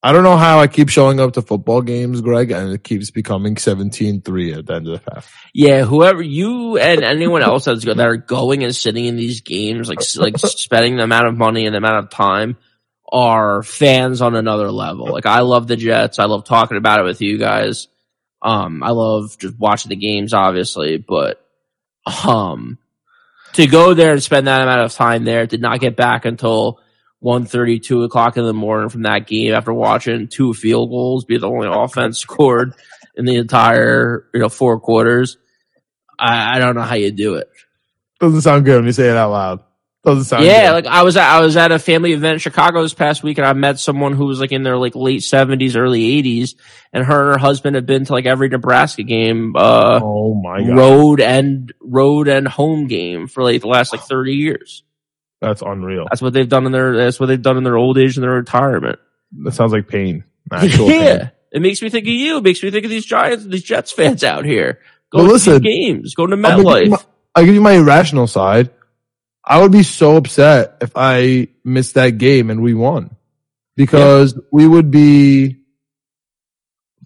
I 0.02 0.14
don't 0.14 0.24
know 0.24 0.38
how 0.38 0.60
I 0.60 0.68
keep 0.68 0.88
showing 0.88 1.20
up 1.20 1.34
to 1.34 1.42
football 1.42 1.82
games, 1.82 2.22
Greg, 2.22 2.52
and 2.52 2.72
it 2.72 2.86
keeps 2.86 3.12
becoming 3.12 3.56
17-3 3.56 4.58
at 4.58 4.66
the 4.66 4.74
end 4.74 4.88
of 4.88 4.94
the 4.94 5.12
half. 5.12 5.30
Yeah, 5.54 5.84
whoever 5.84 6.22
you 6.22 6.78
and 6.78 7.04
anyone 7.04 7.42
else 7.44 7.66
that's 7.66 7.84
go, 7.84 7.94
that 7.94 8.08
are 8.08 8.16
going 8.16 8.64
and 8.64 8.74
sitting 8.74 9.06
in 9.06 9.18
these 9.18 9.42
games, 9.42 9.90
like 9.90 10.00
like 10.16 10.38
spending 10.38 10.96
the 10.96 11.04
amount 11.04 11.28
of 11.28 11.36
money 11.36 11.66
and 11.66 11.74
the 11.74 11.80
amount 11.80 12.06
of 12.06 12.10
time, 12.10 12.56
are 13.12 13.64
fans 13.64 14.22
on 14.22 14.36
another 14.36 14.72
level. 14.72 15.07
Like 15.07 15.26
I 15.26 15.41
love 15.41 15.68
the 15.68 15.76
Jets. 15.76 16.20
I 16.20 16.26
love 16.26 16.45
talking 16.45 16.78
about 16.78 16.99
it 16.99 17.03
with 17.03 17.22
you 17.22 17.38
guys. 17.38 17.88
Um, 18.41 18.84
I 18.84 18.91
love 18.91 19.38
just 19.38 19.57
watching 19.60 19.89
the 19.89 19.95
games, 19.95 20.34
obviously, 20.34 20.97
but 20.97 21.45
um, 22.26 22.78
to 23.53 23.68
go 23.68 23.93
there 23.93 24.14
and 24.14 24.24
spend 24.24 24.47
that 24.47 24.62
amount 24.62 24.82
of 24.82 24.93
time 24.93 25.26
there, 25.26 25.45
did 25.45 25.62
not 25.62 25.80
get 25.80 25.95
back 25.95 26.26
until 26.26 26.80
1.30, 27.24 27.84
2 27.84 28.03
o'clock 28.03 28.38
in 28.38 28.45
the 28.45 28.53
morning 28.53 28.89
from 28.89 29.01
that 29.01 29.28
game 29.28 29.53
after 29.53 29.74
watching 29.74 30.28
two 30.28 30.53
field 30.53 30.89
goals 30.89 31.26
be 31.26 31.38
the 31.38 31.49
only 31.49 31.68
offense 31.70 32.20
scored 32.20 32.74
in 33.16 33.26
the 33.26 33.36
entire 33.36 34.28
you 34.34 34.39
know 34.39 34.49
four 34.49 34.80
quarters. 34.80 35.38
I, 36.18 36.55
I 36.55 36.60
don't 36.60 36.76
know 36.76 36.82
how 36.82 36.95
you 36.95 37.12
do 37.12 37.36
it. 37.36 37.49
Doesn't 38.20 38.41
sound 38.41 38.66
good 38.66 38.78
when 38.78 38.86
you 38.86 38.91
say 38.91 39.10
it 39.10 39.18
out 39.18 39.32
loud. 39.32 39.64
Doesn't 40.04 40.24
sound 40.26 40.45
yeah, 40.45 40.68
good. 40.68 40.86
like 40.86 40.86
I 40.86 41.04
was 41.04 41.18
at, 41.18 41.30
I 41.30 41.41
was 41.41 41.58
at 41.58 41.74
a 41.74 41.80
family 41.80 42.14
event 42.14 42.34
in 42.34 42.39
Chicago 42.39 42.82
this 42.82 42.93
past 42.93 43.22
week, 43.22 43.38
and 43.38 43.45
I 43.45 43.52
met 43.52 43.80
someone 43.80 44.14
who 44.14 44.28
was 44.28 44.39
like 44.39 44.54
in 44.54 44.64
their 44.64 44.78
like 44.78 44.95
late 44.95 45.24
seventies, 45.24 45.76
early 45.76 46.18
eighties, 46.18 46.56
and 46.93 47.06
her 47.06 47.32
and 47.32 47.34
her 47.34 47.38
husband 47.38 47.76
had 47.76 47.86
been 47.86 48.06
to 48.06 48.14
like 48.14 48.26
every 48.26 48.47
Nebraska 48.47 49.04
game, 49.04 49.56
uh, 49.58 50.00
oh 50.02 50.36
my 50.36 50.64
god. 50.64 50.78
road 50.78 51.20
and 51.22 51.74
road 51.82 52.30
and 52.30 52.47
home 52.47 52.88
game 52.88 53.28
for 53.28 53.43
like 53.43 53.60
the 53.60 53.68
last 53.68 53.91
like 53.91 54.02
thirty 54.04 54.36
years. 54.36 54.84
That's 55.41 55.62
unreal. 55.62 56.06
That's 56.10 56.22
what 56.22 56.32
they've 56.32 56.47
done 56.47 56.66
in 56.66 56.72
their 56.72 56.95
that's 56.95 57.20
what 57.20 57.26
they've 57.26 57.41
done 57.41 57.58
in 57.58 57.66
their 57.66 57.78
old 57.78 57.97
age 57.97 58.16
and 58.16 58.24
their 58.24 58.32
retirement. 58.32 59.00
That 59.43 59.52
sounds 59.54 59.74
like 59.74 59.89
pain. 59.89 60.24
Actual 60.52 60.89
yeah, 60.89 61.18
pain. 61.18 61.32
it 61.52 61.62
makes 61.62 61.82
me 61.82 61.89
think 61.89 62.06
of 62.06 62.14
you. 62.14 62.38
It 62.38 62.43
makes 62.43 62.64
me 62.64 62.72
think 62.72 62.86
of 62.86 62.89
these 62.89 63.06
Giants, 63.06 63.43
these 63.45 63.64
Jets 63.64 63.91
fans 63.91 64.24
out 64.24 64.45
here. 64.45 64.80
Go 65.12 65.18
Well, 65.20 65.28
to 65.28 65.34
listen, 65.34 65.62
games. 65.62 66.16
Go 66.16 66.26
to 66.26 66.38
MetLife. 66.38 67.06
I'll 67.36 67.43
give 67.45 67.54
you 67.54 67.62
my 67.62 67.74
irrational 67.74 68.28
side. 68.28 68.70
I 69.50 69.60
would 69.62 69.72
be 69.72 69.82
so 69.82 70.16
upset 70.16 70.78
if 70.82 70.91
I 70.95 71.47
missed 71.64 71.95
that 71.95 72.20
game 72.20 72.52
and 72.52 72.62
we 72.62 72.76
won 72.76 73.16
because 73.76 74.39
we 74.52 74.68
would 74.68 74.91
be 74.91 75.58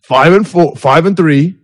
five 0.03 0.33
and 0.33 0.45
four, 0.45 0.75
five 0.75 1.05
and 1.05 1.15
three, 1.15 1.57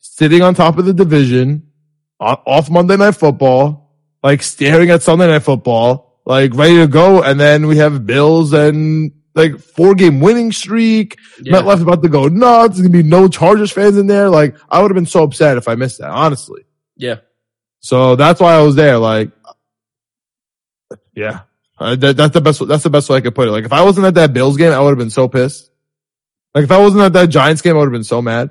sitting 0.00 0.42
on 0.42 0.54
top 0.54 0.76
of 0.76 0.86
the 0.86 0.92
division 0.92 1.70
off 2.18 2.68
Monday 2.68 2.96
night 2.96 3.12
football, 3.12 3.94
like 4.22 4.42
staring 4.42 4.90
at 4.90 5.02
Sunday 5.02 5.28
night 5.28 5.44
football, 5.44 6.20
like 6.26 6.52
ready 6.54 6.78
to 6.78 6.88
go. 6.88 7.22
And 7.22 7.38
then 7.38 7.68
we 7.68 7.76
have 7.76 8.04
Bills 8.04 8.52
and 8.52 9.12
like 9.36 9.60
four 9.60 9.94
game 9.94 10.18
winning 10.18 10.50
streak. 10.50 11.16
Yeah. 11.40 11.52
MetLife 11.60 11.82
about 11.82 12.02
to 12.02 12.08
go 12.08 12.26
nuts. 12.26 12.74
There's 12.74 12.88
gonna 12.88 13.02
be 13.04 13.08
no 13.08 13.28
Chargers 13.28 13.70
fans 13.70 13.96
in 13.96 14.08
there. 14.08 14.28
Like 14.28 14.56
I 14.68 14.82
would 14.82 14.90
have 14.90 14.96
been 14.96 15.06
so 15.06 15.22
upset 15.22 15.58
if 15.58 15.68
I 15.68 15.76
missed 15.76 15.98
that, 15.98 16.10
honestly. 16.10 16.62
yeah. 16.96 17.18
So 17.80 18.16
that's 18.16 18.40
why 18.40 18.54
I 18.54 18.62
was 18.62 18.74
there. 18.74 18.98
Like, 18.98 19.30
yeah, 21.18 21.40
uh, 21.78 21.96
that, 21.96 22.16
that's 22.16 22.34
the 22.34 22.40
best. 22.40 22.66
That's 22.66 22.82
the 22.82 22.90
best 22.90 23.08
way 23.08 23.18
I 23.18 23.20
could 23.20 23.34
put 23.34 23.48
it. 23.48 23.52
Like, 23.52 23.64
if 23.64 23.72
I 23.72 23.82
wasn't 23.82 24.06
at 24.06 24.14
that 24.14 24.32
Bills 24.32 24.56
game, 24.56 24.72
I 24.72 24.80
would 24.80 24.90
have 24.90 24.98
been 24.98 25.10
so 25.10 25.28
pissed. 25.28 25.70
Like, 26.54 26.64
if 26.64 26.70
I 26.70 26.78
wasn't 26.78 27.02
at 27.02 27.12
that 27.12 27.28
Giants 27.28 27.62
game, 27.62 27.76
I 27.76 27.78
would 27.78 27.86
have 27.86 27.92
been 27.92 28.04
so 28.04 28.22
mad. 28.22 28.50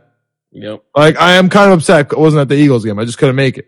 Yep. 0.52 0.84
Like, 0.96 1.18
I 1.18 1.34
am 1.34 1.50
kind 1.50 1.72
of 1.72 1.80
upset. 1.80 2.14
I 2.14 2.20
wasn't 2.20 2.42
at 2.42 2.50
the 2.50 2.56
Eagles 2.56 2.86
game. 2.86 3.00
I 3.00 3.06
just 3.06 3.18
couldn't 3.18 3.36
make 3.36 3.58
it. 3.58 3.68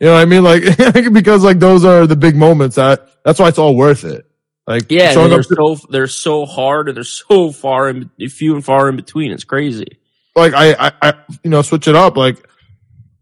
You 0.00 0.06
know 0.06 0.14
what 0.14 0.22
I 0.22 0.24
mean? 0.24 0.42
Like, 0.42 1.12
because 1.12 1.44
like 1.44 1.58
those 1.58 1.84
are 1.84 2.06
the 2.06 2.16
big 2.16 2.36
moments. 2.36 2.76
That 2.76 3.08
that's 3.24 3.38
why 3.38 3.48
it's 3.48 3.58
all 3.58 3.76
worth 3.76 4.04
it. 4.04 4.26
Like, 4.66 4.90
Yeah, 4.90 5.14
they're 5.14 5.40
up 5.40 5.44
so 5.44 5.76
they're 5.90 6.06
so 6.06 6.46
hard 6.46 6.88
and 6.88 6.96
they're 6.96 7.04
so 7.28 7.52
far 7.52 7.88
in 7.88 8.10
few 8.28 8.54
and 8.54 8.64
far 8.64 8.88
in 8.88 8.96
between. 8.96 9.32
It's 9.32 9.44
crazy. 9.44 9.98
like 10.34 10.54
I, 10.54 10.72
I, 10.72 10.92
I, 11.02 11.14
you 11.42 11.50
know, 11.50 11.62
switch 11.62 11.88
it 11.88 11.94
up. 11.94 12.16
Like, 12.16 12.46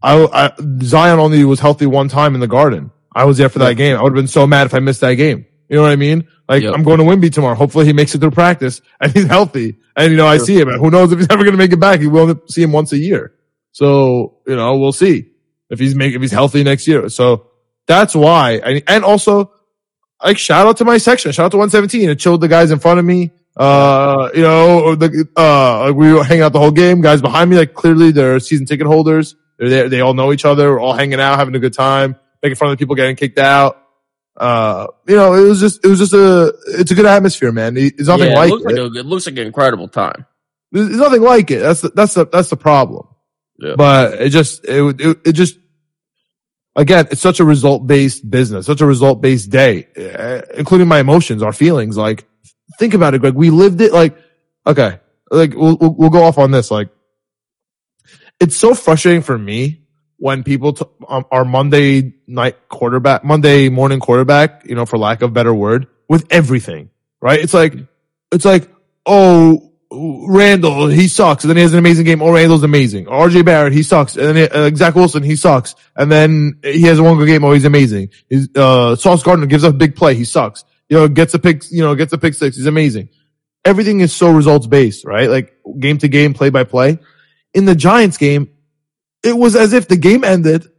I, 0.01 0.25
I, 0.25 0.51
Zion 0.81 1.19
only 1.19 1.43
was 1.45 1.59
healthy 1.59 1.85
one 1.85 2.09
time 2.09 2.35
in 2.35 2.41
the 2.41 2.47
Garden. 2.47 2.91
I 3.15 3.25
was 3.25 3.37
there 3.37 3.49
for 3.49 3.59
that 3.59 3.75
game. 3.77 3.97
I 3.97 4.01
would 4.01 4.11
have 4.11 4.15
been 4.15 4.27
so 4.27 4.45
mad 4.47 4.65
if 4.67 4.73
I 4.73 4.79
missed 4.79 5.01
that 5.01 5.13
game. 5.15 5.45
You 5.69 5.77
know 5.77 5.83
what 5.83 5.91
I 5.91 5.95
mean? 5.95 6.27
Like, 6.47 6.63
Yep. 6.63 6.73
I'm 6.73 6.83
going 6.83 6.97
to 6.99 7.03
Wimby 7.03 7.31
tomorrow. 7.33 7.55
Hopefully, 7.55 7.85
he 7.85 7.93
makes 7.93 8.13
it 8.13 8.19
through 8.19 8.31
practice 8.31 8.81
and 8.99 9.11
he's 9.11 9.25
healthy. 9.25 9.77
And 9.95 10.11
you 10.11 10.17
know, 10.17 10.27
I 10.27 10.37
see 10.37 10.59
him. 10.59 10.69
Who 10.69 10.89
knows 10.91 11.11
if 11.11 11.19
he's 11.19 11.27
ever 11.29 11.43
going 11.43 11.53
to 11.53 11.57
make 11.57 11.71
it 11.71 11.79
back? 11.79 11.99
We 11.99 12.07
only 12.07 12.35
see 12.47 12.63
him 12.63 12.71
once 12.71 12.91
a 12.91 12.97
year. 12.97 13.33
So, 13.71 14.37
you 14.45 14.55
know, 14.55 14.77
we'll 14.77 14.91
see 14.91 15.31
if 15.69 15.79
he's 15.79 15.95
make 15.95 16.13
if 16.13 16.21
he's 16.21 16.31
healthy 16.31 16.63
next 16.63 16.87
year. 16.87 17.09
So 17.09 17.47
that's 17.87 18.15
why. 18.15 18.61
I, 18.63 18.83
and 18.87 19.03
also, 19.03 19.51
like, 20.23 20.37
shout 20.37 20.67
out 20.67 20.77
to 20.77 20.85
my 20.85 20.97
section. 20.97 21.31
Shout 21.31 21.45
out 21.45 21.51
to 21.51 21.57
117. 21.57 22.09
It 22.09 22.19
chilled 22.19 22.41
the 22.41 22.47
guys 22.47 22.71
in 22.71 22.79
front 22.79 22.99
of 22.99 23.05
me. 23.05 23.31
Uh, 23.55 24.29
you 24.35 24.41
know, 24.41 24.95
the, 24.95 25.27
uh, 25.35 25.91
we 25.95 26.11
were 26.13 26.23
hanging 26.23 26.43
out 26.43 26.53
the 26.53 26.59
whole 26.59 26.71
game. 26.71 27.01
Guys 27.01 27.21
behind 27.21 27.49
me, 27.49 27.57
like 27.57 27.73
clearly 27.73 28.11
they're 28.11 28.39
season 28.39 28.65
ticket 28.65 28.87
holders. 28.87 29.35
They're 29.59 29.69
there. 29.69 29.89
They 29.89 30.01
all 30.01 30.13
know 30.13 30.33
each 30.33 30.45
other. 30.45 30.71
We're 30.71 30.79
all 30.79 30.93
hanging 30.93 31.19
out, 31.19 31.37
having 31.37 31.55
a 31.55 31.59
good 31.59 31.73
time, 31.73 32.15
making 32.43 32.57
fun 32.57 32.67
of 32.67 32.73
the 32.73 32.77
people 32.77 32.95
getting 32.95 33.15
kicked 33.15 33.39
out. 33.39 33.79
Uh, 34.35 34.87
you 35.07 35.15
know, 35.15 35.33
it 35.33 35.47
was 35.47 35.59
just, 35.59 35.83
it 35.85 35.87
was 35.87 35.99
just 35.99 36.13
a, 36.13 36.53
it's 36.67 36.91
a 36.91 36.95
good 36.95 37.05
atmosphere, 37.05 37.51
man. 37.51 37.77
It's 37.77 38.07
nothing 38.07 38.31
yeah, 38.31 38.35
like 38.35 38.49
it 38.49 38.53
looks 38.53 38.63
it. 38.65 38.67
like 38.67 38.77
a, 38.77 38.99
it 38.99 39.05
looks 39.05 39.25
like 39.25 39.37
an 39.37 39.47
incredible 39.47 39.87
time. 39.87 40.25
There's 40.71 40.87
there's 40.87 40.99
nothing 40.99 41.21
like 41.21 41.49
it. 41.51 41.59
That's 41.59 41.81
the, 41.81 41.89
that's 41.89 42.15
the, 42.15 42.25
that's 42.25 42.49
the 42.49 42.57
problem. 42.57 43.07
Yeah. 43.59 43.75
But 43.77 44.21
it 44.21 44.29
just, 44.29 44.65
it, 44.65 44.99
it, 44.99 45.17
it 45.23 45.31
just, 45.33 45.57
again, 46.75 47.07
it's 47.11 47.21
such 47.21 47.39
a 47.39 47.45
result 47.45 47.85
based 47.85 48.29
business, 48.29 48.65
such 48.65 48.81
a 48.81 48.85
result 48.85 49.21
based 49.21 49.51
day, 49.51 49.87
uh, 49.95 50.41
including 50.55 50.87
my 50.87 50.99
emotions, 50.99 51.43
our 51.43 51.53
feelings. 51.53 51.95
Like, 51.95 52.25
think 52.79 52.95
about 52.95 53.13
it, 53.13 53.19
Greg. 53.21 53.35
We 53.35 53.51
lived 53.51 53.79
it 53.81 53.93
like, 53.93 54.17
okay, 54.65 54.99
like 55.29 55.53
we'll, 55.53 55.77
we'll, 55.77 55.93
we'll 55.93 56.09
go 56.09 56.23
off 56.23 56.39
on 56.39 56.49
this. 56.49 56.71
Like, 56.71 56.89
it's 58.39 58.57
so 58.57 58.73
frustrating 58.73 59.21
for 59.21 59.37
me 59.37 59.82
when 60.23 60.41
people 60.41 60.71
t- 60.71 60.85
um, 61.09 61.25
are 61.31 61.43
Monday 61.43 62.13
night 62.27 62.69
quarterback, 62.69 63.25
Monday 63.25 63.67
morning 63.67 63.99
quarterback, 63.99 64.63
you 64.63 64.73
know, 64.73 64.85
for 64.85 64.97
lack 64.97 65.21
of 65.21 65.33
better 65.33 65.53
word, 65.53 65.87
with 66.07 66.25
everything, 66.31 66.89
right? 67.19 67.41
It's 67.41 67.53
like, 67.53 67.75
it's 68.31 68.45
like, 68.45 68.71
oh, 69.05 69.73
Randle, 69.91 70.87
he 70.87 71.09
sucks. 71.09 71.43
And 71.43 71.49
then 71.49 71.57
he 71.57 71.63
has 71.63 71.73
an 71.73 71.79
amazing 71.79 72.05
game. 72.05 72.21
Oh, 72.21 72.31
Randle's 72.31 72.63
amazing. 72.63 73.07
RJ 73.07 73.43
Barrett, 73.43 73.73
he 73.73 73.83
sucks. 73.83 74.15
And 74.15 74.37
then 74.37 74.49
uh, 74.49 74.73
Zach 74.73 74.95
Wilson, 74.95 75.23
he 75.23 75.35
sucks. 75.35 75.75
And 75.93 76.09
then 76.09 76.57
he 76.63 76.83
has 76.83 77.01
one 77.01 77.17
good 77.17 77.27
game. 77.27 77.43
Oh, 77.43 77.51
he's 77.51 77.65
amazing. 77.65 78.11
He's, 78.29 78.47
uh, 78.55 78.95
Sauce 78.95 79.23
Gardner 79.23 79.47
gives 79.47 79.65
up 79.65 79.73
a 79.73 79.77
big 79.77 79.93
play. 79.93 80.15
He 80.15 80.23
sucks. 80.23 80.63
You 80.87 80.99
know, 80.99 81.09
gets 81.09 81.33
a 81.33 81.39
pick, 81.39 81.69
you 81.69 81.83
know, 81.83 81.95
gets 81.95 82.13
a 82.13 82.17
pick 82.17 82.33
six. 82.33 82.55
He's 82.55 82.65
amazing. 82.65 83.09
Everything 83.65 83.99
is 83.99 84.13
so 84.13 84.31
results 84.31 84.67
based, 84.67 85.03
right? 85.03 85.29
Like 85.29 85.53
game 85.79 85.97
to 85.97 86.07
game, 86.07 86.33
play 86.33 86.49
by 86.49 86.63
play. 86.63 86.97
In 87.53 87.65
the 87.65 87.75
Giants 87.75 88.15
game, 88.15 88.47
it 89.23 89.37
was 89.37 89.55
as 89.55 89.73
if 89.73 89.87
the 89.87 89.97
game 89.97 90.23
ended, 90.23 90.69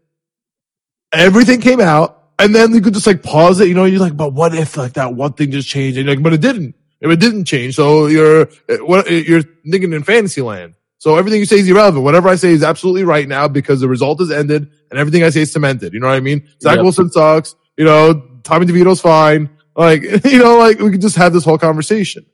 everything 1.13 1.61
came 1.61 1.81
out, 1.81 2.23
and 2.39 2.55
then 2.55 2.75
you 2.75 2.81
could 2.81 2.95
just 2.95 3.07
like 3.07 3.23
pause 3.23 3.61
it. 3.61 3.69
You 3.69 3.75
know, 3.75 3.85
you're 3.85 4.01
like, 4.01 4.17
but 4.17 4.33
what 4.33 4.55
if 4.55 4.77
like 4.77 4.95
that 4.95 5.15
one 5.15 5.33
thing 5.33 5.51
just 5.51 5.69
changed? 5.69 5.97
And 5.97 6.07
you're 6.07 6.15
like, 6.15 6.23
but 6.23 6.33
it 6.33 6.41
didn't. 6.41 6.75
If 7.01 7.11
it 7.11 7.21
didn't 7.21 7.45
change, 7.45 7.75
so 7.75 8.07
you're 8.07 8.49
eh, 8.69 8.77
what 8.79 9.07
eh, 9.11 9.25
you're 9.27 9.43
thinking 9.43 9.93
in 9.93 10.03
fantasy 10.05 10.41
land. 10.41 10.75
So 10.99 11.17
everything 11.17 11.41
you 11.41 11.47
say 11.47 11.59
is 11.59 11.69
irrelevant. 11.69 12.03
Whatever 12.03 12.29
I 12.29 12.37
say 12.37 12.53
is 12.53 12.63
absolutely 12.63 13.05
right 13.05 13.29
now 13.29 13.47
because 13.47 13.81
the 13.81 13.89
result 13.89 14.21
is 14.23 14.31
ended, 14.31 14.71
and 14.91 14.99
everything 14.99 15.23
I 15.23 15.31
say 15.31 15.43
is 15.43 15.53
cemented. 15.53 15.93
You 15.93 16.01
know 16.01 16.07
what 16.07 16.15
I 16.15 16.21
mean? 16.21 16.49
Zach 16.63 16.77
Yep. 16.77 16.83
Wilson 16.83 17.11
sucks. 17.11 17.55
You 17.77 17.85
know, 17.85 18.23
Tommy 18.43 18.67
DeVito's 18.67 19.01
fine. 19.01 19.51
Like 19.77 20.03
you 20.25 20.39
know, 20.39 20.57
like 20.59 20.79
we 20.79 20.91
could 20.91 21.03
just 21.03 21.17
have 21.17 21.33
this 21.33 21.45
whole 21.45 21.59
conversation. 21.59 22.25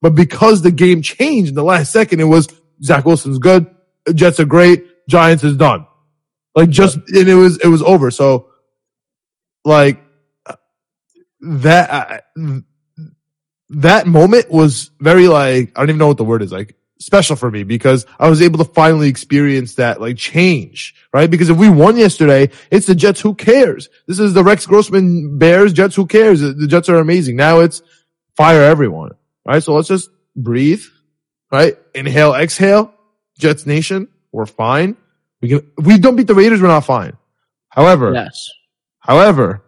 But 0.00 0.14
because 0.14 0.62
the 0.62 0.70
game 0.70 1.02
changed 1.02 1.48
in 1.48 1.54
the 1.54 1.64
last 1.64 1.90
second, 1.90 2.20
it 2.20 2.24
was 2.24 2.48
Zach 2.82 3.04
Wilson's 3.04 3.38
good, 3.38 3.66
Jets 4.14 4.38
are 4.38 4.44
great, 4.44 4.84
Giants 5.08 5.44
is 5.44 5.56
done. 5.56 5.86
Like 6.54 6.70
just 6.70 6.96
and 6.96 7.28
it 7.28 7.34
was 7.34 7.58
it 7.58 7.68
was 7.68 7.82
over. 7.82 8.10
So 8.10 8.50
like 9.64 10.02
that 11.40 12.26
that 13.70 14.06
moment 14.06 14.50
was 14.50 14.90
very 15.00 15.28
like 15.28 15.72
I 15.76 15.80
don't 15.80 15.90
even 15.90 15.98
know 15.98 16.08
what 16.08 16.16
the 16.16 16.24
word 16.24 16.42
is 16.42 16.52
like 16.52 16.76
special 17.00 17.36
for 17.36 17.50
me 17.50 17.64
because 17.64 18.06
I 18.18 18.30
was 18.30 18.40
able 18.40 18.58
to 18.58 18.72
finally 18.72 19.08
experience 19.08 19.74
that 19.74 20.00
like 20.00 20.16
change, 20.16 20.94
right? 21.12 21.30
Because 21.30 21.50
if 21.50 21.56
we 21.56 21.68
won 21.68 21.96
yesterday, 21.96 22.50
it's 22.70 22.86
the 22.86 22.94
Jets. 22.94 23.20
Who 23.20 23.34
cares? 23.34 23.88
This 24.06 24.18
is 24.20 24.32
the 24.32 24.44
Rex 24.44 24.64
Grossman 24.66 25.38
Bears. 25.38 25.72
Jets. 25.72 25.96
Who 25.96 26.06
cares? 26.06 26.40
The 26.40 26.66
Jets 26.68 26.88
are 26.88 26.98
amazing. 26.98 27.36
Now 27.36 27.60
it's 27.60 27.82
fire 28.36 28.62
everyone, 28.62 29.12
right? 29.44 29.62
So 29.62 29.74
let's 29.74 29.88
just 29.88 30.08
breathe, 30.36 30.84
right? 31.50 31.76
Inhale, 31.94 32.34
exhale. 32.34 32.92
Jets 33.38 33.66
Nation, 33.66 34.06
we're 34.34 34.46
fine. 34.46 34.96
We 35.40 35.48
can. 35.48 35.70
If 35.78 35.86
we 35.86 35.98
don't 35.98 36.16
beat 36.16 36.26
the 36.26 36.34
Raiders, 36.34 36.60
we're 36.60 36.68
not 36.68 36.84
fine. 36.84 37.16
However, 37.68 38.12
Yes. 38.12 38.50
However, 38.98 39.62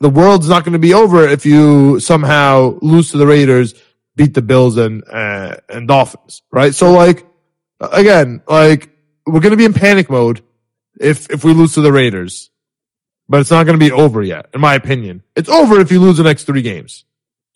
the 0.00 0.10
world's 0.10 0.48
not 0.48 0.64
going 0.64 0.72
to 0.72 0.78
be 0.78 0.94
over 0.94 1.26
if 1.28 1.44
you 1.44 2.00
somehow 2.00 2.78
lose 2.80 3.10
to 3.10 3.18
the 3.18 3.26
Raiders, 3.26 3.74
beat 4.16 4.34
the 4.34 4.42
Bills 4.42 4.76
and 4.76 5.04
uh, 5.08 5.56
and 5.68 5.86
Dolphins, 5.86 6.42
right? 6.50 6.74
So 6.74 6.92
like 6.92 7.26
again, 7.80 8.42
like 8.48 8.90
we're 9.26 9.40
going 9.40 9.52
to 9.52 9.56
be 9.56 9.64
in 9.64 9.74
panic 9.74 10.08
mode 10.10 10.42
if 11.00 11.30
if 11.30 11.44
we 11.44 11.52
lose 11.52 11.74
to 11.74 11.82
the 11.82 11.92
Raiders, 11.92 12.50
but 13.28 13.40
it's 13.40 13.50
not 13.50 13.66
going 13.66 13.78
to 13.78 13.84
be 13.84 13.92
over 13.92 14.22
yet, 14.22 14.46
in 14.54 14.60
my 14.60 14.74
opinion. 14.74 15.22
It's 15.36 15.48
over 15.48 15.80
if 15.80 15.92
you 15.92 16.00
lose 16.00 16.16
the 16.16 16.24
next 16.24 16.44
three 16.44 16.62
games. 16.62 17.04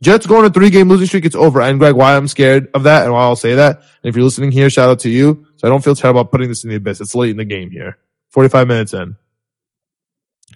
Jets 0.02 0.26
going 0.26 0.44
a 0.44 0.50
three 0.50 0.70
game 0.70 0.88
losing 0.88 1.06
streak, 1.06 1.24
it's 1.24 1.34
over. 1.34 1.60
And 1.60 1.78
Greg, 1.78 1.94
why 1.94 2.16
I'm 2.16 2.28
scared 2.28 2.68
of 2.74 2.82
that 2.82 3.04
and 3.04 3.12
why 3.12 3.22
I'll 3.22 3.36
say 3.36 3.54
that. 3.54 3.76
And 3.76 4.08
if 4.10 4.14
you're 4.14 4.24
listening 4.24 4.52
here, 4.52 4.68
shout 4.68 4.90
out 4.90 5.00
to 5.00 5.10
you. 5.10 5.46
So 5.56 5.66
I 5.66 5.70
don't 5.70 5.82
feel 5.82 5.94
terrible 5.94 6.20
about 6.20 6.30
putting 6.30 6.48
this 6.48 6.64
in 6.64 6.70
the 6.70 6.76
abyss. 6.76 7.00
It's 7.00 7.14
late 7.14 7.30
in 7.30 7.38
the 7.38 7.44
game 7.44 7.70
here. 7.70 7.96
45 8.30 8.68
minutes 8.68 8.92
in. 8.92 9.16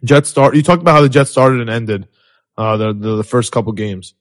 Jets 0.05 0.29
start. 0.29 0.55
You 0.55 0.63
talked 0.63 0.83
about 0.83 0.93
how 0.93 1.01
the 1.01 1.09
Jets 1.09 1.31
started 1.31 1.61
and 1.61 1.71
ended 1.71 2.09
uh, 2.57 2.77
the, 2.77 2.93
the 2.93 3.17
the 3.17 3.25
first 3.25 3.53
couple 3.53 3.73
games. 3.73 4.15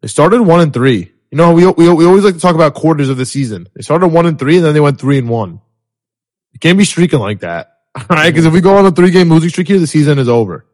They 0.00 0.08
started 0.08 0.42
one 0.42 0.60
and 0.60 0.72
three. 0.72 1.12
You 1.30 1.38
know, 1.38 1.52
we, 1.52 1.66
we 1.66 1.92
we 1.92 2.04
always 2.04 2.24
like 2.24 2.34
to 2.34 2.40
talk 2.40 2.54
about 2.54 2.74
quarters 2.74 3.08
of 3.08 3.16
the 3.16 3.26
season. 3.26 3.68
They 3.74 3.82
started 3.82 4.08
one 4.08 4.26
and 4.26 4.38
three, 4.38 4.56
and 4.56 4.64
then 4.64 4.74
they 4.74 4.80
went 4.80 5.00
three 5.00 5.18
and 5.18 5.28
one. 5.28 5.60
You 6.52 6.58
can't 6.58 6.78
be 6.78 6.84
streaking 6.84 7.20
like 7.20 7.40
that, 7.40 7.76
all 7.94 8.04
right? 8.08 8.30
Because 8.30 8.46
if 8.46 8.52
we 8.52 8.60
go 8.60 8.76
on 8.76 8.86
a 8.86 8.90
three 8.90 9.10
game 9.10 9.28
losing 9.28 9.50
streak 9.50 9.68
here, 9.68 9.78
the 9.78 9.86
season 9.86 10.18
is 10.18 10.28
over. 10.28 10.66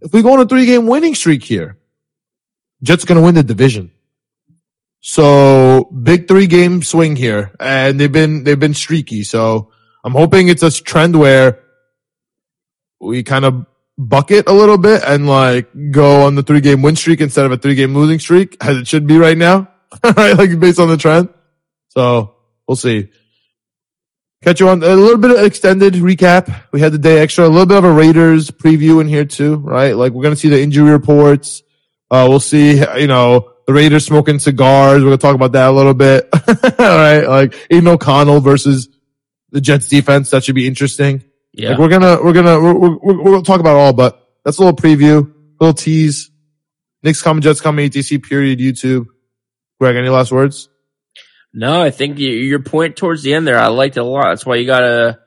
If 0.00 0.12
we 0.12 0.22
go 0.22 0.34
on 0.34 0.40
a 0.40 0.46
three 0.46 0.66
game 0.66 0.86
winning 0.86 1.14
streak 1.14 1.42
here, 1.42 1.78
Jets 2.82 3.04
gonna 3.04 3.22
win 3.22 3.34
the 3.34 3.42
division. 3.42 3.90
So 5.00 5.84
big 5.84 6.28
three 6.28 6.46
game 6.46 6.82
swing 6.82 7.16
here, 7.16 7.52
and 7.60 7.98
they've 7.98 8.10
been 8.10 8.44
they've 8.44 8.58
been 8.58 8.74
streaky. 8.74 9.22
So 9.22 9.70
I'm 10.04 10.12
hoping 10.12 10.48
it's 10.48 10.62
a 10.62 10.70
trend 10.70 11.18
where 11.18 11.60
we 13.00 13.22
kind 13.22 13.44
of 13.44 13.66
bucket 13.98 14.48
a 14.48 14.52
little 14.52 14.78
bit 14.78 15.02
and 15.06 15.26
like 15.26 15.68
go 15.90 16.22
on 16.22 16.34
the 16.34 16.42
three 16.42 16.60
game 16.60 16.82
win 16.82 16.96
streak 16.96 17.20
instead 17.20 17.46
of 17.46 17.52
a 17.52 17.56
three 17.56 17.74
game 17.74 17.94
losing 17.94 18.18
streak 18.18 18.56
as 18.64 18.76
it 18.78 18.88
should 18.88 19.06
be 19.06 19.18
right 19.18 19.38
now. 19.38 19.68
right? 20.16 20.36
Like 20.36 20.58
based 20.58 20.80
on 20.80 20.88
the 20.88 20.96
trend. 20.96 21.28
So 21.88 22.34
we'll 22.66 22.76
see. 22.76 23.08
Catch 24.42 24.60
you 24.60 24.68
on 24.68 24.82
a 24.82 24.94
little 24.94 25.18
bit 25.18 25.30
of 25.30 25.44
extended 25.44 25.94
recap. 25.94 26.54
We 26.70 26.80
had 26.80 26.92
the 26.92 26.98
day 26.98 27.18
extra, 27.18 27.46
a 27.46 27.48
little 27.48 27.66
bit 27.66 27.78
of 27.78 27.84
a 27.84 27.92
Raiders 27.92 28.50
preview 28.50 29.00
in 29.00 29.08
here 29.08 29.24
too, 29.24 29.56
right? 29.56 29.96
Like 29.96 30.12
we're 30.12 30.22
going 30.22 30.34
to 30.34 30.40
see 30.40 30.48
the 30.48 30.60
injury 30.60 30.90
reports. 30.90 31.62
Uh, 32.10 32.26
we'll 32.28 32.40
see, 32.40 32.78
you 32.98 33.06
know, 33.06 33.52
the 33.66 33.72
Raiders 33.72 34.06
smoking 34.06 34.38
cigars. 34.38 35.02
We're 35.02 35.08
going 35.08 35.18
to 35.18 35.22
talk 35.22 35.34
about 35.34 35.52
that 35.52 35.68
a 35.68 35.72
little 35.72 35.94
bit. 35.94 36.28
All 36.32 36.70
right. 36.78 37.24
Like 37.26 37.54
Aidan 37.70 37.88
O'Connell 37.88 38.40
versus 38.40 38.88
the 39.50 39.60
Jets 39.60 39.88
defense. 39.88 40.30
That 40.30 40.44
should 40.44 40.54
be 40.54 40.66
interesting. 40.66 41.24
Yeah. 41.52 41.70
Like 41.70 41.78
we're 41.78 41.88
gonna 41.88 42.22
we're 42.22 42.34
gonna 42.34 42.60
we're, 42.60 42.74
we're, 42.74 43.22
we're 43.22 43.30
gonna 43.32 43.42
talk 43.42 43.60
about 43.60 43.76
it 43.76 43.80
all, 43.80 43.92
but 43.94 44.22
that's 44.44 44.58
a 44.58 44.60
little 44.60 44.76
preview, 44.76 45.32
little 45.58 45.72
tease. 45.72 46.30
Knicks 47.02 47.22
coming, 47.22 47.40
Jets 47.40 47.62
coming, 47.62 47.88
ETC 47.88 48.22
period, 48.22 48.58
YouTube. 48.58 49.06
Greg, 49.80 49.96
any 49.96 50.10
last 50.10 50.30
words? 50.30 50.68
No, 51.54 51.82
I 51.82 51.90
think 51.90 52.18
your 52.18 52.60
point 52.60 52.96
towards 52.96 53.22
the 53.22 53.32
end 53.32 53.46
there, 53.46 53.58
I 53.58 53.68
liked 53.68 53.96
it 53.96 54.00
a 54.00 54.04
lot. 54.04 54.28
That's 54.28 54.44
why 54.44 54.56
you 54.56 54.66
gotta 54.66 55.20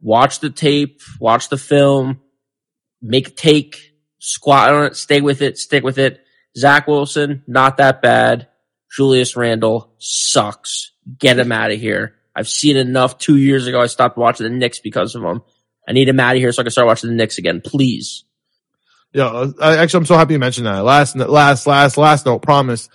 watch 0.00 0.40
the 0.40 0.48
tape, 0.48 1.02
watch 1.20 1.50
the 1.50 1.58
film, 1.58 2.20
make 3.02 3.28
a 3.28 3.30
take, 3.32 3.87
squat 4.28 4.72
on 4.72 4.86
it, 4.86 4.96
stay 4.96 5.20
with 5.20 5.42
it, 5.42 5.58
stick 5.58 5.82
with 5.82 5.98
it. 5.98 6.20
Zach 6.56 6.86
Wilson, 6.86 7.42
not 7.46 7.76
that 7.78 8.02
bad. 8.02 8.48
Julius 8.94 9.36
Randle 9.36 9.92
sucks. 9.98 10.92
Get 11.18 11.38
him 11.38 11.52
out 11.52 11.70
of 11.70 11.80
here. 11.80 12.16
I've 12.34 12.48
seen 12.48 12.76
enough. 12.76 13.18
Two 13.18 13.36
years 13.36 13.66
ago, 13.66 13.80
I 13.80 13.86
stopped 13.86 14.16
watching 14.16 14.44
the 14.44 14.50
Knicks 14.50 14.78
because 14.80 15.14
of 15.14 15.22
him. 15.22 15.42
I 15.86 15.92
need 15.92 16.08
him 16.08 16.20
out 16.20 16.36
of 16.36 16.40
here 16.40 16.52
so 16.52 16.62
I 16.62 16.64
can 16.64 16.70
start 16.70 16.86
watching 16.86 17.10
the 17.10 17.16
Knicks 17.16 17.38
again, 17.38 17.60
please. 17.64 18.24
Yeah, 19.12 19.26
uh, 19.26 19.52
I, 19.60 19.76
actually, 19.78 19.98
I'm 19.98 20.06
so 20.06 20.16
happy 20.16 20.34
you 20.34 20.38
mentioned 20.38 20.66
that. 20.66 20.84
Last, 20.84 21.16
last, 21.16 21.66
last, 21.66 21.96
last 21.96 22.26
note. 22.26 22.42
Promise. 22.42 22.88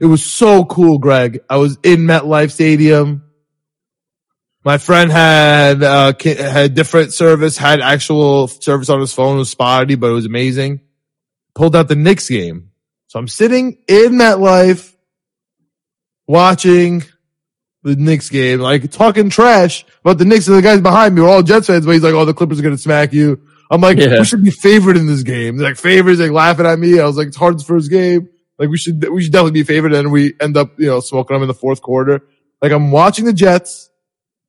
It 0.00 0.06
was 0.06 0.24
so 0.24 0.64
cool, 0.64 0.98
Greg. 0.98 1.40
I 1.48 1.58
was 1.58 1.78
in 1.84 2.00
MetLife 2.00 2.50
Stadium. 2.50 3.21
My 4.64 4.78
friend 4.78 5.10
had 5.10 5.82
uh, 5.82 6.12
had 6.22 6.74
different 6.74 7.12
service, 7.12 7.56
had 7.56 7.80
actual 7.80 8.46
service 8.46 8.88
on 8.88 9.00
his 9.00 9.12
phone. 9.12 9.36
It 9.36 9.40
was 9.40 9.50
spotty, 9.50 9.96
but 9.96 10.10
it 10.10 10.14
was 10.14 10.26
amazing. 10.26 10.80
Pulled 11.54 11.74
out 11.74 11.88
the 11.88 11.96
Knicks 11.96 12.28
game, 12.28 12.70
so 13.08 13.18
I'm 13.18 13.28
sitting 13.28 13.78
in 13.88 14.12
MetLife 14.12 14.94
watching 16.26 17.02
the 17.82 17.96
Knicks 17.96 18.28
game, 18.28 18.60
like 18.60 18.90
talking 18.90 19.28
trash 19.30 19.84
about 20.04 20.18
the 20.18 20.24
Knicks 20.24 20.46
and 20.46 20.56
the 20.56 20.62
guys 20.62 20.80
behind 20.80 21.14
me 21.14 21.20
were 21.22 21.28
all 21.28 21.42
Jets 21.42 21.66
fans, 21.66 21.84
but 21.84 21.92
he's 21.92 22.02
like, 22.02 22.14
"Oh, 22.14 22.24
the 22.24 22.32
Clippers 22.34 22.60
are 22.60 22.62
gonna 22.62 22.78
smack 22.78 23.12
you." 23.12 23.40
I'm 23.70 23.80
like, 23.80 23.98
Yeah. 23.98 24.18
"We 24.20 24.24
should 24.24 24.44
be 24.44 24.50
favored 24.50 24.96
in 24.96 25.06
this 25.06 25.22
game." 25.24 25.56
They're 25.56 25.68
like 25.70 25.76
favorites, 25.78 26.20
like 26.20 26.30
laughing 26.30 26.66
at 26.66 26.78
me. 26.78 27.00
I 27.00 27.06
was 27.06 27.16
like, 27.16 27.28
"It's 27.28 27.36
Harden's 27.36 27.64
first 27.64 27.90
game. 27.90 28.28
Like 28.58 28.68
we 28.68 28.78
should 28.78 29.06
we 29.08 29.22
should 29.24 29.32
definitely 29.32 29.60
be 29.60 29.64
favored." 29.64 29.92
And 29.92 30.12
we 30.12 30.34
end 30.40 30.56
up, 30.56 30.78
you 30.78 30.86
know, 30.86 31.00
smoking 31.00 31.34
them 31.34 31.42
in 31.42 31.48
the 31.48 31.54
fourth 31.54 31.82
quarter. 31.82 32.22
Like 32.62 32.70
I'm 32.70 32.92
watching 32.92 33.24
the 33.24 33.32
Jets 33.32 33.90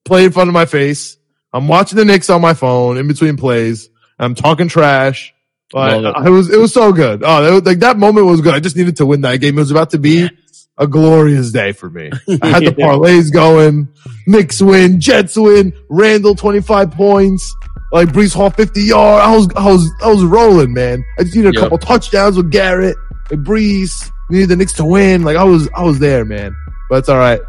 play 0.05 0.25
in 0.25 0.31
front 0.31 0.49
of 0.49 0.53
my 0.53 0.65
face. 0.65 1.17
I'm 1.53 1.67
watching 1.67 1.97
the 1.97 2.05
Knicks 2.05 2.29
on 2.29 2.41
my 2.41 2.53
phone 2.53 2.97
in 2.97 3.07
between 3.07 3.37
plays. 3.37 3.89
I'm 4.19 4.35
talking 4.35 4.67
trash. 4.67 5.33
Like, 5.73 6.01
Love 6.01 6.25
it 6.25 6.29
was 6.29 6.49
it 6.53 6.59
was 6.59 6.73
so 6.73 6.93
good. 6.93 7.23
Oh, 7.25 7.43
that 7.43 7.51
was, 7.51 7.63
like 7.65 7.79
that 7.79 7.97
moment 7.97 8.27
was 8.27 8.41
good. 8.41 8.53
I 8.53 8.59
just 8.59 8.75
needed 8.75 8.97
to 8.97 9.05
win 9.05 9.21
that 9.21 9.37
game. 9.37 9.57
It 9.57 9.61
was 9.61 9.71
about 9.71 9.89
to 9.91 9.97
be 9.97 10.29
a 10.77 10.87
glorious 10.87 11.51
day 11.51 11.71
for 11.71 11.89
me. 11.89 12.11
I 12.41 12.47
had 12.47 12.63
the 12.65 12.71
parlays 12.77 13.31
going. 13.33 13.87
Knicks 14.27 14.61
win, 14.61 14.99
Jets 14.99 15.35
win, 15.35 15.73
Randle 15.89 16.35
25 16.35 16.91
points, 16.91 17.55
like 17.91 18.09
Breece 18.09 18.33
Hall 18.35 18.49
50 18.51 18.81
yard. 18.81 19.21
I 19.21 19.35
was, 19.35 19.47
I 19.55 19.65
was, 19.71 19.89
I 20.03 20.07
was 20.11 20.23
rolling, 20.23 20.73
man. 20.73 21.03
I 21.19 21.23
just 21.23 21.35
needed 21.35 21.49
a 21.55 21.59
Yep. 21.59 21.63
couple 21.63 21.77
touchdowns 21.79 22.37
with 22.37 22.51
Garrett 22.51 22.95
and 23.31 23.45
Breece. 23.45 24.11
We 24.29 24.35
needed 24.37 24.49
the 24.49 24.55
Knicks 24.55 24.73
to 24.73 24.85
win. 24.85 25.23
Like 25.23 25.37
I 25.37 25.43
was, 25.43 25.67
I 25.75 25.83
was 25.83 25.99
there, 25.99 26.23
man. 26.23 26.55
But 26.89 26.99
it's 26.99 27.09
all 27.09 27.17
right. 27.17 27.41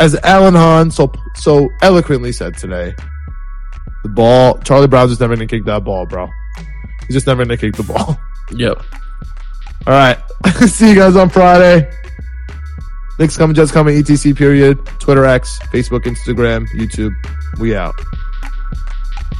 As 0.00 0.14
Alan 0.22 0.54
Hahn 0.54 0.90
so, 0.90 1.12
so 1.34 1.68
eloquently 1.82 2.32
said 2.32 2.56
today, 2.56 2.94
the 4.04 4.08
ball, 4.08 4.58
Charlie 4.58 4.86
Brown's 4.86 5.10
just 5.10 5.20
never 5.20 5.34
gonna 5.34 5.46
kick 5.46 5.64
that 5.64 5.84
ball, 5.84 6.06
bro. 6.06 6.28
He's 7.06 7.14
just 7.16 7.26
never 7.26 7.44
gonna 7.44 7.56
kick 7.56 7.74
the 7.74 7.82
ball. 7.82 8.18
Yep. 8.50 8.82
All 9.86 9.92
right. 9.92 10.18
See 10.66 10.88
you 10.88 10.94
guys 10.94 11.16
on 11.16 11.28
Friday. 11.28 11.86
Knicks 13.18 13.36
coming, 13.36 13.54
just 13.54 13.74
coming, 13.74 13.94
ETC 14.02 14.34
period. 14.34 14.86
Twitter 14.98 15.26
X, 15.26 15.58
Facebook, 15.64 16.04
Instagram, 16.04 16.66
YouTube. 16.68 17.12
We 17.60 17.76
out. 17.76 17.94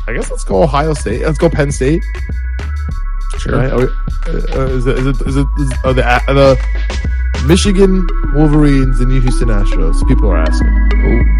I 0.07 0.13
guess 0.13 0.31
let's 0.31 0.45
go 0.45 0.63
Ohio 0.63 0.93
State. 0.93 1.23
Let's 1.23 1.39
go 1.39 1.49
Penn 1.49 1.73
State. 1.73 2.03
Sure. 3.39 3.57
Right? 3.59 3.71
Are 3.71 3.79
we- 3.79 3.93
uh, 4.27 4.33
uh, 4.57 4.67
is 4.67 4.87
it, 4.87 4.99
is 4.99 5.07
it, 5.07 5.27
is 5.27 5.37
it, 5.37 5.47
is, 5.59 5.73
are 5.85 5.95
the, 5.95 6.05
are 6.05 6.35
the 6.35 6.59
Michigan 7.47 8.07
Wolverines 8.35 9.01
and 9.01 9.09
New 9.11 9.21
Houston 9.21 9.49
Astros? 9.49 10.07
People 10.09 10.29
are 10.31 10.39
asking. 10.39 10.69
Ooh. 10.69 11.38